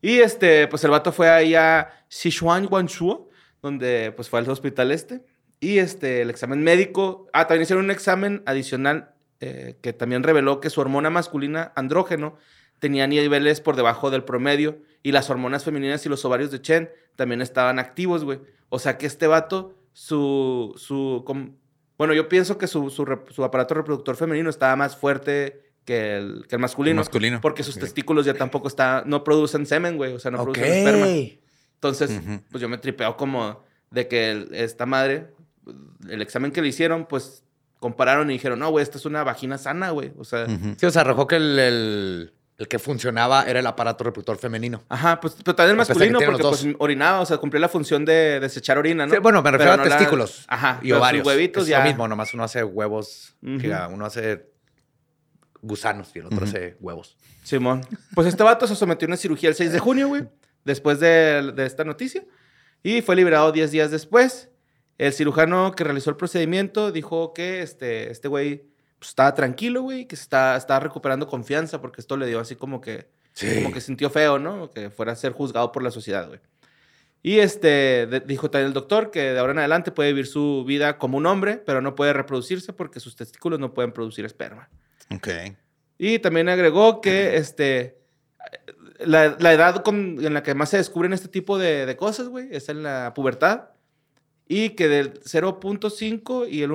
Y 0.00 0.20
este, 0.20 0.66
pues 0.68 0.82
el 0.84 0.90
vato 0.90 1.12
fue 1.12 1.28
ahí 1.28 1.54
a 1.54 1.90
Sichuan, 2.08 2.66
Guangzhou, 2.66 3.28
donde 3.60 4.12
pues 4.16 4.30
fue 4.30 4.38
al 4.38 4.48
hospital 4.48 4.90
este. 4.90 5.22
Y 5.60 5.78
este, 5.78 6.22
el 6.22 6.30
examen 6.30 6.62
médico. 6.64 7.28
Ah, 7.34 7.46
también 7.46 7.64
hicieron 7.64 7.84
un 7.84 7.90
examen 7.90 8.42
adicional 8.46 9.12
eh, 9.40 9.76
que 9.82 9.92
también 9.92 10.22
reveló 10.22 10.58
que 10.60 10.70
su 10.70 10.80
hormona 10.80 11.10
masculina 11.10 11.72
andrógeno 11.76 12.36
tenía 12.78 13.06
niveles 13.06 13.60
por 13.60 13.76
debajo 13.76 14.10
del 14.10 14.24
promedio. 14.24 14.78
Y 15.02 15.12
las 15.12 15.28
hormonas 15.28 15.64
femeninas 15.64 16.06
y 16.06 16.08
los 16.08 16.24
ovarios 16.24 16.50
de 16.50 16.62
Chen 16.62 16.90
también 17.14 17.42
estaban 17.42 17.78
activos, 17.78 18.24
güey. 18.24 18.40
O 18.70 18.78
sea 18.78 18.96
que 18.96 19.04
este 19.06 19.26
vato, 19.26 19.74
su. 19.92 20.72
su 20.78 21.22
com- 21.26 21.56
bueno, 22.02 22.14
yo 22.14 22.28
pienso 22.28 22.58
que 22.58 22.66
su, 22.66 22.90
su 22.90 23.44
aparato 23.44 23.74
reproductor 23.74 24.16
femenino 24.16 24.50
estaba 24.50 24.74
más 24.76 24.96
fuerte 24.96 25.72
que 25.84 26.16
el, 26.16 26.46
que 26.48 26.56
el 26.56 26.60
masculino. 26.60 26.92
El 26.94 27.04
masculino. 27.06 27.40
Porque 27.40 27.62
sus 27.62 27.74
testículos 27.78 28.24
ya 28.26 28.34
tampoco 28.34 28.68
está, 28.68 29.02
no 29.06 29.24
producen 29.24 29.66
semen, 29.66 29.96
güey. 29.96 30.12
O 30.14 30.18
sea, 30.18 30.30
no 30.30 30.38
producen 30.44 30.64
esperma. 30.72 31.06
Entonces, 31.74 32.20
pues 32.50 32.60
yo 32.62 32.68
me 32.68 32.78
tripeo 32.78 33.16
como 33.16 33.62
de 33.90 34.06
que 34.08 34.30
el- 34.30 34.54
esta 34.54 34.86
madre, 34.86 35.28
el 36.08 36.22
examen 36.22 36.52
que 36.52 36.62
le 36.62 36.68
hicieron, 36.68 37.06
pues 37.06 37.44
compararon 37.80 38.30
y 38.30 38.34
dijeron, 38.34 38.58
no, 38.60 38.70
güey, 38.70 38.82
esta 38.84 38.96
es 38.98 39.06
una 39.06 39.24
vagina 39.24 39.58
sana, 39.58 39.90
güey. 39.90 40.12
O 40.16 40.24
sea, 40.24 40.44
Ujú. 40.44 40.74
Sí, 40.78 40.86
o 40.86 40.90
sea, 40.90 41.02
arrojó 41.02 41.26
que 41.26 41.36
el, 41.36 41.58
el- 41.58 42.32
el 42.62 42.68
que 42.68 42.78
funcionaba 42.78 43.44
era 43.44 43.58
el 43.60 43.66
aparato 43.66 44.04
reproductor 44.04 44.38
femenino. 44.38 44.82
ajá, 44.88 45.20
pues 45.20 45.34
pero 45.44 45.54
también 45.54 45.78
el 45.78 45.84
que 45.86 45.90
masculino, 45.92 46.18
porque 46.24 46.42
pues 46.42 46.66
orinaba, 46.78 47.20
o 47.20 47.26
sea, 47.26 47.38
cumplía 47.38 47.60
la 47.60 47.68
función 47.68 48.04
de 48.04 48.38
desechar 48.40 48.78
orina, 48.78 49.04
¿no? 49.06 49.12
Sí, 49.12 49.18
bueno, 49.20 49.42
me 49.42 49.50
refiero 49.50 49.72
Pero 49.72 49.82
a 49.82 49.84
no 49.84 49.90
la- 49.90 49.96
testículos 49.98 50.44
Ajá, 50.48 50.78
y 50.80 50.84
pero 50.84 50.94
sus 50.94 50.98
ovarios. 51.00 51.26
huevitos 51.26 51.62
es 51.64 51.68
ya. 51.70 51.78
lo 51.80 51.84
mismo, 51.86 52.06
nomás 52.08 52.32
uno 52.34 52.44
hace 52.44 52.62
huevos, 52.64 53.34
que 53.40 53.74
uno 53.90 54.06
hace 54.06 54.46
gusanos 55.60 56.10
y 56.14 56.18
el 56.18 56.26
otro 56.26 56.44
hace 56.44 56.76
huevos. 56.80 57.16
Simón. 57.42 57.82
Pues 58.14 58.26
este 58.26 58.42
vato 58.42 58.66
se 58.66 58.76
sometió 58.76 59.06
a 59.06 59.08
una 59.08 59.16
cirugía 59.16 59.48
el 59.48 59.54
6 59.54 59.72
de 59.72 59.78
junio, 59.78 60.08
güey. 60.08 60.24
Después 60.64 61.00
de, 61.00 61.52
de 61.54 61.66
esta 61.66 61.84
noticia. 61.84 62.24
Y 62.82 63.00
fue 63.02 63.16
liberado 63.16 63.50
10 63.52 63.70
días 63.70 63.90
después. 63.90 64.50
El 64.98 65.12
cirujano 65.12 65.72
que 65.72 65.82
realizó 65.84 66.10
el 66.10 66.16
procedimiento 66.16 66.92
dijo 66.92 67.32
que 67.32 67.62
este, 67.62 68.10
este 68.10 68.28
güey 68.28 68.66
pues, 69.02 69.08
estaba 69.08 69.34
tranquilo, 69.34 69.82
güey, 69.82 70.06
que 70.06 70.14
está, 70.14 70.56
estaba 70.56 70.78
recuperando 70.78 71.26
confianza 71.26 71.80
porque 71.80 72.00
esto 72.00 72.16
le 72.16 72.26
dio 72.26 72.38
así 72.38 72.54
como 72.54 72.80
que, 72.80 73.08
como 73.64 73.72
que 73.72 73.80
sintió 73.80 74.10
feo, 74.10 74.38
¿no? 74.38 74.70
Que 74.70 74.90
fuera 74.90 75.10
a 75.10 75.16
ser 75.16 75.32
juzgado 75.32 75.72
por 75.72 75.82
la 75.82 75.90
sociedad, 75.90 76.28
güey. 76.28 76.38
Y 77.20 77.40
este, 77.40 78.06
de- 78.06 78.20
dijo 78.20 78.48
también 78.48 78.68
el 78.68 78.72
doctor 78.74 79.10
que 79.10 79.32
de 79.32 79.38
ahora 79.40 79.50
en 79.54 79.58
adelante 79.58 79.90
puede 79.90 80.10
vivir 80.10 80.28
su 80.28 80.64
vida 80.64 80.98
como 80.98 81.18
un 81.18 81.26
hombre, 81.26 81.56
pero 81.66 81.80
no 81.80 81.96
puede 81.96 82.12
reproducirse 82.12 82.72
porque 82.72 83.00
sus 83.00 83.16
testículos 83.16 83.58
no 83.58 83.74
pueden 83.74 83.90
producir 83.90 84.24
esperma. 84.24 84.68
Ok. 85.12 85.28
Y 85.98 86.20
también 86.20 86.48
agregó 86.48 87.00
que 87.00 87.36
este, 87.36 87.98
la, 89.00 89.36
la 89.40 89.52
edad 89.52 89.82
con- 89.82 90.24
en 90.24 90.32
la 90.32 90.44
que 90.44 90.54
más 90.54 90.68
se 90.70 90.76
descubren 90.76 91.12
este 91.12 91.26
tipo 91.28 91.58
de, 91.58 91.86
de 91.86 91.96
cosas, 91.96 92.28
güey, 92.28 92.46
es 92.52 92.68
en 92.68 92.84
la 92.84 93.14
pubertad. 93.14 93.70
Y 94.48 94.70
que 94.70 94.86
del 94.88 95.14
0.5 95.22 96.46
y 96.50 96.62
el 96.62 96.72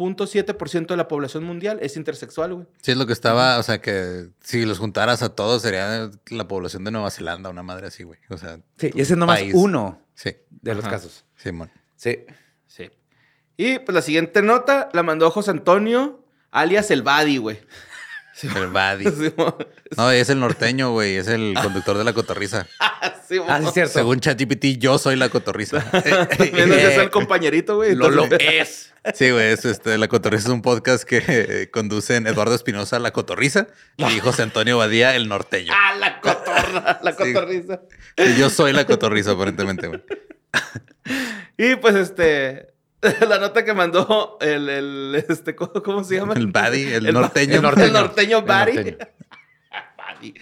1.7% 0.00 0.86
de 0.88 0.96
la 0.96 1.06
población 1.08 1.44
mundial 1.44 1.78
es 1.82 1.96
intersexual, 1.96 2.54
güey. 2.54 2.66
Sí, 2.82 2.90
es 2.92 2.96
lo 2.96 3.06
que 3.06 3.12
estaba, 3.12 3.58
o 3.58 3.62
sea, 3.62 3.80
que 3.80 4.28
si 4.40 4.64
los 4.64 4.78
juntaras 4.78 5.22
a 5.22 5.34
todos 5.34 5.62
sería 5.62 6.10
la 6.30 6.48
población 6.48 6.84
de 6.84 6.90
Nueva 6.90 7.10
Zelanda, 7.10 7.50
una 7.50 7.62
madre 7.62 7.86
así, 7.88 8.02
güey. 8.02 8.18
O 8.28 8.36
sea, 8.38 8.58
Sí, 8.78 8.90
y 8.94 9.00
ese 9.00 9.12
es 9.14 9.18
nomás 9.18 9.40
país. 9.40 9.52
uno 9.54 10.00
Sí, 10.14 10.36
de 10.50 10.74
los 10.74 10.84
Ajá. 10.84 10.94
casos. 10.96 11.24
Simón. 11.36 11.70
Sí. 11.96 12.24
Sí. 12.66 12.90
Y 13.56 13.78
pues 13.78 13.94
la 13.94 14.02
siguiente 14.02 14.42
nota 14.42 14.88
la 14.92 15.02
mandó 15.02 15.30
José 15.30 15.50
Antonio, 15.50 16.24
alias 16.50 16.90
el 16.90 17.02
Badi, 17.02 17.36
güey. 17.38 17.60
El 18.42 18.68
Buddy. 18.68 19.04
Sí, 19.10 19.34
No, 19.96 20.10
es 20.10 20.30
el 20.30 20.40
norteño, 20.40 20.92
güey. 20.92 21.16
Es 21.16 21.26
el 21.28 21.54
conductor 21.60 21.98
de 21.98 22.04
la 22.04 22.12
cotorriza. 22.12 22.66
sí, 23.28 23.38
Ah, 23.48 23.60
sí, 23.60 23.66
es 23.68 23.74
cierto. 23.74 23.92
Según 23.94 24.20
ChatGPT, 24.20 24.78
yo 24.78 24.98
soy 24.98 25.16
la 25.16 25.28
cotorriza. 25.28 25.84
Ese 25.92 26.92
es 26.92 26.98
el 26.98 27.10
compañerito, 27.10 27.76
güey. 27.76 27.94
Lo, 27.94 28.08
lo 28.10 28.24
es. 28.24 28.92
Sí, 29.14 29.30
güey. 29.30 29.46
es, 29.52 29.64
este, 29.64 29.98
la 29.98 30.08
cotorriza 30.08 30.44
es 30.48 30.52
un 30.54 30.62
podcast 30.62 31.04
que 31.04 31.22
eh, 31.28 31.70
conducen 31.70 32.26
Eduardo 32.26 32.54
Espinosa, 32.54 32.98
la 32.98 33.10
cotorriza, 33.12 33.66
y 33.96 34.20
José 34.20 34.42
Antonio 34.42 34.78
Badía, 34.78 35.16
el 35.16 35.28
norteño. 35.28 35.72
Ah, 35.74 35.96
la 35.96 36.20
cotorra, 36.20 37.00
la 37.02 37.12
Sí. 37.12 37.32
cotorriza. 37.32 37.80
Y 38.16 38.36
yo 38.36 38.48
soy 38.50 38.72
la 38.72 38.84
cotorriza, 38.86 39.32
aparentemente, 39.32 39.88
güey. 39.88 40.02
Y 41.56 41.76
pues 41.76 41.94
este. 41.94 42.68
La 43.28 43.38
nota 43.38 43.64
que 43.64 43.72
mandó 43.72 44.36
el, 44.40 44.68
el 44.68 45.24
este, 45.28 45.54
¿cómo, 45.54 45.72
cómo 45.82 46.04
se 46.04 46.16
llama? 46.16 46.34
El 46.34 46.48
Buddy, 46.48 46.82
el 46.92 47.12
norteño. 47.12 47.56
El 47.56 47.62
norteño, 47.62 47.86
el 47.86 47.92
norteño 47.92 48.38
El 48.38 48.44
Buddy. 48.44 48.74
norteño. 48.74 48.96
Buddy. 50.20 50.34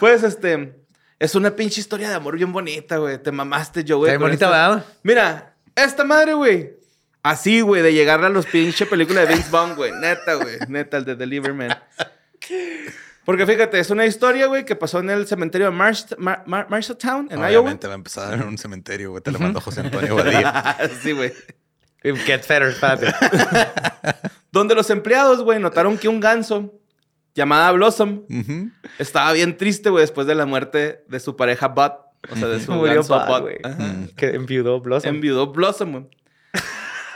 pues 0.00 0.22
este. 0.22 0.74
Es 1.20 1.34
una 1.34 1.50
pinche 1.56 1.80
historia 1.80 2.08
de 2.08 2.14
amor 2.14 2.36
bien 2.36 2.52
bonita, 2.52 2.96
güey. 2.98 3.20
Te 3.22 3.32
mamaste, 3.32 3.82
yo, 3.84 3.98
güey. 3.98 4.12
Con 4.14 4.22
bonita, 4.22 4.46
esta- 4.46 4.68
¿verdad? 4.68 4.86
Mira, 5.02 5.54
esta 5.74 6.04
madre, 6.04 6.34
güey. 6.34 6.76
Así, 7.22 7.60
güey, 7.60 7.82
de 7.82 7.92
llegarle 7.92 8.26
a 8.26 8.30
los 8.30 8.46
pinche 8.46 8.86
películas 8.86 9.26
de 9.28 9.34
Vince 9.34 9.50
Vaughn, 9.50 9.74
güey. 9.74 9.92
Neta, 9.92 10.34
güey. 10.34 10.56
Neta, 10.68 10.96
el 10.98 11.04
de 11.04 11.16
Deliverman. 11.16 11.76
Porque 13.28 13.44
fíjate, 13.44 13.78
es 13.78 13.90
una 13.90 14.06
historia, 14.06 14.46
güey, 14.46 14.64
que 14.64 14.74
pasó 14.74 15.00
en 15.00 15.10
el 15.10 15.26
cementerio 15.26 15.66
de 15.70 15.76
Marsh- 15.76 16.16
Mar- 16.16 16.44
Mar- 16.46 16.66
Marshalltown, 16.70 17.28
en 17.30 17.40
Iowa. 17.40 17.48
Obviamente 17.60 17.86
va 17.86 17.92
a 17.92 17.96
empezar 17.96 18.32
en 18.32 18.42
un 18.42 18.56
cementerio, 18.56 19.10
güey. 19.10 19.22
Te 19.22 19.30
lo 19.30 19.38
mandó 19.38 19.60
José 19.60 19.80
Antonio 19.82 20.16
Badía. 20.16 20.78
sí, 21.02 21.12
güey. 21.12 21.30
Get 22.02 22.48
better, 22.48 22.74
padre. 22.80 23.12
Donde 24.50 24.74
los 24.74 24.88
empleados, 24.88 25.42
güey, 25.42 25.60
notaron 25.60 25.98
que 25.98 26.08
un 26.08 26.20
ganso 26.20 26.72
llamada 27.34 27.70
Blossom 27.72 28.22
estaba 28.98 29.30
bien 29.34 29.58
triste, 29.58 29.90
güey, 29.90 30.04
después 30.04 30.26
de 30.26 30.34
la 30.34 30.46
muerte 30.46 31.04
de 31.06 31.20
su 31.20 31.36
pareja 31.36 31.68
Bud. 31.68 31.90
O 32.32 32.34
sea, 32.34 32.48
de 32.48 32.60
su 32.60 32.72
Murió 32.72 32.94
ganso 32.94 33.20
Bud, 33.26 33.40
güey. 33.42 33.58
Que 34.16 34.36
enviudó 34.36 34.80
Blossom. 34.80 35.14
Enviudó 35.16 35.48
Blossom, 35.52 35.92
güey. 35.92 36.06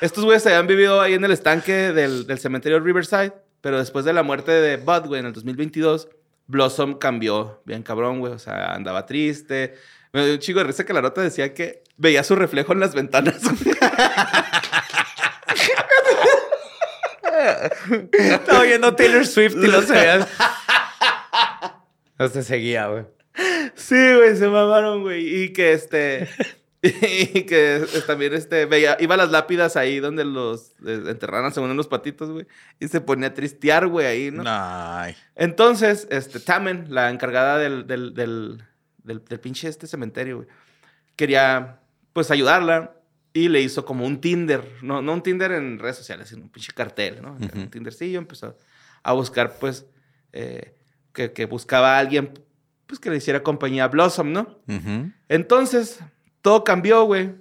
Estos 0.02 0.26
güeyes 0.26 0.44
habían 0.44 0.66
vivido 0.66 1.00
ahí 1.00 1.14
en 1.14 1.24
el 1.24 1.30
estanque 1.32 1.72
del, 1.94 2.26
del 2.26 2.38
cementerio 2.38 2.80
Riverside, 2.80 3.32
pero 3.62 3.78
después 3.78 4.04
de 4.04 4.12
la 4.12 4.22
muerte 4.22 4.52
de 4.52 4.76
Bud, 4.76 5.06
güey, 5.06 5.20
en 5.20 5.26
el 5.26 5.32
2022, 5.32 6.08
Blossom 6.48 6.98
cambió 6.98 7.62
bien 7.64 7.82
cabrón, 7.82 8.20
güey. 8.20 8.34
O 8.34 8.38
sea, 8.38 8.74
andaba 8.74 9.06
triste. 9.06 9.76
Me 10.12 10.24
dio 10.24 10.34
un 10.34 10.40
chico 10.40 10.58
de 10.58 10.64
risa 10.66 10.84
que 10.84 10.92
la 10.92 11.00
nota 11.00 11.22
decía 11.22 11.54
que 11.54 11.82
veía 11.96 12.22
su 12.24 12.36
reflejo 12.36 12.72
en 12.72 12.80
las 12.80 12.94
ventanas. 12.94 13.40
Estaba 18.12 18.62
viendo 18.64 18.94
Taylor 18.94 19.26
Swift 19.26 19.56
y 19.56 19.66
lo 19.68 19.80
sabía. 19.82 20.26
No 22.18 22.28
se 22.28 22.42
seguía, 22.42 22.88
güey. 22.88 23.04
Sí, 23.74 24.14
güey, 24.14 24.36
se 24.36 24.48
mamaron, 24.48 25.02
güey. 25.02 25.44
Y 25.44 25.52
que 25.52 25.72
este. 25.72 26.28
Y 27.34 27.44
que 27.44 27.86
también 28.08 28.34
este 28.34 28.66
veía, 28.66 28.96
iba 28.98 29.14
a 29.14 29.18
las 29.18 29.30
lápidas 29.30 29.76
ahí 29.76 30.00
donde 30.00 30.24
los 30.24 30.72
eh, 30.84 31.00
enterraron 31.06 31.52
según 31.52 31.76
los 31.76 31.86
patitos, 31.86 32.30
güey. 32.30 32.46
Y 32.80 32.88
se 32.88 33.00
ponía 33.00 33.28
a 33.28 33.34
tristear, 33.34 33.86
güey, 33.86 34.06
ahí, 34.06 34.30
¿no? 34.32 34.42
Ay. 34.46 35.14
Entonces, 35.36 36.08
este, 36.10 36.40
Tamen, 36.40 36.86
la 36.88 37.10
encargada 37.10 37.58
del, 37.58 37.86
del, 37.86 38.14
del, 38.14 38.64
del, 39.04 39.24
del 39.24 39.40
pinche 39.40 39.68
este 39.68 39.86
cementerio, 39.86 40.38
güey, 40.38 40.48
quería, 41.14 41.80
pues, 42.12 42.32
ayudarla 42.32 42.96
y 43.32 43.48
le 43.48 43.60
hizo 43.60 43.84
como 43.84 44.04
un 44.04 44.20
Tinder. 44.20 44.68
No, 44.82 45.02
no 45.02 45.12
un 45.12 45.22
Tinder 45.22 45.52
en 45.52 45.78
redes 45.78 45.96
sociales, 45.96 46.30
sino 46.30 46.42
un 46.42 46.48
pinche 46.48 46.72
cartel, 46.72 47.22
¿no? 47.22 47.34
Ujú. 47.34 47.60
Un 47.60 47.70
Tindercillo. 47.70 48.18
Empezó 48.18 48.58
a 49.04 49.12
buscar, 49.12 49.56
pues, 49.60 49.86
eh, 50.32 50.74
que, 51.12 51.32
que 51.32 51.46
buscaba 51.46 51.94
a 51.94 51.98
alguien, 52.00 52.34
pues, 52.88 52.98
que 52.98 53.08
le 53.08 53.18
hiciera 53.18 53.44
compañía 53.44 53.84
a 53.84 53.88
Blossom, 53.88 54.32
¿no? 54.32 54.58
Entonces, 55.28 56.00
todo 56.42 56.64
cambió, 56.64 57.04
güey. 57.04 57.34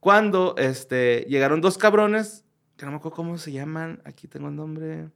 Cuando 0.00 0.54
este, 0.58 1.24
llegaron 1.28 1.60
dos 1.60 1.78
cabrones, 1.78 2.44
que 2.76 2.84
no 2.84 2.92
me 2.92 2.98
acuerdo 2.98 3.16
cómo 3.16 3.38
se 3.38 3.52
llaman, 3.52 4.02
aquí 4.04 4.28
tengo 4.28 4.48
el 4.48 4.56
nombre. 4.56 5.08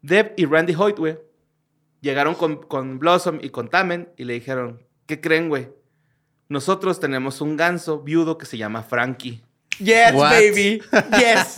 Deb 0.00 0.32
y 0.36 0.46
Randy 0.46 0.74
Hoyt, 0.74 0.98
güey. 0.98 1.18
Llegaron 2.00 2.34
con, 2.34 2.62
con 2.62 2.98
Blossom 2.98 3.40
y 3.42 3.50
con 3.50 3.68
Tamen 3.68 4.08
y 4.16 4.24
le 4.24 4.34
dijeron, 4.34 4.86
¿qué 5.06 5.20
creen, 5.20 5.48
güey? 5.48 5.68
Nosotros 6.48 7.00
tenemos 7.00 7.40
un 7.40 7.56
ganso 7.56 8.00
viudo 8.00 8.38
que 8.38 8.46
se 8.46 8.56
llama 8.56 8.82
Frankie. 8.82 9.42
Yes, 9.78 10.14
What? 10.14 10.30
baby. 10.30 10.80
Yes. 11.18 11.56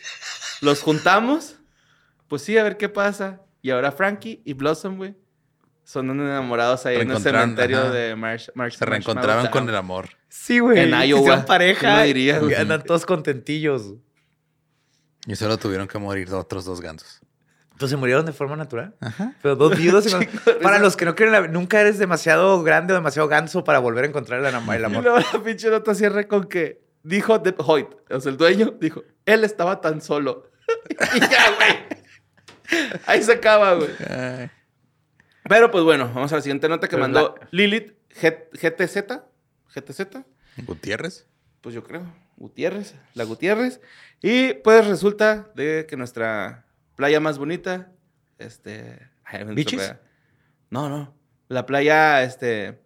Los 0.60 0.82
juntamos, 0.82 1.56
pues 2.28 2.42
sí, 2.42 2.56
a 2.56 2.62
ver 2.62 2.76
qué 2.76 2.88
pasa. 2.88 3.42
Y 3.60 3.70
ahora 3.70 3.92
Frankie 3.92 4.40
y 4.44 4.54
Blossom, 4.54 4.96
güey, 4.96 5.14
son 5.90 6.08
enamorados 6.08 6.86
ahí 6.86 6.98
en 7.00 7.10
el 7.10 7.18
cementerio 7.18 7.78
ajá. 7.80 7.90
de 7.90 8.14
Marsh, 8.14 8.48
Marsh 8.54 8.76
Se 8.76 8.84
reencontraron 8.84 9.48
con 9.48 9.68
el 9.68 9.74
amor. 9.74 10.10
Sí, 10.28 10.60
güey. 10.60 10.78
En 10.78 10.94
Iowa. 10.94 11.44
Pareja. 11.44 11.80
¿Quién 11.80 11.96
lo 11.96 12.02
diría, 12.04 12.36
y 12.36 12.38
güey? 12.38 12.54
andan 12.54 12.84
todos 12.84 13.04
contentillos. 13.04 13.94
Y 15.26 15.34
solo 15.34 15.58
tuvieron 15.58 15.88
que 15.88 15.98
morir 15.98 16.32
otros 16.32 16.64
dos 16.64 16.80
gansos. 16.80 17.20
Entonces 17.72 17.98
murieron 17.98 18.24
de 18.24 18.32
forma 18.32 18.54
natural. 18.54 18.94
Ajá. 19.00 19.34
Pero 19.42 19.56
dos 19.56 19.76
viudos. 19.76 20.04
de 20.44 20.52
para 20.62 20.78
los 20.78 20.96
que 20.96 21.06
no 21.06 21.16
quieren, 21.16 21.32
la- 21.32 21.48
nunca 21.48 21.80
eres 21.80 21.98
demasiado 21.98 22.62
grande 22.62 22.92
o 22.92 22.96
demasiado 22.96 23.26
ganso 23.26 23.64
para 23.64 23.80
volver 23.80 24.04
a 24.04 24.06
encontrar 24.06 24.38
el, 24.38 24.54
am- 24.54 24.70
el 24.70 24.82
Y 24.82 24.84
amor. 24.84 25.02
luego 25.02 25.18
la 25.18 25.42
pinche 25.42 25.70
nota 25.70 25.92
cierra 25.96 26.28
con 26.28 26.44
que 26.44 26.84
dijo 27.02 27.40
Deb 27.40 27.56
Hoyt, 27.58 27.88
o 28.10 28.20
sea, 28.20 28.30
el 28.30 28.38
dueño, 28.38 28.76
dijo, 28.80 29.02
él 29.26 29.42
estaba 29.42 29.80
tan 29.80 30.00
solo. 30.00 30.52
y 31.16 31.18
ya, 31.18 31.56
güey. 31.56 32.90
Ahí 33.06 33.24
se 33.24 33.32
acaba, 33.32 33.74
güey. 33.74 33.90
Pero 35.50 35.70
pues 35.70 35.82
bueno, 35.84 36.10
vamos 36.14 36.32
a 36.32 36.36
la 36.36 36.42
siguiente 36.42 36.68
nota 36.68 36.86
que 36.86 36.92
Pero 36.96 37.02
mandó 37.02 37.34
la- 37.40 37.48
Lilith 37.50 37.92
G- 38.20 38.48
GTZ. 38.52 39.20
GTZ, 39.74 40.24
Gutiérrez. 40.64 41.26
pues 41.60 41.74
yo 41.74 41.82
creo. 41.84 42.02
Gutiérrez, 42.36 42.94
la 43.14 43.24
Gutiérrez. 43.24 43.80
Y 44.22 44.54
pues 44.54 44.86
resulta 44.86 45.50
de 45.56 45.86
que 45.88 45.96
nuestra 45.96 46.66
playa 46.96 47.18
más 47.20 47.36
bonita, 47.38 47.90
este... 48.38 48.98
supe- 49.78 49.98
No, 50.70 50.88
no. 50.88 51.14
La 51.48 51.66
playa, 51.66 52.22
este, 52.22 52.80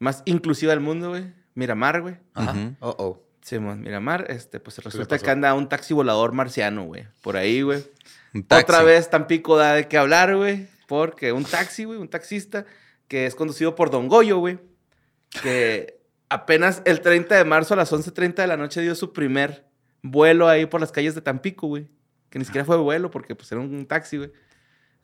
más 0.00 0.22
inclusiva 0.24 0.70
del 0.72 0.80
mundo, 0.80 1.10
güey. 1.10 1.32
Miramar, 1.54 2.00
güey. 2.02 2.16
Ajá. 2.34 2.54
Oh, 2.80 2.94
oh. 2.98 3.22
Simón, 3.42 3.80
Miramar, 3.82 4.26
este, 4.28 4.58
pues 4.60 4.78
resulta 4.78 5.18
que 5.18 5.30
anda 5.30 5.54
un 5.54 5.68
taxi 5.68 5.94
volador 5.94 6.32
marciano, 6.32 6.84
güey. 6.84 7.06
Por 7.22 7.36
ahí, 7.36 7.62
güey. 7.62 7.84
Otra 8.50 8.82
vez 8.82 9.08
Tampico 9.10 9.56
da 9.56 9.74
de 9.74 9.88
qué 9.88 9.96
hablar, 9.96 10.36
güey. 10.36 10.68
Porque 10.90 11.30
un 11.30 11.44
taxi, 11.44 11.84
güey, 11.84 12.00
un 12.00 12.08
taxista 12.08 12.66
que 13.06 13.24
es 13.24 13.36
conducido 13.36 13.76
por 13.76 13.92
Don 13.92 14.08
Goyo, 14.08 14.38
güey. 14.38 14.58
Que 15.40 16.00
apenas 16.28 16.82
el 16.84 17.00
30 17.00 17.36
de 17.36 17.44
marzo 17.44 17.74
a 17.74 17.76
las 17.76 17.92
11.30 17.92 18.34
de 18.34 18.46
la 18.48 18.56
noche 18.56 18.80
dio 18.80 18.96
su 18.96 19.12
primer 19.12 19.68
vuelo 20.02 20.48
ahí 20.48 20.66
por 20.66 20.80
las 20.80 20.90
calles 20.90 21.14
de 21.14 21.20
Tampico, 21.20 21.68
güey. 21.68 21.86
Que 22.28 22.40
ni 22.40 22.44
siquiera 22.44 22.64
fue 22.64 22.76
vuelo 22.76 23.08
porque 23.08 23.36
pues 23.36 23.52
era 23.52 23.60
un 23.60 23.86
taxi, 23.86 24.16
güey. 24.16 24.32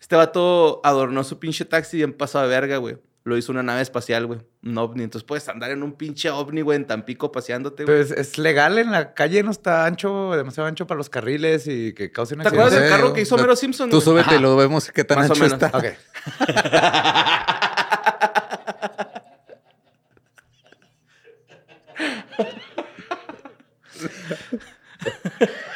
Este 0.00 0.16
vato 0.16 0.80
adornó 0.82 1.22
su 1.22 1.38
pinche 1.38 1.64
taxi 1.64 1.98
bien 1.98 2.14
pasado 2.14 2.48
de 2.48 2.50
verga, 2.50 2.78
güey 2.78 2.98
lo 3.26 3.36
hizo 3.36 3.50
una 3.50 3.64
nave 3.64 3.82
espacial, 3.82 4.24
güey. 4.26 4.38
Un 4.62 4.78
ovni. 4.78 5.02
Entonces 5.02 5.26
puedes 5.26 5.48
andar 5.48 5.72
en 5.72 5.82
un 5.82 5.94
pinche 5.94 6.30
ovni, 6.30 6.60
güey, 6.60 6.76
en 6.76 6.86
Tampico 6.86 7.32
paseándote, 7.32 7.84
güey. 7.84 7.96
Pues 7.96 8.12
es 8.12 8.38
legal 8.38 8.78
en 8.78 8.92
la 8.92 9.14
calle, 9.14 9.42
no 9.42 9.50
está 9.50 9.84
ancho, 9.84 10.30
demasiado 10.36 10.68
ancho 10.68 10.86
para 10.86 10.96
los 10.96 11.10
carriles 11.10 11.66
y 11.66 11.92
que 11.92 12.12
cause 12.12 12.34
una 12.36 12.44
¿Te 12.44 12.50
acuerdas 12.50 12.74
del 12.74 12.88
carro 12.88 13.12
que 13.12 13.22
hizo 13.22 13.36
Mero 13.36 13.56
Simpson? 13.56 13.90
Tú 13.90 14.00
súbete 14.00 14.38
lo 14.38 14.54
vemos 14.56 14.92
qué 14.92 15.02
tan 15.02 15.18
Más 15.18 15.30
ancho 15.32 15.44
está. 15.44 15.72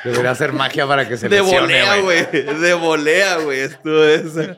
Debería 0.05 0.31
hacer 0.31 0.53
magia 0.53 0.87
para 0.87 1.09
que 1.09 1.17
se 1.17 1.29
De 1.29 1.43
lesione, 1.43 1.61
volea, 1.61 1.97
güey. 2.01 2.27
De 2.31 2.75
volea, 2.75 3.37
güey. 3.39 3.59
Estuvo 3.59 4.05
eso. 4.05 4.57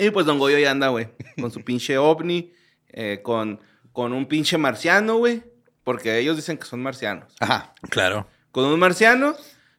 Y 0.00 0.10
pues 0.10 0.26
Don 0.26 0.38
Goyo 0.38 0.58
ya 0.58 0.70
anda, 0.70 0.88
güey. 0.88 1.08
Con 1.40 1.50
su 1.50 1.62
pinche 1.62 1.98
ovni. 1.98 2.52
eh, 2.88 3.20
con, 3.22 3.60
con 3.92 4.12
un 4.12 4.26
pinche 4.26 4.58
marciano, 4.58 5.16
güey. 5.18 5.42
Porque 5.84 6.18
ellos 6.18 6.36
dicen 6.36 6.58
que 6.58 6.64
son 6.66 6.82
marcianos. 6.82 7.34
Ajá. 7.40 7.74
Claro. 7.90 8.26
Con 8.52 8.64
un 8.66 8.78
marciano 8.78 9.34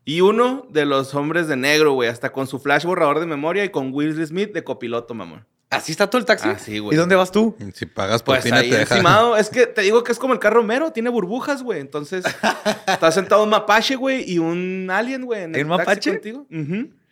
y 0.06 0.22
uno 0.22 0.66
de 0.70 0.86
los 0.86 1.14
hombres 1.14 1.48
de 1.48 1.56
negro, 1.58 1.94
güey. 1.94 2.10
Hasta 2.10 2.32
con 2.32 2.48
su 2.48 2.60
flash 2.60 2.86
borrador 2.86 3.20
de 3.20 3.26
memoria 3.26 3.64
y 3.64 3.70
con 3.70 3.94
Will 3.94 4.26
Smith 4.26 4.52
de 4.54 4.64
copiloto, 4.64 5.14
mamón. 5.14 5.46
¿Así 5.70 5.94
está 5.94 6.10
todo 6.10 6.20
el 6.20 6.26
taxi? 6.26 6.50
Así, 6.50 6.80
güey. 6.80 6.96
¿Y 6.96 6.98
dónde 7.00 7.16
vas 7.16 7.32
tú? 7.32 7.56
Si 7.74 7.86
pagas 7.86 8.22
por 8.24 8.36
Pues 8.36 8.44
fin 8.44 8.54
ahí 8.54 8.70
te 8.70 8.78
deja. 8.80 8.96
encimado. 8.96 9.38
Es 9.38 9.50
que 9.50 9.68
te 9.68 9.82
digo 9.84 10.04
que 10.04 10.12
es 10.12 10.20
como 10.20 10.34
el 10.34 10.40
carro 10.40 10.64
mero. 10.64 10.92
Tiene 10.92 11.10
burbujas, 11.10 11.64
güey. 11.64 11.80
Entonces, 11.80 12.26
está 12.88 13.10
sentado 13.12 13.44
un 13.44 13.50
mapache, 13.50 13.96
güey, 13.96 14.30
y 14.30 14.38
un 14.40 14.90
alien, 14.92 15.24
güey. 15.24 15.44
en 15.44 15.56
¿Hay 15.56 15.62
el 15.62 15.68
taxi 15.70 15.80
mapache? 15.86 16.12
contigo. 16.12 16.46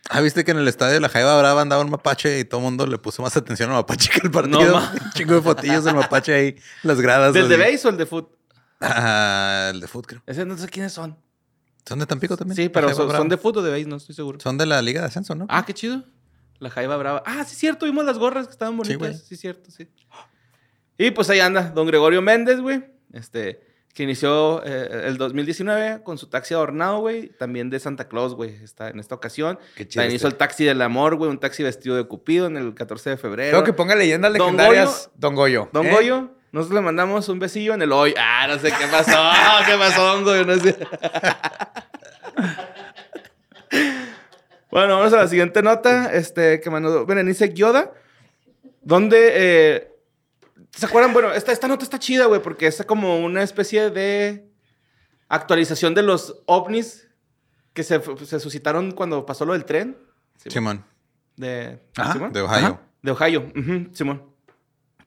Ah, 0.09 0.21
viste 0.21 0.43
que 0.43 0.51
en 0.51 0.57
el 0.57 0.67
estadio 0.67 0.93
de 0.93 0.99
la 0.99 1.09
Jaiba 1.09 1.37
Brava 1.39 1.61
andaba 1.61 1.83
un 1.83 1.89
mapache 1.91 2.39
y 2.39 2.45
todo 2.45 2.59
el 2.61 2.63
mundo 2.65 2.87
le 2.87 2.97
puso 2.97 3.21
más 3.21 3.35
atención 3.37 3.69
al 3.69 3.75
mapache 3.77 4.09
que 4.11 4.21
al 4.25 4.31
partido. 4.31 4.61
No, 4.65 4.71
ma- 4.73 4.91
un 5.05 5.11
chingo 5.11 5.35
de 5.35 5.41
fotillos 5.41 5.83
del 5.83 5.95
mapache 5.95 6.33
ahí, 6.33 6.55
las 6.83 6.99
gradas. 7.01 7.33
¿Del 7.33 7.47
de 7.49 7.57
base 7.57 7.87
o 7.87 7.89
el 7.91 7.97
de 7.97 8.05
foot? 8.05 8.29
Ah, 8.81 9.69
el 9.73 9.81
de 9.81 9.87
foot, 9.87 10.05
creo. 10.07 10.23
Ese 10.25 10.45
no 10.45 10.57
sé 10.57 10.67
quiénes 10.67 10.93
son. 10.93 11.17
¿Son 11.85 11.99
de 11.99 12.05
Tampico 12.05 12.37
también? 12.37 12.55
Sí, 12.55 12.69
pero 12.69 12.93
son, 12.93 13.29
de 13.29 13.37
foot 13.37 13.57
o 13.57 13.61
de 13.61 13.71
base, 13.71 13.85
no 13.85 13.95
estoy 13.97 14.13
seguro. 14.15 14.39
Son 14.39 14.57
de 14.57 14.65
la 14.65 14.81
Liga 14.81 15.01
de 15.01 15.07
Ascenso, 15.07 15.35
¿no? 15.35 15.45
Ah, 15.49 15.65
qué 15.65 15.73
chido. 15.73 16.03
La 16.59 16.69
Jaiba 16.69 16.97
Brava. 16.97 17.23
Ah, 17.25 17.43
sí, 17.45 17.55
cierto. 17.55 17.85
Vimos 17.85 18.05
las 18.05 18.17
gorras 18.17 18.45
que 18.47 18.51
estaban 18.51 18.73
Sí, 18.73 18.77
bonitas. 18.77 18.99
güey. 18.99 19.13
Sí, 19.13 19.35
cierto, 19.37 19.71
sí. 19.71 19.87
Y 20.97 21.11
pues 21.11 21.29
ahí 21.29 21.39
anda 21.39 21.69
don 21.69 21.87
Gregorio 21.87 22.21
Méndez, 22.21 22.59
güey. 22.59 22.83
Este, 23.13 23.68
que 23.93 24.03
inició 24.03 24.63
eh, 24.65 25.07
el 25.07 25.17
2019 25.17 26.03
con 26.03 26.17
su 26.17 26.27
taxi 26.27 26.53
adornado, 26.53 26.99
güey. 26.99 27.29
También 27.29 27.69
de 27.69 27.79
Santa 27.79 28.07
Claus, 28.07 28.33
güey. 28.35 28.55
Está 28.63 28.89
en 28.89 28.99
esta 28.99 29.15
ocasión. 29.15 29.59
Qué 29.75 29.87
chido 29.87 30.01
También 30.01 30.15
hizo 30.15 30.27
el 30.27 30.35
taxi 30.35 30.63
del 30.63 30.81
amor, 30.81 31.15
güey. 31.15 31.29
Un 31.29 31.39
taxi 31.39 31.63
vestido 31.63 31.95
de 31.95 32.05
Cupido 32.05 32.47
en 32.47 32.57
el 32.57 32.73
14 32.73 33.11
de 33.11 33.17
febrero. 33.17 33.51
Tengo 33.51 33.63
que 33.65 33.73
ponga 33.73 33.95
leyendas 33.95 34.31
Don 34.33 34.55
legendarias. 34.55 35.09
Don 35.15 35.35
Goyo. 35.35 35.69
Don 35.73 35.85
¿eh? 35.85 35.91
Goyo, 35.91 36.31
nosotros 36.51 36.75
le 36.75 36.85
mandamos 36.85 37.27
un 37.29 37.39
besillo 37.39 37.73
en 37.73 37.81
el 37.81 37.91
hoy. 37.91 38.13
Ah, 38.17 38.47
no 38.47 38.57
sé 38.57 38.71
qué 38.71 38.87
pasó. 38.89 39.11
¿Qué 39.65 39.77
pasó, 39.77 40.03
Don 40.03 40.23
Goyo? 40.23 40.45
No 40.45 40.55
sé. 40.57 40.77
bueno, 44.71 44.97
vamos 44.97 45.13
a 45.13 45.17
la 45.17 45.27
siguiente 45.27 45.61
nota. 45.61 46.13
Este, 46.13 46.61
que 46.61 46.69
mandó 46.69 47.05
Berenice 47.05 47.51
Gioda. 47.53 47.91
Donde, 48.81 49.31
eh, 49.33 49.91
¿se 50.79 50.85
acuerdan? 50.85 51.13
Bueno, 51.13 51.31
esta, 51.33 51.51
esta 51.51 51.67
nota 51.67 51.83
está 51.83 51.99
chida, 51.99 52.25
güey, 52.25 52.41
porque 52.41 52.67
es 52.67 52.83
como 52.85 53.19
una 53.19 53.43
especie 53.43 53.89
de 53.89 54.49
actualización 55.27 55.93
de 55.93 56.03
los 56.03 56.41
ovnis 56.45 57.07
que 57.73 57.83
se, 57.83 58.01
se 58.25 58.39
suscitaron 58.39 58.91
cuando 58.91 59.25
pasó 59.25 59.45
lo 59.45 59.53
del 59.53 59.65
tren. 59.65 59.97
Simón, 60.47 60.85
De, 61.35 61.79
Ajá, 61.97 62.13
¿Simón? 62.13 62.33
de 62.33 62.41
Ohio. 62.41 62.57
Ajá. 62.57 62.81
De 63.01 63.11
Ohio, 63.11 63.51
Simón. 63.93 64.23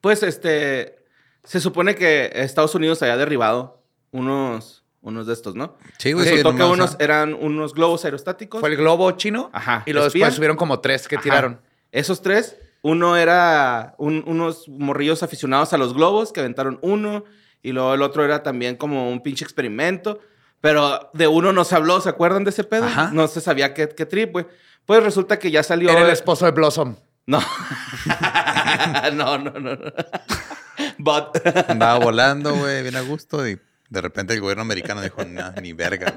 Pues 0.01 0.23
este. 0.23 1.05
Se 1.45 1.59
supone 1.61 1.95
que 1.95 2.31
Estados 2.35 2.75
Unidos 2.75 3.03
había 3.03 3.17
derribado 3.17 3.83
unos, 4.13 4.85
unos 5.01 5.27
de 5.27 5.33
estos, 5.33 5.55
¿no? 5.57 5.77
Sí, 5.99 6.13
güey. 6.13 6.25
Resultó 6.25 6.51
sí, 6.53 6.57
que 6.57 6.63
nomás, 6.63 6.79
unos 6.79 6.97
eran 7.01 7.35
unos 7.35 7.75
globos 7.75 8.05
aerostáticos. 8.05 8.61
Fue 8.61 8.69
el 8.71 8.77
globo 8.77 9.11
chino. 9.13 9.51
Ajá. 9.53 9.83
Y 9.87 9.93
luego 9.93 10.07
espía. 10.07 10.27
después 10.27 10.37
subieron 10.37 10.57
como 10.57 10.81
tres 10.81 11.09
que 11.09 11.17
Ajá. 11.17 11.23
tiraron. 11.23 11.61
Esos 11.91 12.23
tres, 12.23 12.57
uno 12.83 13.17
era 13.17 13.95
un- 13.99 14.23
unos 14.27 14.69
morrillos 14.69 15.23
aficionados 15.23 15.73
a 15.73 15.79
los 15.79 15.95
globos 15.95 16.33
que 16.33 16.41
aventaron 16.41 16.79
uno. 16.83 17.25
Y 17.63 17.73
luego 17.73 17.95
el 17.95 18.03
otro 18.03 18.25
era 18.25 18.43
también 18.43 18.77
como 18.77 19.11
un 19.11 19.23
pinche 19.23 19.45
experimento. 19.45 20.21
Pero 20.61 21.11
de 21.15 21.27
uno 21.27 21.53
no 21.53 21.65
se 21.65 21.75
habló, 21.75 22.01
¿se 22.01 22.09
acuerdan 22.09 22.45
de 22.45 22.51
ese 22.51 22.65
pedo? 22.65 22.85
Ajá. 22.87 23.11
No 23.13 23.27
se 23.29 23.41
sabía 23.41 23.73
qué, 23.75 23.89
qué 23.89 24.07
trip, 24.07 24.33
güey. 24.33 24.47
Pues 24.87 25.03
resulta 25.03 25.39
que 25.39 25.51
ya 25.51 25.63
salió. 25.63 25.91
Era 25.91 26.03
el 26.03 26.11
esposo 26.11 26.45
de 26.45 26.51
Blossom. 26.53 26.97
No. 27.27 27.41
no, 29.15 29.39
no, 29.39 29.51
no. 29.53 29.75
no. 29.77 29.93
But. 30.99 31.47
Andaba 31.69 31.99
volando, 31.99 32.55
güey, 32.55 32.83
bien 32.83 32.97
a 32.97 33.01
gusto. 33.03 33.47
Y 33.49 33.59
de 33.91 34.01
repente 34.01 34.35
el 34.35 34.41
gobierno 34.41 34.63
americano 34.63 35.01
dijo, 35.03 35.25
"No, 35.25 35.53
ni 35.61 35.73
verga. 35.73 36.15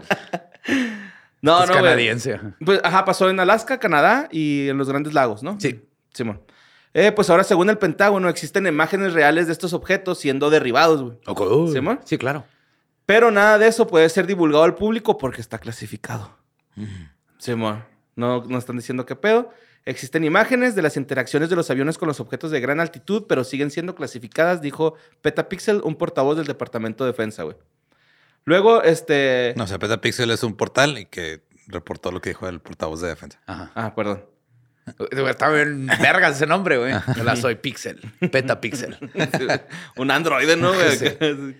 No, 1.41 1.61
es 1.63 1.67
no, 1.69 1.73
güey. 1.73 1.83
canadiense. 1.83 2.39
Pues, 2.63 2.79
ajá, 2.83 3.05
pasó 3.05 3.29
en 3.29 3.39
Alaska, 3.39 3.79
Canadá 3.79 4.27
y 4.31 4.67
en 4.69 4.77
los 4.77 4.89
Grandes 4.89 5.13
Lagos, 5.13 5.43
¿no? 5.43 5.59
Sí. 5.59 5.83
Simón. 6.13 6.41
Eh, 6.97 7.11
pues 7.11 7.29
ahora, 7.29 7.43
según 7.43 7.69
el 7.69 7.77
Pentágono, 7.77 8.29
existen 8.29 8.65
imágenes 8.67 9.11
reales 9.11 9.47
de 9.47 9.51
estos 9.51 9.73
objetos 9.73 10.17
siendo 10.17 10.49
derribados, 10.49 11.03
güey. 11.03 11.17
¿Simón? 11.73 11.99
Sí, 12.05 12.17
claro. 12.17 12.45
Pero 13.05 13.31
nada 13.31 13.57
de 13.57 13.67
eso 13.67 13.85
puede 13.85 14.07
ser 14.07 14.25
divulgado 14.25 14.63
al 14.63 14.75
público 14.75 15.17
porque 15.17 15.41
está 15.41 15.59
clasificado. 15.59 16.37
Simón. 17.37 17.83
No, 18.15 18.45
no 18.45 18.57
están 18.57 18.77
diciendo 18.77 19.05
qué 19.05 19.17
pedo. 19.17 19.49
Existen 19.83 20.23
imágenes 20.23 20.73
de 20.73 20.81
las 20.83 20.95
interacciones 20.95 21.49
de 21.49 21.57
los 21.57 21.69
aviones 21.69 21.97
con 21.97 22.07
los 22.07 22.21
objetos 22.21 22.49
de 22.49 22.61
gran 22.61 22.79
altitud, 22.79 23.25
pero 23.27 23.43
siguen 23.43 23.71
siendo 23.71 23.93
clasificadas, 23.93 24.61
dijo 24.61 24.95
Petapixel, 25.21 25.81
un 25.83 25.95
portavoz 25.95 26.37
del 26.37 26.47
Departamento 26.47 27.03
de 27.03 27.11
Defensa, 27.11 27.43
güey. 27.43 27.57
Luego, 28.45 28.81
este... 28.83 29.53
No, 29.57 29.65
o 29.65 29.67
sea, 29.67 29.79
Petapixel 29.79 30.31
es 30.31 30.43
un 30.43 30.55
portal 30.55 30.97
y 30.97 31.07
que 31.07 31.41
reportó 31.67 32.13
lo 32.13 32.21
que 32.21 32.29
dijo 32.29 32.47
el 32.47 32.61
portavoz 32.61 33.01
de 33.01 33.09
defensa. 33.09 33.41
Ajá. 33.47 33.71
Ah, 33.75 33.93
perdón. 33.93 34.23
Está 35.11 35.49
bien 35.49 35.87
vergas 35.87 36.35
ese 36.35 36.45
nombre, 36.45 36.77
güey. 36.77 36.93
La 37.23 37.35
soy 37.35 37.55
Pixel. 37.55 37.99
Peta 38.31 38.61
Pixel. 38.61 38.97
un 39.97 40.11
androide, 40.11 40.55
¿no? 40.57 40.73
güey? 40.73 41.55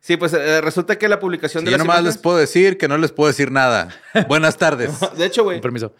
Sí, 0.00 0.16
pues 0.16 0.32
eh, 0.32 0.60
resulta 0.60 0.96
que 0.96 1.08
la 1.08 1.18
publicación 1.18 1.62
Sí, 1.62 1.64
de 1.66 1.70
yo 1.72 1.78
las 1.78 1.86
nomás 1.86 2.04
les 2.04 2.18
puedo 2.18 2.36
decir 2.38 2.78
que 2.78 2.86
no 2.86 2.96
les 2.98 3.10
puedo 3.10 3.26
decir 3.28 3.50
nada. 3.50 3.88
Buenas 4.28 4.56
tardes. 4.56 4.92
De 5.16 5.26
hecho, 5.26 5.42
güey, 5.42 5.56
Con 5.56 5.62
permiso. 5.62 5.94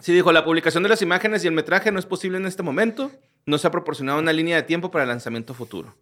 sí 0.00 0.14
dijo, 0.14 0.32
la 0.32 0.42
publicación 0.44 0.82
de 0.82 0.88
las 0.88 1.02
imágenes 1.02 1.44
y 1.44 1.48
el 1.48 1.52
metraje 1.52 1.92
no 1.92 1.98
es 1.98 2.06
posible 2.06 2.38
en 2.38 2.46
este 2.46 2.62
momento. 2.62 3.12
No 3.44 3.58
se 3.58 3.66
ha 3.66 3.70
proporcionado 3.70 4.18
una 4.18 4.32
línea 4.32 4.56
de 4.56 4.62
tiempo 4.62 4.90
para 4.90 5.04
el 5.04 5.08
lanzamiento 5.10 5.52
futuro. 5.52 5.96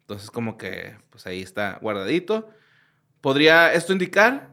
Entonces, 0.00 0.30
como 0.30 0.58
que, 0.58 0.96
pues 1.10 1.24
ahí 1.26 1.40
está 1.40 1.78
guardadito. 1.80 2.50
¿Podría 3.20 3.72
esto 3.72 3.92
indicar 3.92 4.50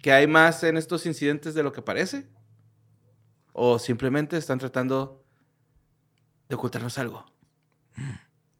que 0.00 0.12
hay 0.12 0.26
más 0.26 0.64
en 0.64 0.78
estos 0.78 1.04
incidentes 1.04 1.52
de 1.54 1.62
lo 1.62 1.72
que 1.72 1.82
parece? 1.82 2.26
¿O 3.60 3.80
simplemente 3.80 4.36
están 4.36 4.60
tratando 4.60 5.24
de 6.48 6.54
ocultarnos 6.54 6.96
algo? 6.96 7.26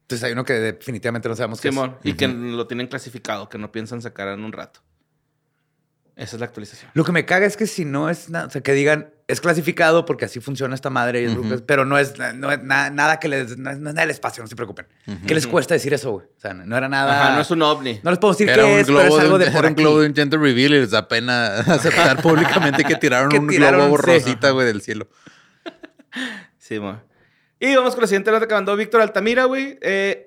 Entonces 0.01 0.25
hay 0.25 0.33
uno 0.33 0.43
que 0.43 0.53
definitivamente 0.53 1.29
no 1.29 1.37
sabemos 1.37 1.61
qué 1.61 1.69
es. 1.69 1.75
Y 2.03 2.15
que 2.15 2.27
lo 2.27 2.67
tienen 2.67 2.87
clasificado, 2.87 3.47
que 3.47 3.57
no 3.57 3.71
piensan 3.71 4.01
sacar 4.01 4.27
en 4.27 4.43
un 4.43 4.51
rato. 4.51 4.81
Esa 6.17 6.35
es 6.35 6.39
la 6.41 6.47
actualización. 6.47 6.91
Lo 6.95 7.05
que 7.05 7.13
me 7.13 7.25
caga 7.25 7.45
es 7.45 7.55
que 7.55 7.65
si 7.65 7.85
no 7.85 8.09
es 8.09 8.29
nada, 8.29 8.47
o 8.47 8.49
sea, 8.49 8.61
que 8.61 8.73
digan, 8.73 9.13
es 9.29 9.39
clasificado 9.41 10.05
porque 10.05 10.25
así 10.25 10.39
funciona 10.41 10.75
esta 10.75 10.89
madre, 10.89 11.21
y 11.21 11.25
es 11.25 11.35
Ujú. 11.37 11.63
pero 11.65 11.85
no 11.85 11.97
es, 11.97 12.13
no 12.35 12.51
es 12.51 12.61
na- 12.63 12.89
nada 12.89 13.19
que 13.19 13.27
les, 13.29 13.57
no 13.57 13.69
es, 13.69 13.79
no 13.79 13.89
es 13.89 13.93
nada 13.95 14.01
del 14.01 14.09
espacio, 14.11 14.43
no 14.43 14.47
se 14.47 14.55
preocupen. 14.55 14.87
¿Qué 15.27 15.33
les 15.33 15.47
cuesta 15.47 15.73
decir 15.75 15.93
eso, 15.93 16.11
güey? 16.11 16.25
O 16.25 16.39
sea, 16.39 16.53
no 16.53 16.75
era 16.75 16.89
nada. 16.89 17.21
Ajá, 17.27 17.35
no 17.35 17.41
es 17.41 17.49
un 17.51 17.61
ovni. 17.61 17.99
No 18.03 18.09
les 18.11 18.19
puedo 18.19 18.33
decir 18.33 18.49
Era 18.49 18.63
qué 18.63 18.73
un 18.73 18.79
es, 18.79 18.87
pero 18.87 18.99
globo, 18.99 19.17
es 19.17 19.23
algo 19.23 19.37
de, 19.37 19.45
de, 19.45 19.49
un- 19.51 19.55
por 19.55 19.65
era 19.65 19.69
un 19.69 19.75
globo 19.75 19.99
de 20.01 20.07
un 20.07 20.15
gender 20.15 20.39
reveal 20.39 20.73
y 20.73 20.79
les 20.79 20.91
da 20.91 21.07
pena 21.07 21.59
aceptar 21.59 22.21
públicamente 22.21 22.83
que 22.83 22.95
tiraron 22.95 23.29
Que 23.29 23.39
un 23.39 23.47
tiraron, 23.47 23.79
globo 23.89 23.97
sí. 23.97 24.03
rosita, 24.05 24.49
güey, 24.51 24.67
del 24.67 24.81
cielo. 24.81 25.07
Sí, 26.57 26.79
mo. 26.79 27.01
Y 27.59 27.75
vamos 27.75 27.93
con 27.93 28.01
la 28.01 28.07
siguiente 28.07 28.31
nota 28.31 28.47
que 28.47 28.53
mandó 28.53 28.75
Víctor 28.75 29.01
Altamira, 29.01 29.45
güey. 29.45 29.77
Eh, 29.81 30.25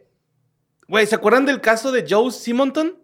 Güey, 0.88 1.06
¿se 1.06 1.14
acuerdan 1.14 1.46
del 1.46 1.60
caso 1.62 1.90
de 1.90 2.04
Joe 2.06 2.30
Simonton? 2.30 2.98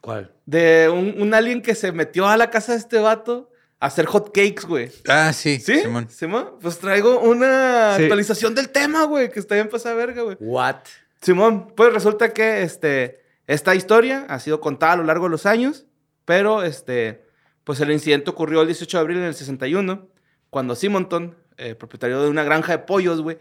¿Cuál? 0.00 0.32
De 0.44 0.88
un, 0.92 1.14
un 1.22 1.32
alien 1.34 1.62
que 1.62 1.74
se 1.76 1.92
metió 1.92 2.26
a 2.26 2.36
la 2.36 2.50
casa 2.50 2.72
de 2.72 2.78
este 2.78 2.98
vato 2.98 3.50
hacer 3.86 4.06
hot 4.06 4.32
cakes, 4.34 4.66
güey. 4.66 4.90
Ah, 5.08 5.32
sí. 5.32 5.58
¿Sí? 5.60 5.80
Simón. 5.80 6.08
Simón. 6.08 6.50
Pues 6.60 6.78
traigo 6.78 7.20
una 7.20 7.96
Sí. 7.96 8.02
actualización 8.04 8.54
del 8.54 8.70
tema, 8.70 9.04
güey, 9.04 9.30
que 9.30 9.40
está 9.40 9.54
bien 9.54 9.68
pasada 9.68 9.94
verga, 9.94 10.22
güey. 10.22 10.36
What? 10.40 10.76
Simón, 11.20 11.72
pues 11.76 11.92
resulta 11.92 12.32
que 12.32 12.62
este, 12.62 13.20
esta 13.46 13.74
historia 13.74 14.26
ha 14.28 14.38
sido 14.40 14.60
contada 14.60 14.92
a 14.92 14.96
lo 14.96 15.04
largo 15.04 15.24
de 15.26 15.30
los 15.30 15.46
años, 15.46 15.86
pero 16.24 16.62
este, 16.62 17.24
pues 17.64 17.80
el 17.80 17.90
incidente 17.90 18.30
ocurrió 18.30 18.60
el 18.62 18.66
18 18.68 18.96
de 18.96 19.00
abril 19.00 19.16
en 19.18 19.24
el 19.24 19.34
61, 19.34 20.08
cuando 20.50 20.74
Simonton, 20.74 21.36
eh, 21.56 21.74
propietario 21.74 22.22
de 22.22 22.28
una 22.28 22.42
granja 22.44 22.72
de 22.72 22.78
pollos, 22.80 23.20
güey, 23.22 23.38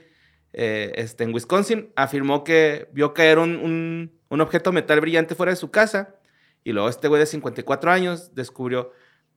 eh, 0.54 0.92
este, 0.96 1.24
en 1.24 1.34
Wisconsin, 1.34 1.92
afirmó 1.96 2.44
que 2.44 2.88
vio 2.94 3.14
caer 3.14 3.40
un, 3.40 3.56
un, 3.56 4.12
un 4.30 4.42
objeto 4.42 4.72
metal 4.72 5.02
brillante 5.02 5.36
fuera 5.36 5.52
de 5.52 5.56
su 5.56 5.72
casa, 5.72 6.16
y 6.64 6.72
luego 6.72 6.88
este 6.90 7.08
güey 7.08 7.20
de 7.20 7.26
54 7.26 7.92
años 7.92 8.34
descubrió 8.36 8.92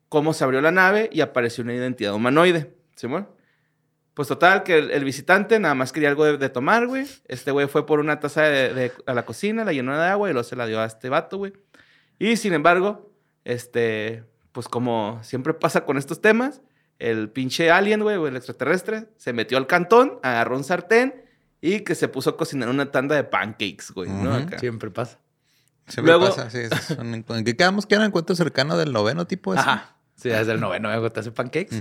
cómo 0.09 0.33
se 0.33 0.45
abrió 0.45 0.61
la 0.61 0.71
nave 0.71 1.09
y 1.13 1.21
apareció 1.21 1.65
una 1.65 1.75
identidad 1.75 2.15
humanoide, 2.15 2.75
Simón. 2.95 3.29
Pues 4.15 4.29
total, 4.29 4.63
que 4.63 4.79
el, 4.79 4.91
el 4.93 5.05
visitante 5.05 5.59
nada 5.59 5.75
más 5.75 5.93
quería 5.93 6.09
algo 6.09 6.25
de, 6.25 6.39
de 6.39 6.49
tomar, 6.49 6.87
güey. 6.87 7.07
Este 7.27 7.51
güey 7.51 7.67
fue 7.69 7.85
por 7.85 8.01
una 8.01 8.19
taza 8.19 8.43
de, 8.43 8.73
de- 8.73 8.93
a 9.05 9.13
la 9.13 9.27
cocina, 9.27 9.65
la 9.65 9.73
llenó 9.75 9.95
de 9.97 10.07
agua 10.07 10.31
y 10.31 10.33
luego 10.33 10.49
se 10.49 10.57
la 10.57 10.67
dio 10.67 10.81
a 10.81 10.87
este 10.87 11.11
vato, 11.11 11.37
güey. 11.37 11.53
Y 12.19 12.37
sin 12.39 12.55
embargo, 12.55 13.13
este, 13.45 14.25
pues 14.53 14.69
como 14.69 15.21
siempre 15.23 15.53
pasa 15.53 15.85
con 15.85 15.99
estos 15.99 16.23
temas, 16.23 16.63
el 16.99 17.29
pinche 17.29 17.71
alien, 17.71 18.03
güey, 18.03 18.17
o 18.17 18.27
el 18.27 18.37
extraterrestre, 18.37 19.09
se 19.19 19.35
metió 19.35 19.59
al 19.59 19.67
cantón, 19.67 20.19
agarró 20.23 20.57
un 20.57 20.65
sartén 20.65 21.23
y 21.61 21.81
que 21.81 21.95
se 21.95 22.09
puso 22.09 22.31
a 22.31 22.37
cocinar 22.39 22.71
una 22.71 22.91
tanda 22.91 23.15
de 23.17 23.25
pancakes, 23.25 23.91
güey, 23.95 24.09
¿no? 24.09 24.33
Acá. 24.33 24.59
Siempre 24.59 24.91
pasa. 24.91 25.19
Siempre 25.89 26.15
Luego- 26.15 26.35
pasa, 26.35 26.49
sí. 26.49 26.61
es 26.61 26.91
un- 26.99 27.23
¿En 27.29 27.45
qué 27.45 27.55
quedamos? 27.55 27.85
¿Que 27.85 27.97
era 27.97 28.07
encuentro 28.07 28.35
cercano 28.35 28.79
del 28.79 28.93
noveno 28.95 29.27
tipo 29.27 29.53
ese? 29.53 29.61
Ajá. 29.61 29.96
Sí, 30.17 30.29
desde 30.31 30.53
el 30.53 30.61
noveno 30.61 30.89
me 31.01 31.11
te 31.11 31.21
hace 31.21 31.31
pancakes. 31.31 31.77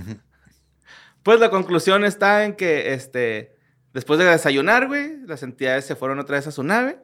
Pues 1.23 1.39
la 1.39 1.49
conclusión 1.49 2.03
está 2.05 2.45
en 2.45 2.53
que, 2.55 2.93
este, 2.93 3.55
después 3.93 4.19
de 4.19 4.25
desayunar, 4.25 4.87
güey, 4.87 5.17
las 5.25 5.41
entidades 5.41 5.85
se 5.85 5.95
fueron 5.95 6.19
otra 6.19 6.35
vez 6.37 6.45
a 6.47 6.51
su 6.51 6.63
nave 6.63 6.99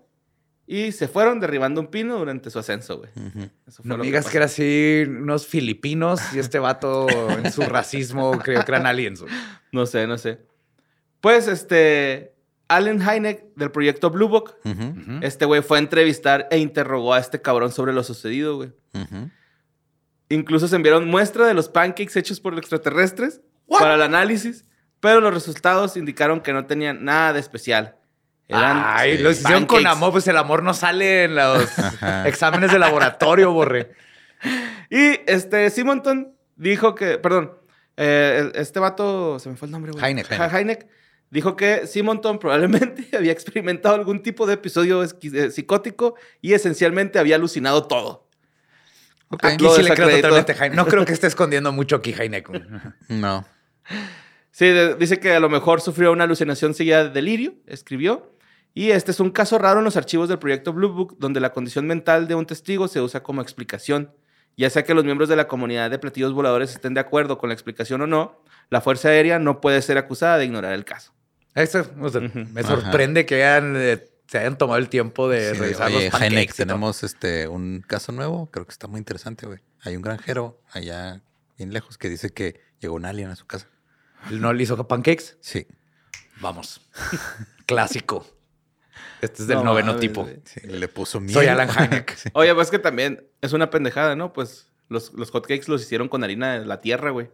y 0.68 0.92
se 0.92 1.08
fueron 1.08 1.40
derribando 1.40 1.82
un 1.82 1.88
pino 1.88 2.18
durante 2.20 2.50
su 2.52 2.60
ascenso, 2.60 3.00
güey. 3.00 3.10
Eso 3.66 3.82
fue 3.82 3.90
No 3.90 3.98
me 3.98 4.04
digas 4.06 4.26
pasó. 4.26 4.32
que 4.32 4.38
era 4.38 4.46
así 4.46 5.04
unos 5.08 5.48
filipinos 5.48 6.22
y 6.36 6.40
este 6.40 6.60
vato 6.60 7.08
en 7.30 7.52
su 7.52 7.62
racismo 7.64 8.38
creo 8.40 8.64
que 8.64 8.72
eran 8.72 8.86
aliens. 8.86 9.22
güey. 9.22 9.34
No 9.72 9.86
sé, 9.86 10.06
no 10.06 10.18
sé. 10.18 10.40
Pues, 11.20 11.48
este, 11.48 12.34
Allen 12.68 13.02
Hynek 13.02 13.56
del 13.56 13.72
proyecto 13.72 14.12
Blue 14.12 14.28
Book, 14.30 14.56
este 15.22 15.46
güey 15.46 15.62
fue 15.64 15.78
a 15.78 15.82
entrevistar 15.82 16.48
e 16.52 16.58
interrogó 16.60 17.14
a 17.16 17.20
este 17.20 17.42
cabrón 17.42 17.72
sobre 17.72 17.92
lo 17.94 18.04
sucedido, 18.04 18.56
güey. 18.58 18.72
Ujú. 18.94 19.30
Incluso 20.32 20.68
se 20.68 20.76
enviaron 20.76 21.08
muestra 21.08 21.46
de 21.48 21.54
los 21.54 21.70
pancakes 21.70 22.16
hechos 22.18 22.40
por 22.40 22.58
extraterrestres 22.58 23.42
para 23.68 23.96
el 23.96 24.02
análisis, 24.02 24.66
pero 25.00 25.22
los 25.22 25.34
resultados 25.34 25.98
indicaron 25.98 26.42
que 26.42 26.54
no 26.54 26.66
tenían 26.66 27.04
nada 27.06 27.34
de 27.34 27.40
especial. 27.40 27.96
Eran 28.48 28.82
Ay, 28.86 29.18
sí, 29.18 29.24
lo 29.24 29.32
hicieron 29.32 29.66
con 29.66 29.88
amor, 29.88 30.12
pues 30.12 30.28
el 30.28 30.36
amor 30.38 30.62
no 30.62 30.74
sale 30.74 31.24
en 31.26 31.36
los 31.36 31.80
Ajá. 31.80 32.28
exámenes 32.28 32.72
de 32.72 32.80
laboratorio, 32.80 33.52
borre. 33.52 33.92
Y 34.90 35.20
este 35.28 35.70
Simonton 35.70 36.34
dijo 36.56 36.96
que, 36.96 37.18
perdón, 37.18 37.54
eh, 37.96 38.52
este 38.56 38.80
vato, 38.80 39.40
se 39.40 39.50
me 39.50 39.56
fue 39.56 39.68
el 39.68 39.72
nombre, 39.72 39.92
güey. 39.92 40.24
Ja- 40.26 40.60
Hynek 40.60 40.88
dijo 41.30 41.56
que 41.56 41.88
Simonton 41.88 42.40
probablemente 42.40 43.08
había 43.18 43.32
experimentado 43.32 43.96
algún 43.96 44.22
tipo 44.22 44.46
de 44.48 44.56
episodio 44.56 45.04
eh, 45.04 45.52
psicótico 45.52 46.16
y 46.42 46.54
esencialmente 46.54 47.20
había 47.20 47.36
alucinado 47.36 47.88
todo. 47.88 48.28
Aquí 49.42 49.64
Lo 49.64 49.76
sí 49.76 49.84
le 49.84 49.94
creo 49.94 50.10
totalmente 50.10 50.52
a 50.52 50.56
Hynek. 50.56 50.74
No 50.76 50.86
creo 50.86 51.06
que 51.06 51.14
esté 51.14 51.28
escondiendo 51.28 51.72
mucho 51.72 51.96
aquí 51.98 52.14
güey. 52.14 52.62
No. 53.10 53.46
Sí, 54.52 54.66
de- 54.68 54.96
dice 54.96 55.20
que 55.20 55.34
a 55.34 55.40
lo 55.40 55.50
mejor 55.50 55.82
sufrió 55.82 56.12
una 56.12 56.26
alucinación 56.26 56.74
seguida 56.74 57.06
de 57.06 57.10
delirio, 57.12 57.54
escribió. 57.68 58.36
Y 58.74 58.92
este 58.92 59.12
es 59.12 59.20
un 59.20 59.32
caso 59.32 59.58
raro 59.58 59.80
en 59.80 59.86
los 59.86 59.98
archivos 59.98 60.30
del 60.30 60.40
proyecto 60.40 60.72
Blue 60.74 60.90
Book, 60.94 61.18
donde 61.20 61.40
la 61.40 61.52
condición 61.52 61.88
mental 61.88 62.28
de 62.28 62.36
un 62.36 62.46
testigo 62.46 62.88
se 62.88 63.02
usa 63.02 63.22
como 63.24 63.42
explicación. 63.42 64.12
Ya 64.58 64.70
sea 64.70 64.84
que 64.84 64.94
los 64.94 65.04
miembros 65.04 65.30
de 65.30 65.36
la 65.36 65.48
comunidad 65.48 65.90
de 65.90 65.98
platillos 66.00 66.34
voladores 66.34 66.72
estén 66.72 66.94
de 66.94 67.00
acuerdo 67.00 67.38
con 67.38 67.50
la 67.50 67.54
explicación 67.54 68.02
o 68.02 68.08
no, 68.08 68.42
la 68.70 68.82
Fuerza 68.82 69.10
Aérea 69.10 69.40
no 69.40 69.60
puede 69.62 69.82
ser 69.82 69.98
acusada 69.98 70.38
de 70.38 70.46
ignorar 70.46 70.74
el 70.74 70.86
caso. 70.86 71.14
Eso, 71.56 71.86
o 72.02 72.10
sea, 72.10 72.22
Ujú. 72.22 72.46
me 72.54 72.64
sorprende 72.64 73.26
que 73.26 73.44
hayan, 73.44 73.76
eh, 73.78 74.08
se 74.32 74.38
hayan 74.40 74.58
tomado 74.58 74.80
el 74.80 74.88
tiempo 74.88 75.28
de 75.28 75.54
Sí, 75.54 75.60
revisar 75.60 75.88
oye, 75.88 75.96
los 76.06 76.12
pancakes. 76.12 76.26
Heineck, 76.36 76.54
tenemos 76.56 77.04
este 77.04 77.50
un 77.50 77.84
caso 77.86 78.14
nuevo, 78.14 78.50
creo 78.50 78.66
que 78.66 78.72
está 78.72 78.88
muy 78.88 79.00
interesante, 79.00 79.46
güey. 79.46 79.60
Hay 79.82 79.98
un 79.98 80.02
granjero 80.02 80.62
allá 80.72 81.22
bien 81.58 81.74
lejos 81.74 81.98
que 81.98 82.08
dice 82.08 82.30
que 82.30 82.62
llegó 82.80 82.96
un 82.96 83.04
alien 83.06 83.30
a 83.30 83.36
su 83.36 83.46
casa. 83.46 83.68
¿No 84.30 84.54
le 84.54 84.64
hizo 84.64 84.88
pancakes? 84.88 85.36
Sí. 85.42 85.68
Vamos. 86.40 86.80
Clásico. 87.66 88.26
Este 89.22 89.42
es 89.42 89.48
del 89.50 89.58
No 89.58 89.66
noveno 89.66 89.88
mames, 89.94 90.00
tipo. 90.02 90.28
sí, 90.46 90.62
le 90.64 90.88
puso 90.88 91.20
miel. 91.20 91.34
Soy 91.34 91.48
Alan 91.48 91.68
Hynek. 91.70 92.16
Sí. 92.18 92.30
Oye, 92.34 92.56
pues 92.56 92.72
que 92.72 92.80
también 92.80 93.28
es 93.42 93.52
una 93.52 93.70
pendejada, 93.70 94.16
¿no? 94.16 94.32
Pues 94.32 94.72
los, 94.88 95.14
los 95.14 95.30
hotcakes 95.32 95.68
los 95.68 95.82
hicieron 95.82 96.08
con 96.08 96.24
harina 96.24 96.58
de 96.60 96.66
la 96.66 96.80
Tierra, 96.82 97.12
güey. 97.12 97.30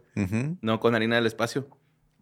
No 0.60 0.80
con 0.80 0.94
harina 0.94 1.14
del 1.16 1.26
espacio. 1.26 1.68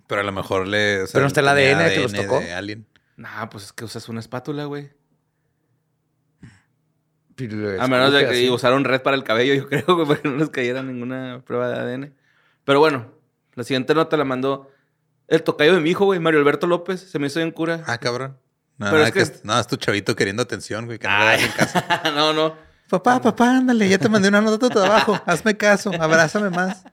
Pero 0.06 0.20
a 0.20 0.24
lo 0.24 0.32
mejor 0.32 0.68
le. 0.68 1.02
o 1.02 1.06
sea, 1.06 1.14
Pero 1.14 1.22
no 1.22 1.28
está 1.28 1.40
el 1.40 1.46
tenía 1.56 1.78
ADN 1.78 1.94
que 1.94 2.00
los 2.00 2.12
tocó. 2.12 2.40
de 2.40 2.52
alien. 2.52 2.86
Nah, 3.16 3.46
pues 3.48 3.64
es 3.64 3.72
que 3.72 3.84
usas 3.84 4.08
una 4.08 4.20
espátula, 4.20 4.64
güey. 4.66 4.90
A 7.78 7.86
menos 7.86 8.12
de 8.12 8.20
que 8.20 8.30
así. 8.30 8.50
usaron 8.50 8.84
red 8.84 9.02
para 9.02 9.16
el 9.16 9.24
cabello, 9.24 9.54
yo 9.62 9.68
creo, 9.68 9.84
güey, 9.94 10.06
para 10.06 10.20
que 10.22 10.28
no 10.28 10.36
les 10.36 10.48
cayera 10.50 10.82
ninguna 10.82 11.42
prueba 11.44 11.68
de 11.68 11.76
ADN. 11.78 12.14
Pero 12.64 12.80
bueno, 12.80 13.12
la 13.54 13.64
siguiente 13.64 13.94
nota 13.94 14.16
la 14.16 14.24
mandó 14.24 14.70
el 15.28 15.42
tocayo 15.42 15.74
de 15.74 15.80
mi 15.80 15.90
hijo, 15.90 16.04
güey, 16.06 16.18
Mario 16.20 16.40
Alberto 16.40 16.66
López. 16.66 17.00
Se 17.00 17.18
me 17.18 17.26
hizo 17.26 17.38
bien 17.40 17.50
cura. 17.50 17.82
Ah, 17.86 17.98
cabrón. 17.98 18.38
No, 18.78 18.86
Pero 18.86 18.98
nada, 18.98 19.08
es 19.08 19.12
que... 19.12 19.24
que- 19.24 19.38
no, 19.44 19.58
es 19.58 19.66
tu 19.66 19.76
chavito 19.76 20.14
queriendo 20.16 20.42
atención, 20.42 20.86
güey. 20.86 20.98
Que 20.98 21.08
no 21.08 21.18
le 21.18 21.24
Ay. 21.24 21.44
hacen 21.44 21.52
caso. 21.56 21.80
no, 22.14 22.32
no. 22.32 22.54
Papá, 22.88 23.20
papá, 23.20 23.56
ándale, 23.56 23.88
ya 23.88 23.98
te 23.98 24.08
mandé 24.08 24.28
una 24.28 24.40
nota 24.40 24.68
de 24.68 24.74
trabajo. 24.74 25.20
Hazme 25.26 25.56
caso, 25.56 25.90
abrázame 25.98 26.50
más. 26.50 26.84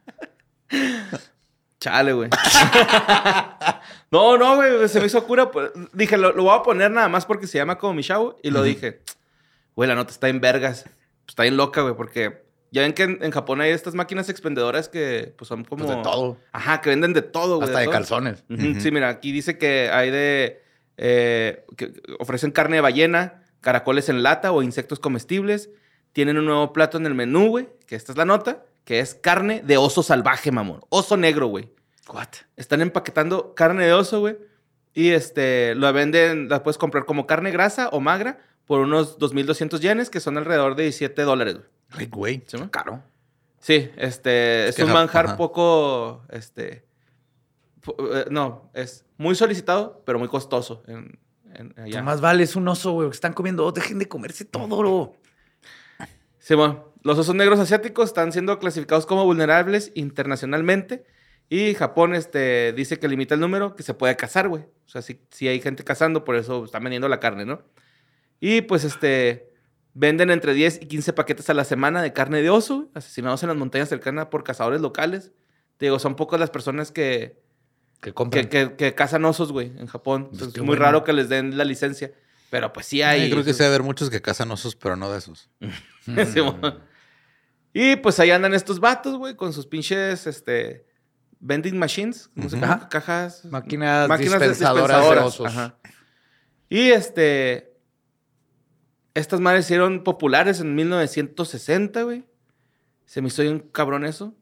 Chale, 1.84 2.14
güey. 2.14 2.30
no, 4.12 4.38
no, 4.38 4.56
güey, 4.56 4.88
se 4.88 5.00
me 5.02 5.08
hizo 5.08 5.22
cura. 5.26 5.52
pues, 5.52 5.72
Dije, 5.92 6.18
lo, 6.18 6.32
lo 6.32 6.44
voy 6.44 6.58
a 6.58 6.64
poner 6.64 6.90
nada 6.92 7.10
más 7.10 7.26
porque 7.26 7.46
se 7.46 7.58
llama 7.58 7.78
como 7.78 7.94
mi 7.94 8.04
chavo. 8.04 8.38
Y 8.42 8.52
lo 8.52 8.64
dije, 8.64 9.02
güey, 9.76 9.90
la 9.90 9.96
nota 9.96 10.12
está 10.12 10.30
en 10.30 10.40
vergas. 10.40 10.84
Pues 10.84 11.30
está 11.30 11.44
bien 11.44 11.58
loca, 11.58 11.82
güey, 11.82 11.94
porque 11.96 12.42
ya 12.72 12.84
ven 12.84 12.94
que 12.94 13.04
en, 13.04 13.20
en 13.22 13.32
Japón 13.32 13.60
hay 13.60 13.72
estas 13.72 13.96
máquinas 13.96 14.30
expendedoras 14.30 14.88
que 14.88 15.34
pues 15.38 15.50
son 15.50 15.66
como... 15.66 15.84
Pues 15.84 15.98
de 15.98 16.02
todo. 16.04 16.38
Ajá, 16.54 16.80
que 16.80 16.90
venden 16.90 17.12
de 17.12 17.22
todo, 17.22 17.58
güey. 17.58 17.68
Hasta 17.68 17.80
de 17.82 17.90
calzones. 17.90 18.44
Sí, 18.80 18.90
mira, 18.92 19.10
aquí 19.10 19.34
dice 19.34 19.58
que 19.58 19.90
hay 19.92 20.10
de. 20.10 20.64
eh, 20.96 21.66
que 21.76 21.92
ofrecen 22.20 22.52
carne 22.52 22.78
de 22.78 22.82
ballena, 22.82 23.44
caracoles 23.60 24.08
en 24.08 24.24
lata 24.24 24.54
o 24.54 24.62
insectos 24.64 25.00
comestibles. 25.00 25.70
Tienen 26.14 26.38
un 26.38 26.46
nuevo 26.46 26.72
plato 26.72 26.98
en 26.98 27.08
el 27.08 27.14
menú, 27.16 27.50
güey, 27.50 27.68
que 27.88 27.96
esta 27.96 28.12
es 28.14 28.18
la 28.18 28.26
nota, 28.26 28.64
que 28.86 29.00
es 29.00 29.16
carne 29.16 29.62
de 29.64 29.78
oso 29.78 30.04
salvaje, 30.04 30.52
mamón. 30.52 30.82
Oso 30.90 31.18
negro, 31.18 31.48
güey. 31.48 31.70
What? 32.10 32.28
Están 32.58 32.82
empaquetando 32.82 33.54
carne 33.56 33.86
de 33.86 33.94
oso, 33.94 34.20
güey. 34.20 34.38
Y 34.94 35.10
este, 35.12 35.74
la 35.76 35.92
venden, 35.92 36.50
la 36.50 36.62
puedes 36.64 36.78
comprar 36.78 37.06
como 37.06 37.26
carne 37.26 37.52
grasa 37.52 37.90
o 37.90 38.00
magra 38.00 38.40
por 38.66 38.80
unos 38.82 39.18
2.200 39.20 39.80
yenes, 39.80 40.10
que 40.10 40.20
son 40.20 40.38
alrededor 40.38 40.76
de 40.76 40.84
17 40.84 41.22
dólares, 41.24 41.56
güey. 41.56 41.66
Ay, 41.92 42.06
güey. 42.08 42.44
Caro. 42.72 43.02
Sí, 43.60 43.90
este, 43.98 44.68
es 44.68 44.76
que 44.76 44.84
un 44.84 44.92
manjar 44.92 45.26
ajá. 45.28 45.38
poco, 45.38 46.22
este, 46.30 46.86
po- 47.82 47.96
eh, 48.14 48.26
no, 48.30 48.70
es 48.74 49.06
muy 49.18 49.36
solicitado, 49.36 50.02
pero 50.06 50.20
muy 50.20 50.28
costoso 50.28 50.84
en, 50.88 51.18
en- 51.54 51.74
allá. 51.80 52.02
Más 52.04 52.20
vale, 52.20 52.44
es 52.44 52.56
un 52.58 52.68
oso, 52.68 52.92
güey. 52.92 53.10
que 53.10 53.14
Están 53.16 53.34
comiendo. 53.34 53.72
Dejen 53.72 54.00
de 54.00 54.08
comerse 54.08 54.44
todo, 54.46 54.68
bro. 54.78 55.14
Simón, 56.40 56.84
los 57.04 57.18
osos 57.18 57.36
negros 57.36 57.60
asiáticos 57.60 58.06
están 58.10 58.32
siendo 58.32 58.58
clasificados 58.60 59.06
como 59.06 59.26
vulnerables 59.26 59.92
internacionalmente 59.96 61.06
y 61.50 61.74
Japón, 61.76 62.16
este, 62.16 62.74
dice 62.74 62.98
que 63.00 63.08
limita 63.08 63.36
el 63.36 63.42
número 63.42 63.76
que 63.76 63.84
se 63.84 63.94
puede 63.94 64.16
cazar, 64.16 64.48
güey. 64.48 64.64
O 64.64 64.90
sea, 64.90 65.02
sí, 65.02 65.22
sí 65.30 65.48
hay 65.48 65.60
gente 65.62 65.84
cazando, 65.84 66.24
por 66.24 66.36
eso 66.36 66.66
están 66.66 66.84
vendiendo 66.84 67.08
la 67.10 67.20
carne, 67.20 67.46
¿no? 67.46 67.62
Y 68.40 68.62
pues, 68.62 68.84
este, 68.86 69.52
venden 69.94 70.32
entre 70.32 70.54
10 70.54 70.80
y 70.82 70.86
15 70.88 71.14
paquetes 71.14 71.50
a 71.50 71.54
la 71.54 71.64
semana 71.66 72.02
de 72.02 72.14
carne 72.14 72.42
de 72.42 72.50
oso, 72.50 72.90
asesinados 72.94 73.44
en 73.44 73.50
las 73.50 73.58
montañas 73.58 73.90
cercanas 73.90 74.28
por 74.28 74.44
cazadores 74.44 74.82
locales. 74.82 75.32
Te 75.78 75.86
digo, 75.88 76.00
son 76.00 76.16
pocas 76.16 76.40
las 76.40 76.50
personas 76.50 76.92
que, 76.92 77.42
Que 78.02 78.14
compran. 78.14 78.48
que, 78.48 78.70
que- 78.70 78.76
que 78.76 78.96
cazan 78.96 79.24
osos, 79.26 79.52
güey, 79.52 79.68
en 79.78 79.88
Japón. 79.88 80.24
Pues 80.30 80.34
Entonces, 80.36 80.56
es 80.56 80.62
muy 80.62 80.68
bueno. 80.78 80.86
raro 80.86 81.04
que 81.04 81.14
les 81.14 81.30
den 81.30 81.58
la 81.58 81.66
licencia. 81.66 82.12
Pero 82.50 82.72
pues 82.72 82.86
sí 82.86 83.02
hay. 83.02 83.22
Ay, 83.24 83.32
creo 83.32 83.44
que 83.44 83.54
sí 83.54 83.60
va 83.60 83.66
a 83.66 83.70
haber 83.70 83.84
muchos 83.84 84.10
que 84.10 84.22
cazan 84.22 84.50
osos, 84.52 84.76
pero 84.76 84.96
no 84.96 85.12
de 85.12 85.18
esos. 85.20 85.50
Simón. 86.34 86.80
Y 87.74 87.96
pues 87.96 88.20
ahí 88.20 88.30
andan 88.30 88.54
estos 88.54 88.80
vatos, 88.80 89.18
güey, 89.18 89.36
con 89.36 89.52
sus 89.52 89.66
pinches, 89.66 90.28
este, 90.28 90.86
vending 91.40 91.78
machines. 91.78 92.30
Cajas. 92.90 93.46
Máquinas, 93.46 94.20
dispensadoras. 94.20 95.42
Ajá. 95.42 95.78
Y 96.70 96.92
este, 96.92 97.76
estas 99.14 99.40
madres 99.40 99.66
hicieron 99.66 100.04
populares 100.04 100.60
en 100.60 100.76
1960, 100.76 102.04
güey. 102.04 102.26
Se 103.06 103.22
me 103.22 103.28
hizo 103.28 103.42
bien 103.42 103.60
cabrón 103.60 104.06
eso. 104.06 104.36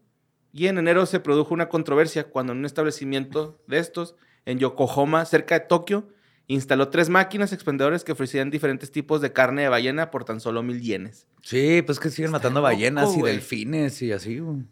Y 0.53 0.67
en 0.67 0.77
enero 0.77 1.05
se 1.05 1.21
produjo 1.21 1.53
una 1.53 1.69
controversia 1.69 2.25
cuando 2.25 2.51
en 2.51 2.59
un 2.59 2.65
establecimiento 2.65 3.61
de 3.67 3.79
estos, 3.79 4.15
en 4.45 4.59
Yokohama, 4.59 5.23
cerca 5.25 5.57
de 5.57 5.65
Tokio, 5.65 6.09
instaló 6.54 6.89
tres 6.89 7.10
máquinas 7.10 7.54
expendedoras 7.54 8.04
que 8.04 8.12
ofrecían 8.12 8.49
diferentes 8.49 8.91
tipos 8.91 9.22
de 9.22 9.32
carne 9.34 9.64
de 9.64 9.70
ballena 9.70 10.12
por 10.12 10.26
tan 10.26 10.39
solo 10.39 10.64
mil 10.64 10.82
yenes. 10.82 11.28
Sí, 11.43 11.82
pues 11.82 11.99
que 11.99 12.10
siguen 12.10 12.32
matando 12.32 12.60
loco, 12.60 12.72
ballenas 12.74 13.16
y 13.16 13.20
güey. 13.20 13.34
delfines 13.34 14.02
y 14.02 14.12
así, 14.12 14.39
güey. 14.39 14.64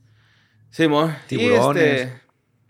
Sí, 0.70 0.88
mo. 0.88 1.12
Tiburones. 1.28 1.84
Y 1.84 2.02
este, 2.04 2.22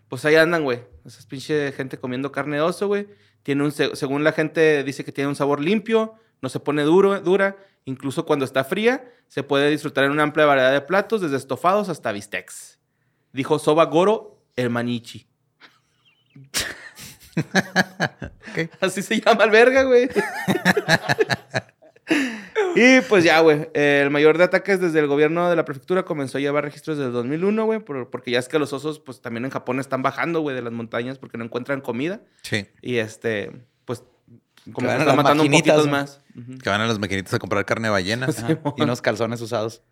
pues 0.08 0.24
ahí 0.24 0.36
andan, 0.36 0.64
güey. 0.64 0.82
Esa 1.04 1.26
pinche 1.28 1.72
gente 1.72 1.98
comiendo 1.98 2.32
carne 2.32 2.56
de 2.56 2.62
oso, 2.62 2.86
güey. 2.86 3.08
Tiene 3.42 3.64
un, 3.64 3.72
se- 3.72 3.94
según 3.96 4.24
la 4.24 4.32
gente 4.32 4.82
dice 4.84 5.04
que 5.04 5.12
tiene 5.12 5.28
un 5.28 5.36
sabor 5.36 5.60
limpio, 5.60 6.14
no 6.42 6.48
se 6.48 6.60
pone 6.60 6.82
duro, 6.82 7.18
dura. 7.20 7.56
Incluso 7.86 8.26
cuando 8.26 8.44
está 8.44 8.64
fría, 8.64 9.10
se 9.28 9.42
puede 9.42 9.70
disfrutar 9.70 10.04
en 10.04 10.10
una 10.12 10.22
amplia 10.22 10.44
variedad 10.46 10.72
de 10.72 10.80
platos, 10.82 11.20
desde 11.22 11.36
estofados 11.36 11.88
hasta 11.88 12.12
bistecs. 12.12 12.78
Dijo 13.32 13.58
Soba 13.58 13.86
Goro, 13.86 14.42
el 14.56 14.70
Así 18.80 19.02
se 19.02 19.20
llama 19.20 19.44
el 19.44 19.50
verga, 19.50 19.82
güey. 19.84 20.08
y 22.76 23.00
pues 23.02 23.24
ya, 23.24 23.40
güey. 23.40 23.68
eh, 23.74 24.00
el 24.04 24.10
mayor 24.10 24.38
de 24.38 24.44
ataques 24.44 24.80
desde 24.80 24.98
el 25.00 25.06
gobierno 25.06 25.48
de 25.48 25.56
la 25.56 25.64
prefectura 25.64 26.04
comenzó 26.04 26.38
a 26.38 26.40
llevar 26.40 26.64
registros 26.64 26.96
desde 26.96 27.08
el 27.08 27.12
2001, 27.14 27.64
güey. 27.64 27.78
por- 27.80 28.10
porque 28.10 28.30
ya 28.32 28.38
es 28.38 28.48
que 28.48 28.58
los 28.58 28.72
osos, 28.72 28.98
pues 29.00 29.20
también 29.20 29.44
en 29.44 29.50
Japón 29.50 29.80
están 29.80 30.02
bajando, 30.02 30.40
güey, 30.40 30.56
de 30.56 30.62
las 30.62 30.72
montañas 30.72 31.18
porque 31.18 31.38
no 31.38 31.44
encuentran 31.44 31.80
comida. 31.80 32.20
Sí. 32.42 32.66
Y 32.82 32.96
este, 32.96 33.52
pues 33.84 34.02
Como 34.72 34.88
que 34.88 35.04
matando 35.04 35.42
un 35.44 35.50
poquito 35.50 35.84
¿no? 35.84 35.90
más. 35.90 36.20
Que 36.62 36.70
van 36.70 36.80
a 36.80 36.86
las 36.86 36.98
maquinitas 36.98 37.34
a 37.34 37.38
comprar 37.38 37.64
carne 37.64 37.88
de 37.88 37.92
ballena. 37.92 38.28
Y 38.76 38.82
unos 38.82 39.02
calzones 39.02 39.40
usados. 39.40 39.82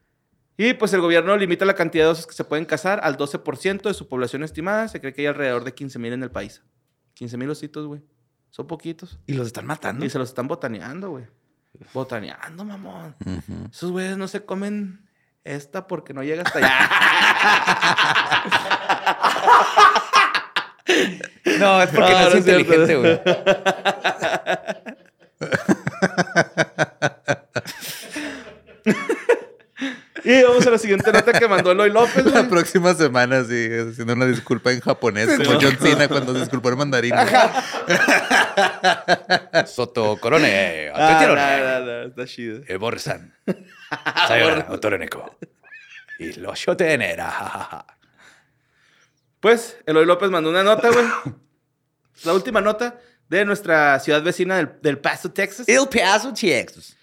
Y 0.60 0.74
pues 0.74 0.92
el 0.92 1.00
gobierno 1.00 1.36
limita 1.36 1.64
la 1.64 1.74
cantidad 1.74 2.06
de 2.06 2.10
osos 2.10 2.26
que 2.26 2.34
se 2.34 2.42
pueden 2.42 2.64
cazar 2.64 2.98
al 3.04 3.16
12% 3.16 3.82
de 3.82 3.94
su 3.94 4.08
población 4.08 4.42
estimada. 4.42 4.88
Se 4.88 5.00
cree 5.00 5.12
que 5.12 5.20
hay 5.20 5.26
alrededor 5.28 5.62
de 5.62 5.72
15.000 5.72 6.12
en 6.14 6.22
el 6.24 6.32
país. 6.32 6.62
15.000 7.18 7.50
ositos, 7.50 7.86
güey. 7.86 8.02
Son 8.50 8.66
poquitos. 8.66 9.18
Y 9.26 9.34
los 9.34 9.46
están 9.46 9.66
matando. 9.66 10.04
Y 10.04 10.10
se 10.10 10.18
los 10.18 10.28
están 10.28 10.48
botaneando, 10.48 11.10
güey. 11.10 11.26
Botaneando, 11.92 12.64
mamón. 12.64 13.14
Esos 13.70 13.92
güeyes 13.92 14.16
no 14.16 14.26
se 14.28 14.44
comen 14.44 15.08
esta 15.44 15.86
porque 15.86 16.14
no 16.14 16.22
llega 16.22 16.42
hasta 16.42 16.58
allá. 16.58 16.90
No, 21.58 21.82
es 21.82 21.90
porque 21.90 22.12
No, 22.12 22.28
es 22.28 22.34
inteligente, 22.36 22.96
güey. 22.96 23.20
y 30.30 30.42
vamos 30.42 30.66
a 30.66 30.70
la 30.70 30.76
siguiente 30.76 31.10
nota 31.10 31.32
que 31.32 31.48
mandó 31.48 31.72
Eloy 31.72 31.90
López, 31.90 32.22
güey. 32.22 32.34
La 32.34 32.46
próxima 32.46 32.92
semana, 32.92 33.42
sí, 33.44 33.66
haciendo 33.72 34.12
una 34.12 34.26
disculpa 34.26 34.70
en 34.72 34.80
japonés, 34.80 35.26
como 35.38 35.58
John 35.58 35.78
Cena 35.80 36.06
cuando 36.06 36.34
se 36.34 36.40
disculpó 36.40 36.68
en 36.68 36.76
mandarín. 36.76 37.14
Soto 39.66 40.18
Corone. 40.18 40.90
Ah, 40.94 41.16
Atención. 41.16 41.34
no, 41.34 41.80
no, 41.80 41.86
no, 41.86 42.02
está 42.08 42.26
chido. 42.26 42.60
Eborsan. 42.68 43.34
Sayonara, 44.28 44.66
Otoroneko. 44.68 45.38
Y 46.18 46.34
lo 46.34 46.54
shotenera. 46.54 47.86
Pues, 49.40 49.78
Eloy 49.86 50.04
López 50.04 50.28
mandó 50.28 50.50
una 50.50 50.62
nota, 50.62 50.90
güey. 50.90 51.06
La 52.24 52.34
última 52.34 52.60
nota 52.60 52.98
de 53.30 53.46
nuestra 53.46 53.98
ciudad 54.00 54.22
vecina 54.22 54.58
del, 54.58 54.72
del 54.82 54.98
Paso, 54.98 55.32
Texas. 55.32 55.66
El 55.66 55.88
Paso, 55.88 56.34
Texas. 56.34 56.97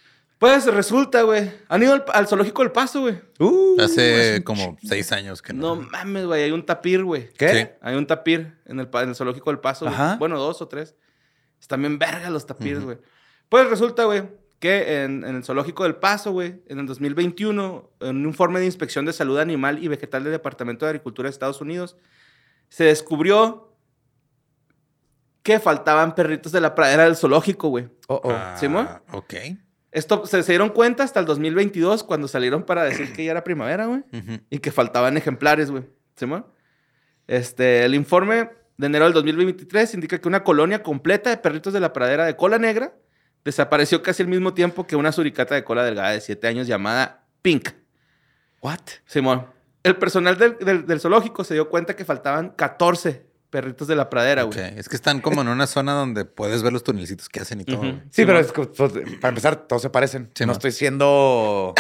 Pues 0.46 0.66
resulta, 0.68 1.24
güey. 1.24 1.52
Han 1.70 1.82
ido 1.82 1.94
al, 1.94 2.06
al 2.14 2.28
zoológico 2.28 2.62
del 2.62 2.72
Paso, 2.72 3.02
güey. 3.02 3.20
Uh, 3.40 3.82
Hace 3.82 4.44
como 4.44 4.78
seis 4.84 5.12
años 5.12 5.42
que 5.42 5.54
No 5.54 5.76
no. 5.76 5.82
mames, 5.90 6.28
güey. 6.28 6.44
Hay 6.44 6.52
un 6.52 6.64
tapir, 6.64 7.04
güey. 7.04 7.30
¿Qué? 7.34 7.50
Sí. 7.50 7.68
Hay 7.82 7.96
un 7.96 8.06
tapir 8.06 8.56
en 8.66 8.80
el, 8.80 8.88
en 8.94 9.10
el 9.10 9.16
zoológico 9.16 9.50
del 9.50 9.60
Paso. 9.60 9.88
Ajá. 9.88 10.18
Bueno, 10.20 10.38
dos 10.38 10.62
o 10.62 10.68
tres. 10.68 10.94
Están 11.60 11.82
bien 11.82 11.98
vergas 11.98 12.32
los 12.32 12.46
tapires, 12.46 12.84
güey. 12.84 13.00
Pues 13.50 13.68
resulta, 13.72 14.04
güey, 14.04 14.22
que 14.60 15.04
en, 15.04 15.24
en 15.24 15.36
el 15.38 15.44
zoológico 15.44 15.82
del 15.82 15.96
Paso, 15.96 16.32
güey, 16.32 16.62
en 16.68 16.78
el 16.78 16.86
2021, 16.86 17.90
en 18.02 18.18
un 18.18 18.26
informe 18.26 18.60
de 18.60 18.68
inspección 18.68 19.04
de 19.06 19.14
salud 19.14 19.40
animal 19.40 19.84
y 19.84 19.88
vegetal 19.88 20.24
del 20.24 20.34
Departamento 20.34 20.86
de 20.86 20.92
Agricultura 20.92 21.26
de 21.26 21.32
Estados 21.32 21.60
Unidos, 21.60 21.98
se 22.70 22.84
descubrió 22.84 23.76
que 25.42 25.60
faltaban 25.60 26.14
perritos 26.14 26.52
de 26.52 26.62
la 26.62 26.76
pradera 26.76 27.06
del 27.06 27.16
zoológico, 27.16 27.70
güey. 27.70 27.90
Oh, 28.08 28.22
oh. 28.24 28.32
Ah, 28.32 28.56
¿Simón? 28.60 28.88
Ok. 29.12 29.34
Esto 29.96 30.26
se, 30.26 30.44
se 30.44 30.52
dieron 30.52 30.70
cuenta 30.70 31.04
hasta 31.04 31.20
el 31.20 31.26
2022 31.26 32.04
cuando 32.04 32.28
salieron 32.28 32.64
para 32.64 32.84
decir 32.84 33.14
que 33.14 33.26
ya 33.26 33.32
era 33.32 33.44
primavera, 33.44 33.86
güey. 33.88 34.04
Y 34.50 34.60
que 34.60 34.72
faltaban 34.72 35.18
ejemplares, 35.18 35.72
güey. 35.72 35.84
¿Simón? 36.16 36.46
Este, 37.28 37.84
el 37.86 37.96
informe 37.96 38.50
de 38.78 38.88
enero 38.88 39.06
del 39.06 39.14
2023 39.14 39.94
indica 39.96 40.20
que 40.20 40.28
una 40.28 40.44
colonia 40.44 40.84
completa 40.84 41.30
de 41.30 41.38
perritos 41.38 41.74
de 41.74 41.80
la 41.80 41.94
pradera 41.94 42.26
de 42.26 42.36
cola 42.36 42.60
negra 42.60 42.94
desapareció 43.44 44.04
casi 44.04 44.22
al 44.24 44.30
mismo 44.30 44.54
tiempo 44.54 44.86
que 44.86 44.96
una 44.96 45.12
suricata 45.12 45.56
de 45.56 45.64
cola 45.64 45.84
delgada 45.84 46.12
de 46.12 46.22
7 46.22 46.48
años 46.48 46.68
llamada 46.68 47.26
Pink. 47.42 47.70
What? 48.62 48.80
Simón. 49.06 49.48
El 49.84 49.96
personal 49.98 50.38
del, 50.38 50.58
del- 50.60 50.86
del 50.86 51.00
zoológico 51.00 51.44
se 51.44 51.54
dio 51.54 51.70
cuenta 51.70 51.96
que 51.96 52.06
faltaban 52.06 52.50
14 52.50 53.25
perritos 53.56 53.88
de 53.88 53.96
la 53.96 54.10
pradera, 54.10 54.44
güey. 54.44 54.60
Es 54.76 54.90
que 54.90 54.98
están 54.98 55.22
como 55.22 55.40
en 55.40 55.48
una 55.48 55.66
zona 55.66 55.94
donde 55.94 56.26
puedes 56.26 56.62
ver 56.62 56.74
los 56.74 56.84
tunelcitos 56.84 57.30
que 57.30 57.40
hacen 57.40 57.62
y 57.62 57.64
todo. 57.64 57.84
Sí, 57.84 58.02
Sí, 58.12 58.26
pero 58.26 58.38
es 58.38 58.52
que, 58.52 58.64
pues, 58.64 58.92
para 59.22 59.30
empezar, 59.30 59.56
todos 59.56 59.82
se 59.82 59.90
parecen. 59.90 60.30
Sí, 60.36 60.46
no 60.46 60.52
estoy 60.52 60.74
siendo. 60.74 61.74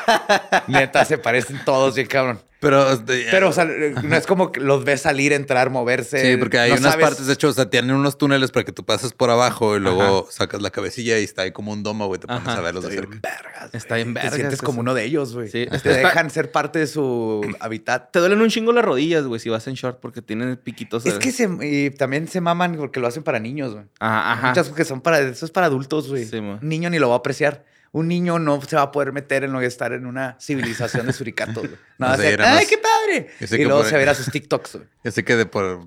Neta, 0.66 1.04
se 1.04 1.18
parecen 1.18 1.60
todos, 1.66 1.94
bien 1.94 2.06
cabrón. 2.06 2.40
Pero, 2.60 2.92
este, 2.92 3.26
Pero, 3.30 3.48
o 3.48 3.52
sea, 3.52 3.64
no 3.64 4.14
es 4.16 4.26
como 4.26 4.52
que 4.52 4.60
los 4.60 4.84
ves 4.84 5.00
salir, 5.00 5.32
entrar, 5.32 5.70
moverse. 5.70 6.20
Sí, 6.32 6.36
porque 6.36 6.58
hay 6.58 6.70
No 6.72 6.76
unas 6.76 6.92
sabes- 6.92 7.06
partes, 7.06 7.26
de 7.26 7.32
hecho, 7.32 7.48
o 7.48 7.52
sea, 7.52 7.70
tienen 7.70 7.92
unos 7.96 8.18
túneles 8.18 8.50
para 8.50 8.64
que 8.64 8.72
tú 8.72 8.84
pases 8.84 9.12
por 9.14 9.30
abajo 9.30 9.76
y 9.76 9.80
luego 9.80 10.28
sacas 10.30 10.60
la 10.60 10.70
cabecilla 10.70 11.18
y 11.18 11.24
está 11.24 11.42
ahí 11.42 11.52
como 11.52 11.72
un 11.72 11.82
domo, 11.82 12.06
güey. 12.06 12.20
Te 12.20 12.26
pones 12.26 12.46
Ajá. 12.46 12.58
a 12.58 12.60
verlos 12.60 12.84
de 12.84 12.90
cerca. 12.94 13.18
vergas, 13.22 13.74
Está 13.74 13.94
güey. 13.94 14.04
bien 14.04 14.14
Te 14.14 14.20
vergas 14.20 14.34
sientes 14.34 14.60
como 14.62 14.80
uno 14.80 14.92
de 14.92 15.04
ellos, 15.04 15.34
güey. 15.34 15.46
Sí, 15.48 15.66
Te 15.66 15.76
está- 15.76 15.88
dejan 15.90 16.28
ser 16.30 16.52
parte 16.52 16.78
de 16.78 16.86
su 16.86 17.40
hábitat. 17.60 18.10
Te 18.12 18.18
duelen 18.18 18.40
un 18.42 18.50
chingo 18.50 18.72
las 18.72 18.84
rodillas, 18.84 19.24
güey, 19.24 19.40
si 19.40 19.48
vas 19.48 19.66
en 19.66 19.74
short 19.74 19.98
porque 19.98 20.20
tienen 20.20 20.56
piquitos. 20.58 21.06
Es 21.06 21.14
que 21.18 21.32
se, 21.32 21.48
y 21.62 21.90
también 21.90 22.28
se 22.28 22.40
maman 22.42 22.76
porque 22.76 23.00
lo 23.00 23.06
hacen 23.06 23.22
para 23.22 23.38
niños, 23.38 23.72
güey. 23.72 23.84
Ajá, 24.00 24.32
ajá. 24.32 24.48
Muchas 24.48 24.68
que 24.68 24.84
son 24.84 25.00
para, 25.00 25.18
eso 25.20 25.46
es 25.46 25.50
para 25.50 25.66
adultos, 25.66 26.08
güey. 26.10 26.26
Sí, 26.26 26.40
niño 26.60 26.90
ni 26.90 26.98
lo 26.98 27.08
va 27.08 27.14
a 27.14 27.18
apreciar. 27.18 27.64
Un 27.92 28.06
niño 28.08 28.38
no 28.38 28.60
se 28.62 28.76
va 28.76 28.82
a 28.82 28.92
poder 28.92 29.12
meter 29.12 29.42
en 29.44 29.52
lo 29.52 29.58
que 29.60 29.66
estar 29.66 29.92
en 29.92 30.06
una 30.06 30.36
civilización 30.40 31.06
de 31.06 31.12
suricatos. 31.12 31.64
No, 31.98 32.06
va 32.06 32.12
a 32.14 32.16
sé, 32.16 32.36
¡ay, 32.40 32.66
qué 32.66 32.78
padre! 32.78 33.30
Y 33.40 33.46
que 33.46 33.64
luego 33.64 33.80
por- 33.80 33.88
se 33.90 33.96
verá 33.96 34.14
sus 34.14 34.30
TikToks. 34.30 34.78
Yo 35.04 35.10
sé 35.10 35.24
que 35.24 35.34
de 35.36 35.46
por, 35.46 35.84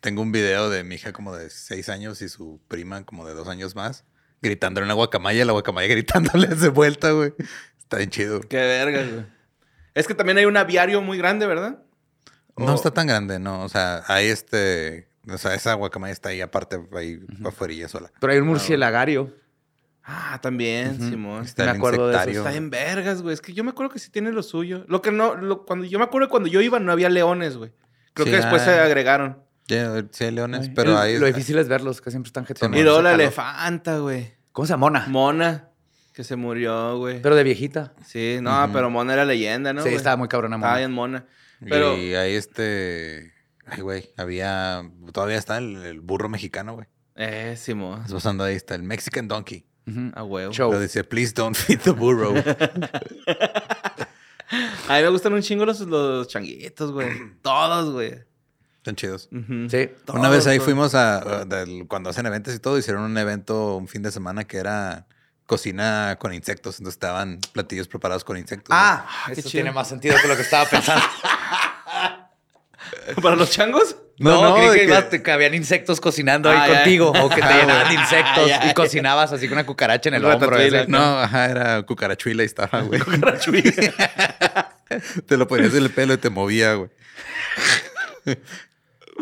tengo 0.00 0.22
un 0.22 0.30
video 0.30 0.70
de 0.70 0.84
mi 0.84 0.94
hija 0.94 1.12
como 1.12 1.34
de 1.36 1.50
seis 1.50 1.88
años 1.88 2.22
y 2.22 2.28
su 2.28 2.60
prima 2.68 3.04
como 3.04 3.26
de 3.26 3.34
dos 3.34 3.48
años 3.48 3.74
más 3.74 4.04
gritándole 4.40 4.84
en 4.84 4.88
la 4.88 4.94
guacamaya 4.94 5.42
y 5.42 5.44
la 5.44 5.52
guacamaya 5.52 5.88
gritándole 5.88 6.48
de 6.48 6.68
vuelta, 6.68 7.10
güey. 7.12 7.32
Está 7.78 7.96
bien 7.98 8.10
chido. 8.10 8.40
Qué 8.40 8.56
vergas, 8.56 9.10
güey. 9.12 9.26
Es 9.94 10.06
que 10.06 10.14
también 10.14 10.38
hay 10.38 10.44
un 10.46 10.56
aviario 10.56 11.00
muy 11.02 11.18
grande, 11.18 11.46
¿verdad? 11.46 11.78
No 12.56 12.66
O- 12.72 12.74
está 12.74 12.90
tan 12.92 13.06
grande, 13.06 13.38
no. 13.38 13.62
O 13.64 13.68
sea, 13.68 14.02
hay 14.06 14.26
este. 14.28 15.08
O 15.28 15.38
sea, 15.38 15.54
esa 15.54 15.74
guacamaya 15.74 16.12
está 16.12 16.30
ahí 16.30 16.40
aparte, 16.40 16.80
ahí 16.96 17.20
afuera 17.44 17.88
sola. 17.88 18.10
Pero 18.20 18.32
hay 18.32 18.38
un 18.40 18.46
murcielagario. 18.48 19.32
Ah, 20.04 20.40
también, 20.42 20.98
Simón. 21.00 21.44
Está 21.44 21.64
Me 21.64 21.70
acuerdo 21.70 22.08
de 22.08 22.16
eso. 22.16 22.30
Está 22.30 22.54
en 22.56 22.70
vergas, 22.70 23.22
güey. 23.22 23.34
Es 23.34 23.40
que 23.40 23.52
yo 23.52 23.62
me 23.62 23.70
acuerdo 23.70 23.92
que 23.92 23.98
sí 24.00 24.10
tiene 24.10 24.32
lo 24.32 24.42
suyo. 24.42 24.84
Lo 24.88 25.00
que 25.00 25.12
no, 25.12 25.36
lo- 25.36 25.64
cuando 25.64 25.84
yo 25.86 25.98
me 25.98 26.04
acuerdo 26.04 26.26
que 26.26 26.30
cuando 26.32 26.48
yo 26.48 26.60
iba 26.60 26.80
no 26.80 26.90
había 26.90 27.08
leones, 27.08 27.56
güey. 27.56 27.72
Creo 28.14 28.26
Sí, 28.26 28.30
que 28.32 28.36
después 28.38 28.62
ah. 28.62 28.64
se 28.64 28.70
agregaron. 28.80 29.38
Ya, 29.68 30.04
sí 30.10 30.24
hay 30.24 30.32
leones, 30.32 30.62
Ay, 30.68 30.72
pero 30.74 30.90
el- 30.92 30.96
ahí. 30.98 31.18
Lo 31.18 31.26
difícil 31.26 31.56
es 31.58 31.68
verlos, 31.68 32.00
que 32.00 32.10
siempre 32.10 32.28
están 32.28 32.44
jetones. 32.46 32.80
y 32.80 32.82
luego 32.82 33.00
la 33.00 33.12
elefanta, 33.14 33.98
güey. 33.98 34.34
¿Cómo 34.50 34.66
se 34.66 34.72
llama? 34.72 34.86
Mona. 34.90 35.06
Mona, 35.06 35.68
que 36.12 36.24
se 36.24 36.34
murió, 36.36 36.98
güey. 36.98 37.22
Pero 37.22 37.36
de 37.36 37.44
viejita. 37.44 37.94
Sí, 38.04 38.38
no, 38.42 38.68
pero 38.72 38.90
Mona 38.90 39.12
era 39.12 39.24
leyenda, 39.24 39.72
¿no? 39.72 39.82
sí, 39.82 39.90
estaba 39.90 40.16
muy 40.16 40.26
cabrona, 40.28 40.56
Estaba 40.56 40.72
Mona. 40.72 40.78
bien 40.78 40.92
Mona. 40.92 41.26
Pero, 41.64 41.96
Y 41.96 42.14
ahí 42.16 42.34
este. 42.34 43.32
Ay, 43.66 43.80
güey. 43.82 44.10
Había. 44.16 44.82
Todavía 45.12 45.36
está 45.38 45.58
el, 45.58 45.76
el 45.76 46.00
burro 46.00 46.28
mexicano, 46.28 46.74
güey. 46.74 46.88
eh, 47.14 47.54
Simón. 47.56 47.98
Estás 48.00 48.14
pasando 48.14 48.42
ahí, 48.42 48.56
está 48.56 48.74
el 48.74 48.82
Mexican 48.82 49.28
Donkey. 49.28 49.64
Ujú. 49.86 50.12
A 50.14 50.22
huevo. 50.22 50.52
Show. 50.52 50.70
Pero 50.70 50.82
dice, 50.82 51.02
please 51.04 51.32
don't 51.34 51.56
feed 51.56 51.80
the 51.80 51.90
burro. 51.92 52.34
A 54.88 54.96
mí 54.96 55.02
me 55.02 55.08
gustan 55.08 55.32
un 55.32 55.42
chingo 55.42 55.64
los, 55.64 55.80
los 55.80 56.28
changuitos, 56.28 56.92
güey. 56.92 57.08
Todos, 57.42 57.92
güey. 57.92 58.22
Están 58.76 58.96
chidos. 58.96 59.28
Sí. 59.30 59.90
Una 60.12 60.28
vez 60.28 60.46
ahí 60.46 60.58
Todos, 60.58 60.64
fuimos 60.64 60.94
a, 60.94 61.40
a- 61.40 61.44
del- 61.44 61.86
cuando 61.88 62.10
hacen 62.10 62.26
eventos 62.26 62.54
y 62.54 62.58
todo, 62.58 62.76
hicieron 62.78 63.02
un 63.04 63.16
evento 63.16 63.76
un 63.76 63.88
fin 63.88 64.02
de 64.02 64.10
semana 64.10 64.44
que 64.44 64.58
era 64.58 65.06
cocina 65.46 66.16
con 66.20 66.34
insectos. 66.34 66.78
Entonces 66.80 66.96
estaban 66.96 67.38
platillos 67.52 67.88
preparados 67.88 68.24
con 68.24 68.36
insectos. 68.36 68.68
Ah, 68.76 69.06
qué 69.26 69.40
eso 69.40 69.48
tiene 69.48 69.72
más 69.72 69.88
sentido 69.88 70.16
que 70.20 70.28
lo 70.28 70.36
que 70.36 70.42
estaba 70.42 70.68
pensando. 70.68 71.04
¿Para 73.22 73.36
los 73.36 73.50
changos? 73.50 73.96
No, 74.22 74.42
No, 74.50 74.54
creí 74.56 74.70
que, 74.70 74.76
que- 74.78 74.84
ibas- 74.86 75.08
te- 75.10 75.22
que 75.22 75.30
habían 75.32 75.54
insectos 75.54 76.00
cocinando 76.00 76.50
ahí 76.50 76.58
Ah, 76.60 76.66
contigo 76.74 77.10
o 77.10 77.28
que 77.28 77.40
te 77.42 77.48
llenaban 77.54 77.88
de 77.88 77.94
insectos 77.94 78.50
y 78.70 78.74
cocinabas 78.74 79.32
así 79.32 79.48
con 79.48 79.58
una 79.58 79.66
cucaracha 79.66 80.08
en 80.08 80.14
el 80.16 80.24
Un 80.24 80.32
hombro. 80.32 80.56
ese. 80.58 80.86
No, 80.88 81.20
ajá, 81.20 81.50
era 81.50 81.82
cucarachuila 81.82 82.42
y 82.42 82.46
estaba, 82.46 82.80
güey. 82.82 83.00
te 85.26 85.36
lo 85.36 85.46
ponías 85.48 85.74
en 85.74 85.84
el 85.84 85.90
pelo 85.90 86.14
y 86.14 86.18
te 86.18 86.30
movía, 86.30 86.74
güey. 86.74 86.90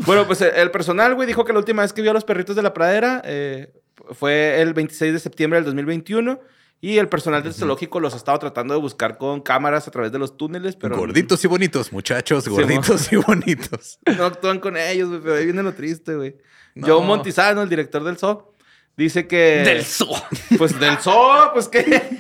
Bueno, 0.07 0.27
pues 0.27 0.41
eh, 0.41 0.51
el 0.57 0.71
personal, 0.71 1.15
güey, 1.15 1.27
dijo 1.27 1.45
que 1.45 1.53
la 1.53 1.59
última 1.59 1.83
vez 1.83 1.93
que 1.93 2.01
vio 2.01 2.13
a 2.13 2.15
los 2.15 2.25
perritos 2.25 2.57
de 2.57 2.63
la 2.63 2.73
pradera 2.73 3.21
eh, 3.25 3.71
fue 4.13 4.63
el 4.63 4.73
26 4.73 5.13
de 5.13 5.19
septiembre 5.19 5.59
del 5.59 5.65
2021. 5.67 6.41
Y 6.83 6.97
el 6.97 7.09
personal 7.09 7.43
del 7.43 7.53
zoológico 7.53 8.01
los 8.01 8.15
ha 8.15 8.17
estado 8.17 8.39
tratando 8.39 8.73
de 8.73 8.81
buscar 8.81 9.19
con 9.19 9.43
cámaras 9.43 9.87
a 9.87 9.91
través 9.91 10.13
de 10.13 10.19
los 10.19 10.39
túneles, 10.39 10.77
pero 10.77 10.97
gorditos 10.97 11.45
y 11.45 11.47
bonitos, 11.47 11.93
muchachos, 11.93 12.45
Sí, 12.45 12.51
gorditos 12.51 13.13
y 13.13 13.17
bonitos. 13.17 13.99
no 14.17 14.25
actúan 14.25 14.61
con 14.61 14.79
ellos, 14.79 15.11
güey. 15.11 15.21
Pero 15.21 15.35
ahí 15.35 15.45
viene 15.45 15.63
lo 15.63 15.75
triste, 15.75 16.15
güey. 16.15 16.37
No. 16.75 16.87
Joe 16.87 17.05
Montizano, 17.05 17.63
el 17.63 17.69
director 17.69 18.03
del 18.03 18.17
zoo, 18.17 18.55
dice 18.97 19.27
que... 19.27 19.63
Del 19.65 19.85
zoo. 19.85 20.09
Pues 20.57 20.79
del 20.81 20.97
zoo, 20.99 21.53
pues 21.53 21.69
que... 21.69 22.19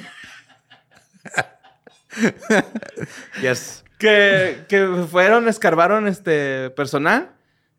Yes. 3.40 3.84
que, 3.98 4.64
que 4.68 4.86
fueron, 5.10 5.48
escarbaron 5.48 6.08
este 6.08 6.70
personal 6.70 7.30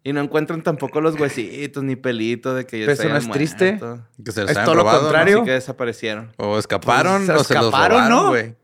y 0.04 0.14
no 0.14 0.22
encuentran 0.22 0.64
tampoco 0.64 1.00
los 1.02 1.20
huesitos 1.20 1.84
ni 1.84 1.96
pelito 1.96 2.54
de 2.56 2.66
que 2.66 2.86
ya 2.86 2.92
eso 2.92 3.04
se 3.04 3.10
no 3.10 3.18
es 3.18 3.30
triste. 3.30 3.80
Que 4.24 4.32
se 4.32 4.42
los 4.42 4.50
Es 4.52 4.58
hayan 4.58 4.66
todo 4.66 4.76
lo 4.76 4.84
¿no? 4.84 5.00
contrario. 5.00 5.38
Así 5.38 5.46
que 5.46 5.52
desaparecieron. 5.52 6.32
O 6.38 6.58
escaparon 6.58 7.26
Pues, 7.26 7.42
o 7.42 7.44
se 7.44 7.54
los 7.54 7.66
robaron, 7.66 8.10
¿no? 8.10 8.30
güey. 8.30 8.56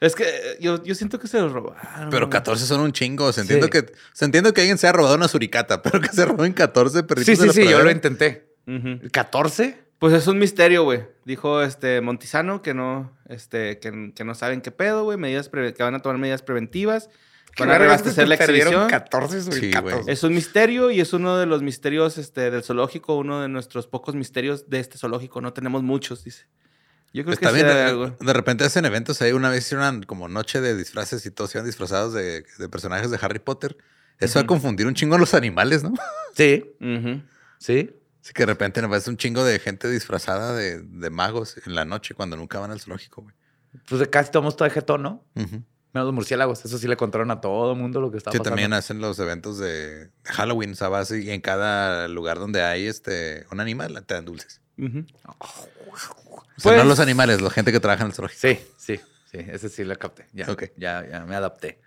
Es 0.00 0.14
que 0.14 0.22
eh, 0.24 0.56
yo, 0.60 0.82
yo 0.84 0.94
siento 0.94 1.18
que 1.18 1.26
se 1.26 1.40
los 1.40 1.52
robaron. 1.52 2.08
Pero 2.10 2.26
güey. 2.26 2.30
14 2.30 2.64
son 2.66 2.80
un 2.80 2.92
chingo. 2.92 3.32
Se 3.32 3.40
entiendo, 3.40 3.66
Sí. 3.66 3.70
que, 3.72 3.92
se 4.12 4.24
entiendo 4.24 4.54
que 4.54 4.60
alguien 4.62 4.78
se 4.78 4.86
ha 4.86 4.92
robado 4.92 5.16
una 5.16 5.28
suricata, 5.28 5.82
pero 5.82 6.00
que 6.00 6.08
se 6.08 6.24
roben 6.24 6.52
14 6.52 7.02
perritos 7.02 7.26
Sí, 7.26 7.32
de 7.46 7.52
sí, 7.52 7.60
la 7.60 7.66
sí, 7.66 7.70
yo 7.72 7.82
lo 7.82 7.90
intenté. 7.90 8.54
Ujú. 8.66 9.08
¿14? 9.10 9.76
Pues 9.98 10.12
es 10.14 10.28
un 10.28 10.38
misterio, 10.38 10.84
güey. 10.84 11.02
Dijo 11.24 11.60
este 11.62 12.00
Montizano 12.00 12.62
que 12.62 12.72
no, 12.72 13.12
este, 13.28 13.80
que, 13.80 14.12
que 14.14 14.24
no 14.24 14.34
saben 14.36 14.60
qué 14.60 14.70
pedo, 14.70 15.02
güey. 15.02 15.18
Medidas 15.18 15.48
que 15.48 15.82
van 15.82 15.96
a 15.96 15.98
tomar 15.98 16.18
medidas 16.18 16.42
preventivas. 16.42 17.10
Van 17.58 17.70
a 17.70 17.78
reabastecer 17.78 18.28
la 18.28 18.34
exhibición. 18.36 18.88
14 18.88 19.42
suricatos. 19.42 19.92
güey. 20.02 20.04
Es 20.06 20.22
un 20.22 20.34
misterio 20.34 20.90
y 20.90 21.00
es 21.00 21.12
uno 21.12 21.36
de 21.38 21.46
los 21.46 21.62
misterios 21.62 22.18
este, 22.18 22.50
del 22.50 22.62
zoológico, 22.62 23.16
uno 23.16 23.40
de 23.40 23.48
nuestros 23.48 23.86
pocos 23.86 24.14
misterios 24.14 24.68
de 24.70 24.80
este 24.80 24.98
zoológico. 24.98 25.40
No 25.40 25.52
tenemos 25.52 25.82
muchos, 25.82 26.24
dice. 26.24 26.46
Yo 27.12 27.24
creo 27.24 27.34
Está 27.34 27.48
que 27.48 27.54
bien. 27.54 27.66
sea 27.66 27.94
De, 28.20 28.32
repente 28.32 28.64
hacen 28.64 28.84
eventos 28.84 29.20
ahí. 29.22 29.32
Una 29.32 29.48
vez 29.50 29.64
hicieron 29.64 30.02
como 30.02 30.28
noche 30.28 30.60
de 30.60 30.76
disfraces 30.76 31.24
y 31.26 31.30
todos 31.30 31.54
iban 31.54 31.66
disfrazados 31.66 32.12
de, 32.12 32.44
de 32.58 32.68
personajes 32.68 33.10
de 33.10 33.18
Harry 33.20 33.38
Potter. 33.38 33.76
Eso 34.20 34.38
va 34.38 34.42
a 34.42 34.46
confundir 34.46 34.86
un 34.86 34.94
chingo 34.94 35.14
a 35.14 35.18
los 35.18 35.32
animales, 35.34 35.82
¿no? 35.82 35.94
Sí, 36.36 36.64
Ujú. 36.80 37.22
sí. 37.58 37.90
Así 38.22 38.32
que 38.34 38.42
de 38.42 38.46
repente 38.46 38.82
nos 38.82 38.90
ves 38.90 39.08
un 39.08 39.16
chingo 39.16 39.42
de 39.44 39.58
gente 39.58 39.88
disfrazada 39.88 40.54
de, 40.54 40.80
de 40.82 41.08
magos 41.10 41.56
en 41.66 41.74
la 41.74 41.84
noche 41.86 42.14
cuando 42.14 42.36
nunca 42.36 42.58
van 42.58 42.70
al 42.72 42.80
zoológico, 42.80 43.22
güey. 43.22 43.34
Pues 43.88 44.06
casi 44.08 44.30
tomamos 44.30 44.56
todo 44.56 44.68
de 44.68 44.74
jetón, 44.74 45.02
¿no? 45.02 45.24
Menos 45.98 46.06
los 46.06 46.14
murciélagos. 46.14 46.64
Eso 46.64 46.78
sí 46.78 46.86
le 46.88 46.96
contaron 46.96 47.30
a 47.30 47.40
todo 47.40 47.72
el 47.72 47.78
mundo 47.78 48.00
lo 48.00 48.10
que 48.10 48.18
estaba 48.18 48.32
Sí, 48.32 48.38
pasando. 48.38 48.50
también 48.54 48.72
hacen 48.72 49.00
los 49.00 49.18
eventos 49.18 49.58
de, 49.58 50.10
Halloween, 50.24 50.74
¿sabes? 50.76 51.10
Y 51.10 51.30
en 51.30 51.40
cada 51.40 52.06
lugar 52.08 52.38
donde 52.38 52.62
hay 52.62 52.86
este 52.86 53.44
un 53.50 53.60
animal 53.60 54.04
te 54.06 54.14
dan 54.14 54.24
dulces. 54.24 54.60
Ujú. 54.78 55.04
O 55.26 55.46
sea, 56.56 56.62
Pues- 56.62 56.76
no 56.76 56.84
los 56.84 57.00
animales, 57.00 57.40
la 57.40 57.50
gente 57.50 57.72
que 57.72 57.80
trabaja 57.80 58.02
en 58.04 58.08
el 58.10 58.14
zoológico. 58.14 58.40
Sí, 58.40 58.58
sí, 58.76 58.96
sí. 59.30 59.38
Ese 59.38 59.68
sí 59.68 59.84
lo 59.84 59.96
capté. 59.96 60.26
Ya, 60.32 60.50
Ok. 60.50 60.64
ya, 60.76 61.06
ya 61.08 61.24
me 61.24 61.34
adapté. 61.34 61.80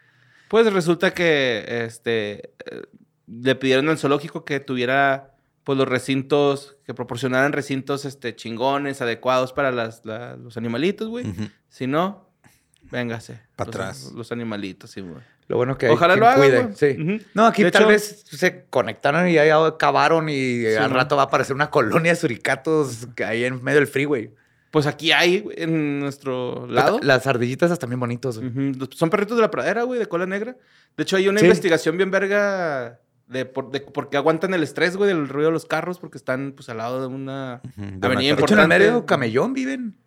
Pues 0.49 0.71
resulta 0.73 1.13
que 1.13 1.85
este 1.85 2.51
eh, 2.65 2.81
le 3.27 3.55
pidieron 3.55 3.87
al 3.89 3.97
zoológico 3.97 4.43
que 4.45 4.59
tuviera 4.59 5.35
pues 5.63 5.77
los 5.77 5.87
recintos, 5.87 6.75
que 6.85 6.93
proporcionaran 6.93 7.53
recintos 7.53 8.03
este 8.05 8.35
chingones, 8.35 8.99
adecuados 9.01 9.53
para 9.53 9.71
las, 9.71 10.03
la- 10.05 10.35
los 10.35 10.57
animalitos, 10.57 11.07
güey. 11.07 11.29
Ujú. 11.29 11.43
Si 11.69 11.85
no, 11.87 12.30
véngase. 12.89 13.39
Pa' 13.55 13.65
Los- 13.65 13.75
atrás. 13.75 14.11
Los, 14.15 14.31
animalitos, 14.31 14.91
sí, 14.91 15.01
güey. 15.01 15.21
Lo 15.47 15.57
bueno 15.57 15.77
que 15.77 15.89
Ojalá 15.89 16.15
lo 16.15 16.25
hagan, 16.27 16.39
cuide, 16.39 16.63
güey. 16.63 16.75
Sí. 16.75 17.25
No, 17.33 17.45
aquí 17.45 17.63
De 17.63 17.71
tal 17.71 17.81
hecho- 17.83 17.89
vez 17.89 18.23
se 18.29 18.65
conectaron 18.69 19.27
y 19.27 19.37
ahí 19.37 19.49
acabaron 19.49 20.29
y 20.29 20.65
al 20.65 20.91
rato 20.91 21.15
va 21.17 21.23
a 21.23 21.25
aparecer 21.25 21.55
una 21.55 21.69
colonia 21.69 22.13
de 22.13 22.15
suricatos 22.15 23.07
hay 23.25 23.43
en 23.43 23.61
medio 23.63 23.79
del 23.79 23.87
freeway. 23.87 24.33
Pues 24.71 24.87
aquí 24.87 25.11
hay, 25.11 25.45
en 25.57 25.99
nuestro 25.99 26.65
lado. 26.67 26.99
Las 27.03 27.27
ardillitas 27.27 27.69
están 27.71 27.89
bien 27.89 27.99
bonitos. 27.99 28.39
güey. 28.39 28.73
Son 28.95 29.09
perritos 29.09 29.35
de 29.35 29.41
la 29.41 29.51
pradera, 29.51 29.83
güey, 29.83 29.99
de 29.99 30.05
cola 30.05 30.25
negra. 30.25 30.55
De 30.95 31.03
hecho, 31.03 31.17
hay 31.17 31.27
una 31.27 31.39
Sí. 31.41 31.45
investigación 31.45 31.97
bien 31.97 32.09
verga 32.09 32.99
de 33.27 33.45
por, 33.45 33.71
de 33.71 33.81
por 33.81 34.09
qué 34.09 34.15
aguantan 34.15 34.53
el 34.53 34.63
estrés, 34.63 34.95
güey, 34.95 35.09
del 35.09 35.27
ruido 35.27 35.49
de 35.49 35.53
los 35.53 35.65
carros, 35.65 35.99
porque 35.99 36.17
están, 36.17 36.53
pues, 36.55 36.69
al 36.69 36.77
lado 36.77 37.01
de 37.01 37.07
una 37.07 37.59
Ujú, 37.65 37.81
de 37.81 38.07
avenida 38.07 38.07
una 38.07 38.09
De 38.11 38.15
hecho, 38.15 38.29
en 38.29 38.31
el 38.31 38.37
importante. 38.39 38.67
medio 38.79 39.05
camellón 39.05 39.53
viven. 39.53 39.97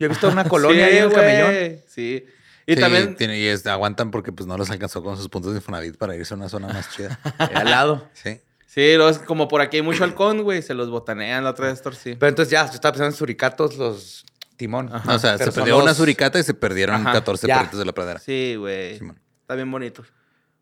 Yo 0.00 0.06
he 0.06 0.08
visto 0.08 0.28
una 0.28 0.42
colonia 0.48 0.86
ahí 0.86 0.96
en 0.96 1.04
el 1.04 1.10
güey, 1.10 1.20
camellón. 1.20 1.80
Sí. 1.86 2.26
Y 2.66 2.74
Sí, 2.74 2.80
también, 2.80 3.14
tiene- 3.16 3.38
y 3.38 3.46
es- 3.46 3.64
aguantan 3.66 4.10
porque 4.10 4.32
pues 4.32 4.46
no 4.48 4.56
los 4.58 4.70
alcanzó 4.70 5.02
con 5.02 5.16
sus 5.16 5.28
puntos 5.28 5.52
de 5.52 5.58
Infonavit 5.58 5.96
para 5.96 6.16
irse 6.16 6.34
a 6.34 6.36
una 6.36 6.48
zona 6.48 6.66
más 6.68 6.90
chida. 6.90 7.18
al 7.38 7.70
lado. 7.70 8.08
Sí. 8.12 8.40
sí, 8.66 8.80
es 8.82 9.18
como 9.20 9.46
por 9.46 9.60
aquí 9.60 9.76
hay 9.78 9.82
mucho 9.82 10.02
halcón, 10.04 10.42
güey, 10.42 10.62
se 10.62 10.74
los 10.74 10.90
botanean 10.90 11.44
la 11.44 11.50
otra 11.50 11.66
vez, 11.68 11.80
sí. 12.00 12.16
Pero 12.18 12.28
entonces 12.28 12.50
ya, 12.50 12.66
yo 12.66 12.72
estaba 12.74 12.92
pensando 12.92 13.12
en 13.14 13.16
suricatos, 13.18 13.76
los 13.76 14.24
timón. 14.56 14.90
o 14.92 15.18
sea, 15.18 15.36
Pero 15.38 15.50
se 15.52 15.58
perdió 15.60 15.76
una 15.76 15.86
los- 15.86 15.96
suricata 15.96 16.38
y 16.38 16.42
se 16.42 16.54
perdieron 16.54 16.96
Ajá, 16.96 17.12
14 17.14 17.46
ya. 17.46 17.58
perritos 17.58 17.78
de 17.78 17.84
la 17.84 17.92
pradera. 17.92 18.20
Sí, 18.20 18.54
güey. 18.56 18.98
Simón. 18.98 19.18
Está 19.42 19.54
bien 19.54 19.70
bonito. 19.70 20.04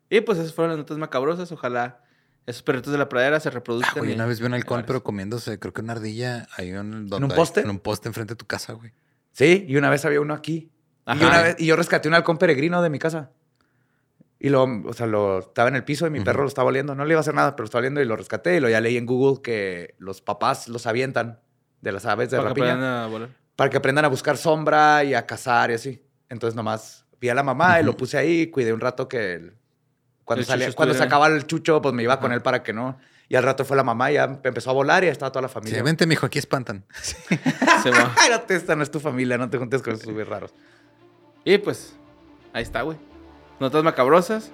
Y 0.09 0.21
pues 0.21 0.39
esas 0.39 0.53
fueron 0.53 0.71
las 0.71 0.77
notas 0.79 0.97
macabrosas. 0.97 1.51
Ojalá 1.51 2.01
esos 2.47 2.63
perritos 2.63 2.91
de 2.91 2.97
la 2.97 3.07
pradera 3.07 3.39
se 3.39 3.49
Ah, 3.49 3.51
reproduzcan. 3.51 3.99
güey, 3.99 4.11
y- 4.11 4.15
una 4.15 4.25
vez 4.25 4.39
vi 4.39 4.47
un 4.47 4.53
halcón, 4.55 4.83
pero 4.87 4.99
sí. 4.99 5.03
comiéndose, 5.03 5.59
creo 5.59 5.73
que 5.73 5.81
una 5.81 5.93
ardilla 5.93 6.47
ahí 6.57 6.69
en, 6.69 7.07
donde 7.07 7.25
un 7.27 7.31
hay- 7.31 7.35
poste? 7.37 7.59
En 7.61 7.69
un 7.69 7.79
poste 7.79 8.07
enfrente 8.07 8.33
de 8.33 8.37
tu 8.37 8.47
casa, 8.47 8.73
güey. 8.73 8.91
Sí, 9.39 9.63
y 9.69 9.77
una 9.77 9.89
vez 9.89 10.03
había 10.03 10.19
uno 10.19 10.33
aquí. 10.33 10.69
Y, 11.07 11.11
Ajá. 11.11 11.27
una 11.27 11.41
vez, 11.41 11.55
y 11.59 11.65
yo 11.67 11.77
rescaté 11.77 12.09
un 12.09 12.13
halcón 12.15 12.37
peregrino 12.37 12.81
de 12.81 12.89
mi 12.89 12.99
casa. 12.99 13.31
Y 14.37 14.49
lo, 14.49 14.63
o 14.63 14.91
sea, 14.91 15.07
lo 15.07 15.39
estaba 15.39 15.69
en 15.69 15.77
el 15.77 15.85
piso 15.85 16.05
y 16.05 16.09
mi 16.09 16.19
perro 16.19 16.41
lo 16.41 16.49
estaba 16.49 16.67
oliendo. 16.67 16.93
No 16.93 17.05
le 17.05 17.11
iba 17.13 17.19
a 17.19 17.21
hacer 17.21 17.33
nada, 17.33 17.55
pero 17.55 17.63
lo 17.63 17.65
estaba 17.67 17.79
oliendo 17.79 18.01
y 18.01 18.05
lo 18.05 18.17
rescaté. 18.17 18.57
Y 18.57 18.59
lo 18.59 18.67
ya 18.67 18.81
leí 18.81 18.97
en 18.97 19.05
Google 19.05 19.41
que 19.41 19.95
los 19.97 20.21
papás 20.21 20.67
los 20.67 20.85
avientan 20.87 21.39
de 21.79 21.91
las 21.93 22.05
aves 22.05 22.29
de 22.31 22.35
Para 22.37 22.49
que 22.53 22.61
rapiña 22.61 22.71
aprendan 22.73 22.93
a 23.03 23.07
volar. 23.07 23.29
para 23.55 23.69
que 23.69 23.77
aprendan 23.77 24.03
a 24.05 24.07
buscar 24.09 24.35
sombra 24.35 25.05
y 25.05 25.13
a 25.13 25.25
cazar 25.25 25.71
y 25.71 25.75
así. 25.75 26.03
Entonces 26.27 26.53
nomás 26.57 27.05
vi 27.21 27.29
a 27.29 27.33
la 27.35 27.43
mamá 27.43 27.79
y 27.79 27.83
lo 27.85 27.95
puse 27.95 28.17
ahí 28.17 28.47
cuidé 28.47 28.73
un 28.73 28.81
rato 28.81 29.07
que 29.07 29.35
el- 29.35 29.53
cuando, 30.25 30.41
El 30.41 30.45
salía, 30.47 30.73
cuando 30.73 30.93
se 30.95 31.03
acababa 31.03 31.33
el 31.33 31.47
chucho, 31.47 31.81
pues 31.81 31.93
me 31.95 32.03
iba 32.03 32.19
con 32.19 32.33
él 32.33 32.41
para 32.41 32.61
que 32.61 32.73
no. 32.73 32.97
Y 33.31 33.35
al 33.35 33.43
rato 33.43 33.63
fue 33.63 33.77
la 33.77 33.83
mamá 33.83 34.09
y 34.11 34.15
ya 34.15 34.23
empezó 34.43 34.71
a 34.71 34.73
volar 34.73 35.03
y 35.03 35.07
ya 35.07 35.11
estaba 35.11 35.31
toda 35.31 35.43
la 35.43 35.47
Sí, 35.49 35.53
familia. 35.53 35.83
vente, 35.83 36.07
mijo, 36.07 36.25
aquí 36.25 36.39
espantan. 36.39 36.83
Se 37.83 37.91
va. 37.91 38.11
No 38.31 38.41
te, 38.41 38.55
esta 38.55 38.75
no 38.75 38.81
es 38.83 38.89
tu 38.89 38.99
familia, 38.99 39.37
no 39.37 39.49
te 39.49 39.57
juntes 39.59 39.81
con 39.83 39.93
esos 39.93 40.05
súper 40.05 40.27
raros. 40.27 40.51
Y 41.45 41.57
pues, 41.59 41.93
ahí 42.53 42.63
está, 42.63 42.81
güey. 42.81 42.97
Notas 43.59 43.83
macabrosas. 43.83 44.49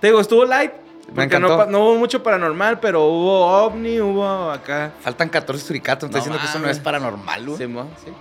Te 0.00 0.06
digo, 0.08 0.20
estuvo 0.20 0.44
light. 0.44 0.72
Porque 1.14 1.38
no, 1.40 1.48
encantó. 1.48 1.66
no 1.70 1.80
hubo 1.80 1.96
mucho 1.96 2.22
paranormal, 2.22 2.78
pero 2.78 3.04
hubo 3.06 3.44
ovni, 3.64 4.00
hubo 4.00 4.50
acá. 4.52 4.92
Faltan 5.00 5.28
14 5.28 5.64
suricatos, 5.66 6.08
me 6.08 6.12
No 6.12 6.18
estoy 6.18 6.32
diciendo 6.32 6.38
que 6.40 6.46
eso 6.48 6.64
no 6.64 6.70
es 6.70 6.78
paranormal, 6.78 7.44
güey. 7.46 7.58
Simón, 7.58 7.90
sí. 8.04 8.12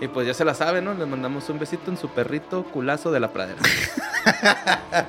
Y 0.00 0.08
pues 0.08 0.26
ya 0.26 0.34
se 0.34 0.44
la 0.44 0.54
sabe, 0.54 0.80
¿no? 0.82 0.94
Les 0.94 1.06
mandamos 1.08 1.48
un 1.48 1.58
besito 1.58 1.90
en 1.90 1.96
su 1.96 2.08
perrito 2.10 2.64
culazo 2.64 3.10
de 3.10 3.20
la 3.20 3.32
pradera. 3.32 3.58